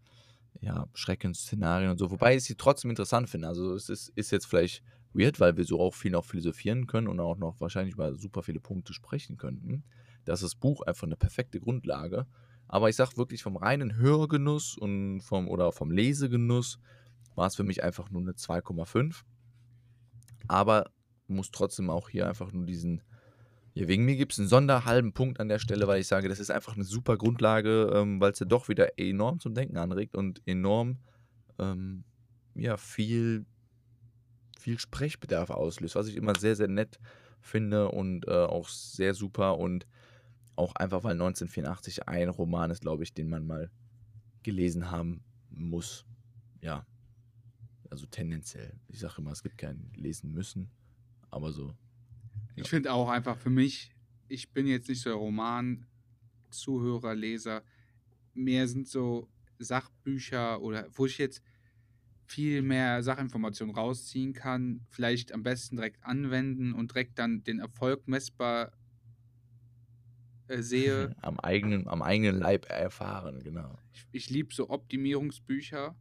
ja, 0.61 0.88
Schreckensszenarien 0.93 1.91
und 1.91 1.97
so. 1.97 2.11
Wobei 2.11 2.36
ich 2.36 2.43
sie 2.43 2.55
trotzdem 2.55 2.89
interessant 2.89 3.29
finde. 3.29 3.47
Also 3.47 3.73
es 3.75 3.89
ist, 3.89 4.09
ist 4.15 4.31
jetzt 4.31 4.45
vielleicht 4.45 4.83
weird, 5.13 5.39
weil 5.39 5.57
wir 5.57 5.65
so 5.65 5.79
auch 5.79 5.93
viel 5.93 6.11
noch 6.11 6.25
philosophieren 6.25 6.88
können 6.88 7.07
und 7.07 7.19
auch 7.19 7.38
noch 7.38 7.59
wahrscheinlich 7.59 7.93
über 7.93 8.15
super 8.15 8.43
viele 8.43 8.59
Punkte 8.59 8.93
sprechen 8.93 9.38
könnten. 9.38 9.83
Das 10.23 10.41
ist 10.41 10.53
das 10.53 10.55
Buch 10.55 10.81
einfach 10.81 11.03
eine 11.03 11.17
perfekte 11.17 11.59
Grundlage. 11.59 12.25
Aber 12.68 12.89
ich 12.89 12.95
sag 12.95 13.18
wirklich 13.18 13.43
vom 13.43 13.57
reinen 13.57 13.95
Hörgenuss 13.95 14.78
und 14.78 15.22
vom 15.22 15.47
oder 15.47 15.72
vom 15.72 15.91
Lesegenuss 15.91 16.80
war 17.36 17.47
es 17.47 17.55
für 17.55 17.63
mich 17.63 17.84
einfach 17.84 18.09
nur 18.09 18.22
eine 18.22 18.32
2,5. 18.32 19.24
Aber 20.47 20.89
muss 21.28 21.51
trotzdem 21.51 21.89
auch 21.89 22.09
hier 22.09 22.28
einfach 22.28 22.51
nur 22.51 22.66
diesen 22.66 23.01
ja, 23.78 23.89
wegen 23.89 24.05
mir 24.05 24.16
gibt 24.16 24.32
es 24.32 24.39
einen 24.39 24.47
sonderhalben 24.47 25.11
Punkt 25.11 25.41
an 25.41 25.49
der 25.49 25.59
Stelle, 25.59 25.86
weil 25.86 25.99
ich 25.99 26.07
sage, 26.07 26.30
das 26.30 26.39
ist 26.39 26.49
einfach 26.49 26.76
eine 26.76 26.86
super 26.86 27.18
Grundlage, 27.18 27.91
ähm, 27.93 28.22
weil 28.22 28.32
es 28.32 28.39
ja 28.39 28.45
doch 28.45 28.70
wieder 28.70 28.97
enorm 28.97 29.41
zum 29.41 29.53
Denken 29.53 29.76
anregt 29.76 30.16
und 30.16 30.41
enorm 30.45 30.99
ähm, 31.59 32.05
ja, 32.55 32.78
viel, 32.78 33.45
viel 34.57 34.80
Sprechbedarf 34.80 35.49
auslöst, 35.49 35.95
was 35.95 36.07
ich 36.07 36.16
immer 36.16 36.34
sehr, 36.39 36.55
sehr 36.55 36.70
nett 36.70 36.99
finde 37.41 37.89
und 37.89 38.26
äh, 38.30 38.32
auch 38.32 38.70
sehr 38.70 39.13
super 39.13 39.57
und 39.57 39.86
auch 40.56 40.76
einfach, 40.76 41.03
weil 41.03 41.14
1984 41.14 42.08
ein 42.08 42.30
Roman 42.30 42.72
ist, 42.72 42.82
glaube 42.82 43.03
ich, 43.03 43.14
den 43.14 43.30
man 43.30 43.45
mal 43.45 43.72
gelesen 44.43 44.91
haben 44.91 45.24
muss. 45.49 46.06
Ja, 46.62 46.86
also 47.89 48.06
tendenziell. 48.06 48.80
Ich 48.88 48.99
sage 48.99 49.16
immer, 49.18 49.32
es 49.32 49.43
gibt 49.43 49.58
kein 49.58 49.91
Lesen 49.95 50.32
müssen, 50.32 50.72
aber 51.30 51.51
so 51.51 51.76
ja. 52.56 52.64
Ich 52.64 52.70
finde 52.70 52.93
auch 52.93 53.10
einfach 53.10 53.38
für 53.38 53.49
mich, 53.49 53.91
ich 54.28 54.51
bin 54.51 54.68
jetzt 54.68 54.88
nicht 54.88 55.01
so 55.01 55.10
der 55.10 55.20
Roman-Zuhörer, 55.20 57.14
Leser. 57.14 57.64
Mehr 58.34 58.68
sind 58.68 58.88
so 58.88 59.30
Sachbücher 59.60 60.62
oder 60.62 60.88
wo 60.93 61.06
ich 61.06 61.18
jetzt 61.18 61.41
viel 62.28 62.62
mehr 62.62 63.03
Sachinformationen 63.03 63.76
rausziehen 63.76 64.34
kann, 64.34 64.86
vielleicht 64.89 65.32
am 65.32 65.43
besten 65.43 65.76
direkt 65.76 66.03
anwenden 66.03 66.74
und 66.74 66.91
direkt 66.91 67.20
dann 67.20 67.43
den 67.43 67.60
Erfolg 67.60 68.08
messbar 68.08 68.72
äh, 70.47 70.61
sehe. 70.61 71.15
am, 71.21 71.39
eigenen, 71.39 71.87
am 71.87 72.01
eigenen 72.01 72.39
Leib 72.39 72.69
erfahren, 72.69 73.43
genau. 73.43 73.77
Ich, 73.93 74.07
ich 74.11 74.29
liebe 74.29 74.53
so 74.53 74.69
Optimierungsbücher, 74.69 75.95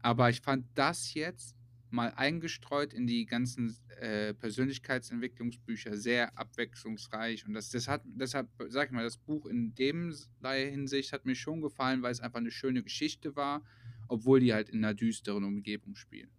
aber 0.00 0.30
ich 0.30 0.40
fand 0.40 0.66
das 0.74 1.14
jetzt 1.14 1.56
mal 1.90 2.12
eingestreut 2.16 2.92
in 2.92 3.06
die 3.06 3.24
ganzen 3.26 3.76
äh, 4.00 4.34
Persönlichkeitsentwicklungsbücher 4.34 5.96
sehr 5.96 6.36
abwechslungsreich 6.38 7.46
und 7.46 7.54
das, 7.54 7.70
das 7.70 7.88
hat, 7.88 8.02
deshalb 8.04 8.48
sag 8.68 8.88
ich 8.88 8.92
mal, 8.92 9.04
das 9.04 9.16
Buch 9.16 9.46
in 9.46 9.74
dem 9.74 10.14
Hinsicht 10.42 11.12
hat 11.12 11.24
mir 11.24 11.34
schon 11.34 11.60
gefallen, 11.60 12.02
weil 12.02 12.12
es 12.12 12.20
einfach 12.20 12.40
eine 12.40 12.50
schöne 12.50 12.82
Geschichte 12.82 13.36
war, 13.36 13.64
obwohl 14.08 14.40
die 14.40 14.52
halt 14.52 14.68
in 14.68 14.84
einer 14.84 14.94
düsteren 14.94 15.44
Umgebung 15.44 15.96
spielen. 15.96 16.30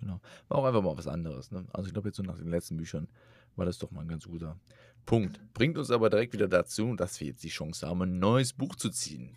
Genau. 0.00 0.20
War 0.48 0.58
auch 0.58 0.64
einfach 0.64 0.82
mal 0.82 0.96
was 0.96 1.06
anderes. 1.06 1.50
Ne? 1.50 1.66
Also 1.72 1.86
ich 1.88 1.92
glaube 1.92 2.08
jetzt 2.08 2.16
so 2.16 2.22
nach 2.22 2.38
den 2.38 2.50
letzten 2.50 2.76
Büchern 2.76 3.08
war 3.56 3.66
das 3.66 3.78
doch 3.78 3.90
mal 3.90 4.02
ein 4.02 4.08
ganz 4.08 4.26
guter 4.26 4.58
Punkt. 5.06 5.40
Bringt 5.54 5.78
uns 5.78 5.90
aber 5.90 6.10
direkt 6.10 6.32
wieder 6.32 6.48
dazu, 6.48 6.94
dass 6.94 7.18
wir 7.20 7.28
jetzt 7.28 7.44
die 7.44 7.48
Chance 7.48 7.86
haben, 7.86 8.02
ein 8.02 8.18
neues 8.18 8.52
Buch 8.52 8.74
zu 8.76 8.90
ziehen. 8.90 9.34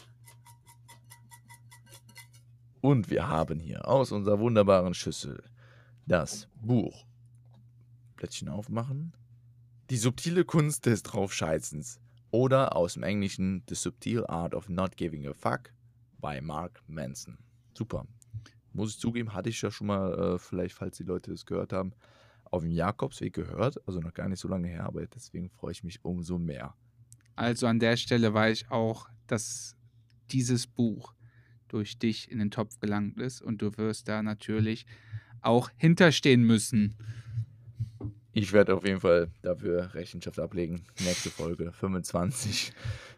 Und 2.81 3.09
wir 3.09 3.27
haben 3.27 3.59
hier 3.59 3.87
aus 3.87 4.11
unserer 4.11 4.39
wunderbaren 4.39 4.93
Schüssel 4.93 5.43
das 6.05 6.47
Buch. 6.61 7.05
Blättchen 8.15 8.49
aufmachen. 8.49 9.13
Die 9.89 9.97
subtile 9.97 10.45
Kunst 10.45 10.85
des 10.85 11.03
Draufscheißens. 11.03 11.99
Oder 12.31 12.75
aus 12.75 12.93
dem 12.93 13.03
Englischen 13.03 13.63
The 13.67 13.75
Subtle 13.75 14.29
Art 14.29 14.53
of 14.53 14.69
Not 14.69 14.97
Giving 14.97 15.27
a 15.27 15.33
Fuck 15.33 15.71
bei 16.19 16.41
Mark 16.41 16.83
Manson. 16.87 17.37
Super. 17.73 18.05
Muss 18.73 18.91
ich 18.91 18.99
zugeben, 18.99 19.33
hatte 19.33 19.49
ich 19.49 19.61
ja 19.61 19.71
schon 19.71 19.87
mal, 19.87 20.35
äh, 20.35 20.39
vielleicht, 20.39 20.75
falls 20.75 20.97
die 20.97 21.03
Leute 21.03 21.31
es 21.31 21.45
gehört 21.45 21.73
haben, 21.73 21.93
auf 22.45 22.61
dem 22.63 22.71
Jakobsweg 22.71 23.33
gehört. 23.33 23.77
Also 23.87 23.99
noch 23.99 24.13
gar 24.13 24.27
nicht 24.29 24.39
so 24.39 24.47
lange 24.47 24.67
her, 24.67 24.85
aber 24.85 25.05
deswegen 25.07 25.49
freue 25.49 25.71
ich 25.71 25.83
mich 25.83 26.03
umso 26.03 26.37
mehr. 26.37 26.73
Also 27.35 27.67
an 27.67 27.79
der 27.79 27.95
Stelle 27.97 28.33
weiß 28.33 28.61
ich 28.61 28.71
auch, 28.71 29.09
dass 29.27 29.75
dieses 30.31 30.67
Buch 30.67 31.13
durch 31.67 31.97
dich 31.99 32.29
in 32.31 32.39
den 32.39 32.51
Topf 32.51 32.79
gelangt 32.79 33.19
ist 33.19 33.41
und 33.41 33.61
du 33.61 33.77
wirst 33.77 34.07
da 34.07 34.21
natürlich 34.23 34.85
auch 35.41 35.69
hinterstehen 35.77 36.43
müssen. 36.43 36.95
Ich 38.31 38.53
werde 38.53 38.75
auf 38.75 38.85
jeden 38.85 38.99
Fall 38.99 39.31
dafür 39.41 39.93
Rechenschaft 39.93 40.39
ablegen. 40.39 40.83
Nächste 40.99 41.29
Folge 41.29 41.71
25. 41.73 42.73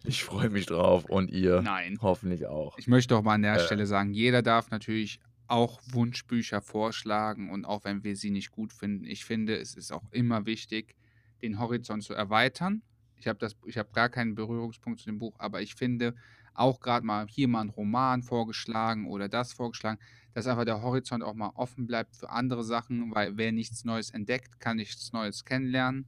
Ich 0.06 0.24
freue 0.24 0.50
mich 0.50 0.66
drauf 0.66 1.06
und 1.06 1.30
ihr 1.32 1.62
Nein. 1.62 1.98
hoffentlich 2.02 2.46
auch. 2.48 2.78
Ich 2.78 2.88
möchte 2.88 3.16
auch 3.16 3.22
mal 3.22 3.36
an 3.36 3.42
der 3.42 3.56
Äh. 3.56 3.60
Stelle 3.66 3.86
sagen, 3.86 4.14
jeder 4.14 4.42
darf 4.42 4.72
natürlich 4.72 5.20
auch 5.52 5.82
Wunschbücher 5.92 6.62
vorschlagen 6.62 7.50
und 7.50 7.66
auch 7.66 7.84
wenn 7.84 8.06
wir 8.06 8.16
sie 8.16 8.32
nicht 8.32 8.52
gut 8.52 8.72
finden, 8.72 9.04
ich 9.04 9.26
finde, 9.26 9.58
es 9.58 9.76
ist 9.76 9.92
auch 9.92 10.10
immer 10.12 10.46
wichtig, 10.46 10.96
den 11.42 11.60
Horizont 11.60 12.04
zu 12.04 12.14
erweitern. 12.14 12.84
Ich 13.18 13.28
habe 13.28 13.38
das, 13.38 13.58
ich 13.66 13.78
habe 13.78 13.90
gar 13.92 14.08
keinen 14.08 14.34
Berührungspunkt 14.34 15.02
zu 15.02 15.08
dem 15.08 15.20
Buch, 15.20 15.36
aber 15.40 15.62
ich 15.62 15.76
finde 15.76 16.16
auch 16.54 16.80
gerade 16.80 17.06
mal 17.06 17.28
hier 17.28 17.50
mal 17.50 17.62
einen 17.62 17.70
Roman 17.70 18.24
vorgeschlagen 18.24 19.08
oder 19.08 19.28
das 19.28 19.52
vorgeschlagen, 19.52 20.00
dass 20.34 20.48
einfach 20.48 20.64
der 20.64 20.82
Horizont 20.82 21.22
auch 21.22 21.34
mal 21.34 21.52
offen 21.56 21.86
bleibt 21.86 22.16
für 22.16 22.30
andere 22.30 22.64
Sachen, 22.64 23.14
weil 23.14 23.36
wer 23.36 23.52
nichts 23.52 23.84
Neues 23.84 24.10
entdeckt, 24.10 24.62
kann 24.62 24.78
nichts 24.78 25.12
Neues 25.12 25.44
kennenlernen. 25.44 26.06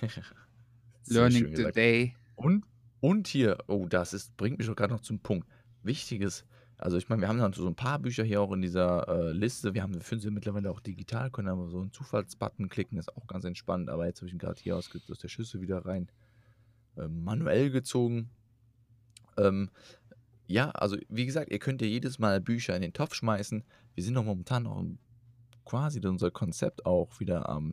Learning 1.06 1.54
today. 1.54 2.16
Und, 2.34 2.64
und 3.00 3.28
hier, 3.28 3.58
oh, 3.66 3.86
das 3.86 4.14
ist, 4.14 4.34
bringt 4.38 4.56
mich 4.56 4.66
doch 4.66 4.76
gerade 4.76 4.94
noch 4.94 5.02
zum 5.02 5.20
Punkt. 5.20 5.46
Wichtiges, 5.82 6.46
also 6.84 6.98
ich 6.98 7.08
meine, 7.08 7.22
wir 7.22 7.28
haben 7.28 7.38
dann 7.38 7.54
so 7.54 7.66
ein 7.66 7.74
paar 7.74 7.98
Bücher 7.98 8.24
hier 8.24 8.42
auch 8.42 8.52
in 8.52 8.60
dieser 8.60 9.08
äh, 9.08 9.32
Liste. 9.32 9.72
Wir 9.72 9.82
haben, 9.82 9.98
finden 10.02 10.22
sie 10.22 10.30
mittlerweile 10.30 10.70
auch 10.70 10.80
digital, 10.80 11.30
können 11.30 11.48
aber 11.48 11.70
so 11.70 11.80
einen 11.80 11.94
Zufallsbutton 11.94 12.68
klicken, 12.68 12.98
ist 12.98 13.16
auch 13.16 13.26
ganz 13.26 13.46
entspannt. 13.46 13.88
Aber 13.88 14.04
jetzt 14.04 14.20
habe 14.20 14.26
ich 14.26 14.34
ihn 14.34 14.38
gerade 14.38 14.60
hier 14.60 14.76
aus, 14.76 14.90
aus 15.10 15.18
der 15.18 15.28
Schüssel 15.28 15.62
wieder 15.62 15.86
rein 15.86 16.10
äh, 16.98 17.08
manuell 17.08 17.70
gezogen. 17.70 18.28
Ähm, 19.38 19.70
ja, 20.46 20.72
also 20.72 20.98
wie 21.08 21.24
gesagt, 21.24 21.50
ihr 21.50 21.58
könnt 21.58 21.80
ja 21.80 21.88
jedes 21.88 22.18
Mal 22.18 22.42
Bücher 22.42 22.76
in 22.76 22.82
den 22.82 22.92
Topf 22.92 23.14
schmeißen. 23.14 23.64
Wir 23.94 24.04
sind 24.04 24.12
doch 24.12 24.24
momentan 24.24 24.64
noch 24.64 24.84
quasi 25.64 26.06
unser 26.06 26.30
Konzept 26.30 26.84
auch 26.84 27.18
wieder 27.18 27.48
am, 27.48 27.72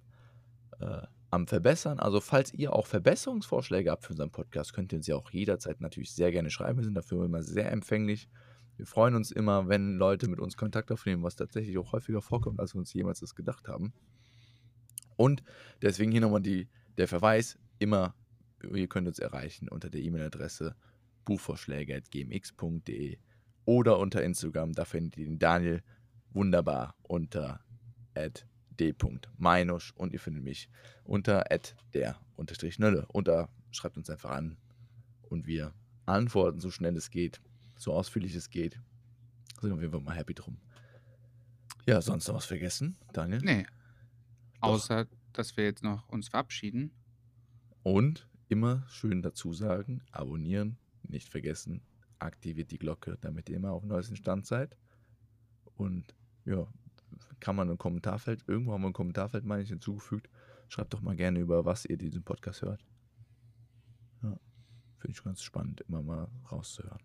äh, 0.80 1.02
am 1.32 1.48
Verbessern. 1.48 2.00
Also 2.00 2.22
falls 2.22 2.54
ihr 2.54 2.72
auch 2.72 2.88
Verbesserungsvorschläge 2.88 3.92
habt 3.92 4.06
für 4.06 4.14
unseren 4.14 4.32
Podcast, 4.32 4.72
könnt 4.72 4.94
ihr 4.94 5.00
uns 5.00 5.08
ja 5.08 5.18
auch 5.18 5.32
jederzeit 5.32 5.82
natürlich 5.82 6.14
sehr 6.14 6.32
gerne 6.32 6.50
schreiben. 6.50 6.80
Wir 6.80 6.86
sind 6.86 6.96
dafür 6.96 7.26
immer 7.26 7.44
sehr 7.44 7.74
empfänglich. 7.74 8.30
Wir 8.82 8.88
freuen 8.88 9.14
uns 9.14 9.30
immer, 9.30 9.70
wenn 9.70 9.98
Leute 9.98 10.28
mit 10.28 10.40
uns 10.40 10.58
Kontakt 10.58 10.92
aufnehmen, 10.92 11.22
was 11.22 11.36
tatsächlich 11.36 11.78
auch 11.78 11.92
häufiger 11.92 12.20
vorkommt, 12.20 12.60
als 12.60 12.74
wir 12.74 12.80
uns 12.80 12.92
jemals 12.92 13.20
das 13.20 13.36
gedacht 13.36 13.68
haben. 13.68 13.94
Und 15.18 15.44
deswegen 15.84 16.12
hier 16.12 16.22
nochmal 16.22 16.42
die, 16.42 16.68
der 16.98 17.08
Verweis, 17.08 17.60
immer, 17.78 18.16
ihr 18.74 18.88
könnt 18.88 19.08
uns 19.08 19.20
erreichen 19.20 19.70
unter 19.70 19.92
der 19.92 20.02
E-Mail-Adresse 20.02 20.76
buchvorschläge.gmx.de 21.26 23.20
oder 23.66 24.00
unter 24.00 24.24
Instagram, 24.24 24.74
da 24.74 24.84
findet 24.84 25.16
ihr 25.18 25.26
den 25.26 25.38
Daniel 25.38 25.84
wunderbar 26.32 26.96
unter 27.04 27.64
d.meinusch 28.80 29.94
und 29.96 30.12
ihr 30.12 30.20
findet 30.20 30.44
mich 30.44 30.72
unter 31.04 31.46
der 31.94 32.20
unterstrich 32.36 32.80
Nölle. 32.80 33.06
Und 33.10 33.28
da 33.28 33.48
schreibt 33.70 33.98
uns 33.98 34.10
einfach 34.10 34.32
an 34.32 34.58
und 35.22 35.46
wir 35.46 35.72
antworten 36.08 36.60
so 36.60 36.72
schnell 36.72 36.98
es 36.98 37.12
geht, 37.12 37.42
so 37.82 37.94
ausführlich 37.94 38.36
es 38.36 38.50
geht. 38.50 38.80
Sind 39.60 39.72
auf 39.72 39.82
jeden 39.82 39.92
Fall 39.92 40.02
mal 40.02 40.16
happy 40.16 40.36
drum. 40.36 40.60
Ja, 41.88 42.00
sonst 42.00 42.28
noch 42.28 42.36
was 42.36 42.46
vergessen, 42.46 42.96
Daniel? 43.12 43.42
Nee. 43.42 43.66
Doch. 44.62 44.70
Außer, 44.70 45.08
dass 45.34 45.58
wir 45.58 45.64
jetzt 45.64 45.84
noch 45.84 46.08
uns 46.10 46.28
verabschieden. 46.28 46.92
Und 47.82 48.30
immer 48.50 48.86
schön 48.88 49.24
dazu 49.24 49.54
sagen, 49.54 50.04
abonnieren, 50.12 50.78
nicht 51.02 51.30
vergessen, 51.30 51.82
aktiviert 52.20 52.70
die 52.70 52.78
Glocke, 52.78 53.18
damit 53.22 53.50
ihr 53.50 53.56
immer 53.56 53.72
auf 53.72 53.82
dem 53.82 53.90
neuesten 53.90 54.16
Stand 54.16 54.46
seid. 54.46 54.78
Und 55.74 56.16
ja, 56.46 56.68
kann 57.40 57.56
man 57.56 57.68
ein 57.72 57.80
Kommentarfeld, 57.80 58.44
irgendwo 58.46 58.74
haben 58.74 58.82
wir 58.82 58.90
ein 58.90 58.94
Kommentarfeld, 58.94 59.44
meine 59.44 59.64
ich, 59.64 59.70
hinzugefügt. 59.70 60.30
Schreibt 60.70 60.94
doch 60.94 61.02
mal 61.02 61.16
gerne 61.16 61.40
über, 61.40 61.66
was 61.66 61.86
ihr 61.86 61.98
diesen 61.98 62.22
Podcast 62.22 62.62
hört. 62.62 62.86
Ja, 64.22 64.38
finde 65.00 65.18
ich 65.18 65.24
ganz 65.24 65.42
spannend, 65.42 65.82
immer 65.82 66.04
mal 66.04 66.28
rauszuhören. 66.52 67.02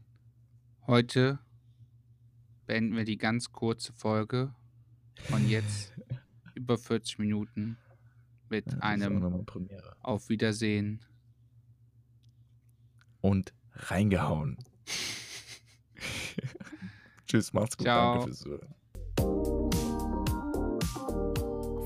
Heute 0.87 1.41
beenden 2.67 2.97
wir 2.97 3.05
die 3.05 3.19
ganz 3.19 3.51
kurze 3.51 3.93
Folge 3.93 4.55
von 5.25 5.49
jetzt 5.49 5.93
über 6.55 6.79
40 6.79 7.19
Minuten 7.19 7.77
mit 8.49 8.71
ja, 8.71 8.79
einem 8.79 9.45
Auf 10.03 10.29
Wiedersehen. 10.29 11.01
Und 13.21 13.53
reingehauen. 13.73 14.59
Tschüss, 17.27 17.53
macht's 17.53 17.77
gut. 17.77 17.87
Ciao. 17.87 18.21
Danke 18.21 18.27
fürs 18.27 18.39
Zuhören. 18.41 18.75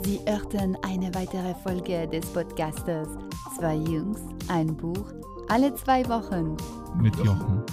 Sie 0.04 0.18
hörten 0.26 0.76
eine 0.82 1.14
weitere 1.14 1.54
Folge 1.62 2.06
des 2.08 2.26
Podcasters 2.32 3.08
Zwei 3.56 3.76
Jungs, 3.76 4.20
ein 4.48 4.76
Buch, 4.76 5.12
alle 5.48 5.74
zwei 5.74 6.06
Wochen. 6.08 6.56
Mit 7.00 7.16
Jochen. 7.16 7.64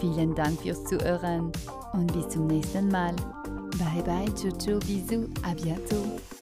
Vielen 0.00 0.34
Dank 0.34 0.60
fürs 0.60 0.84
Zuhören 0.84 1.52
und 1.92 2.12
bis 2.12 2.28
zum 2.28 2.46
nächsten 2.46 2.88
Mal. 2.88 3.14
Bye 3.78 4.02
bye, 4.04 4.34
ciao, 4.34 4.52
ciao, 4.52 4.78
bisous, 4.80 5.28
à 5.42 5.54
bientôt. 5.54 6.37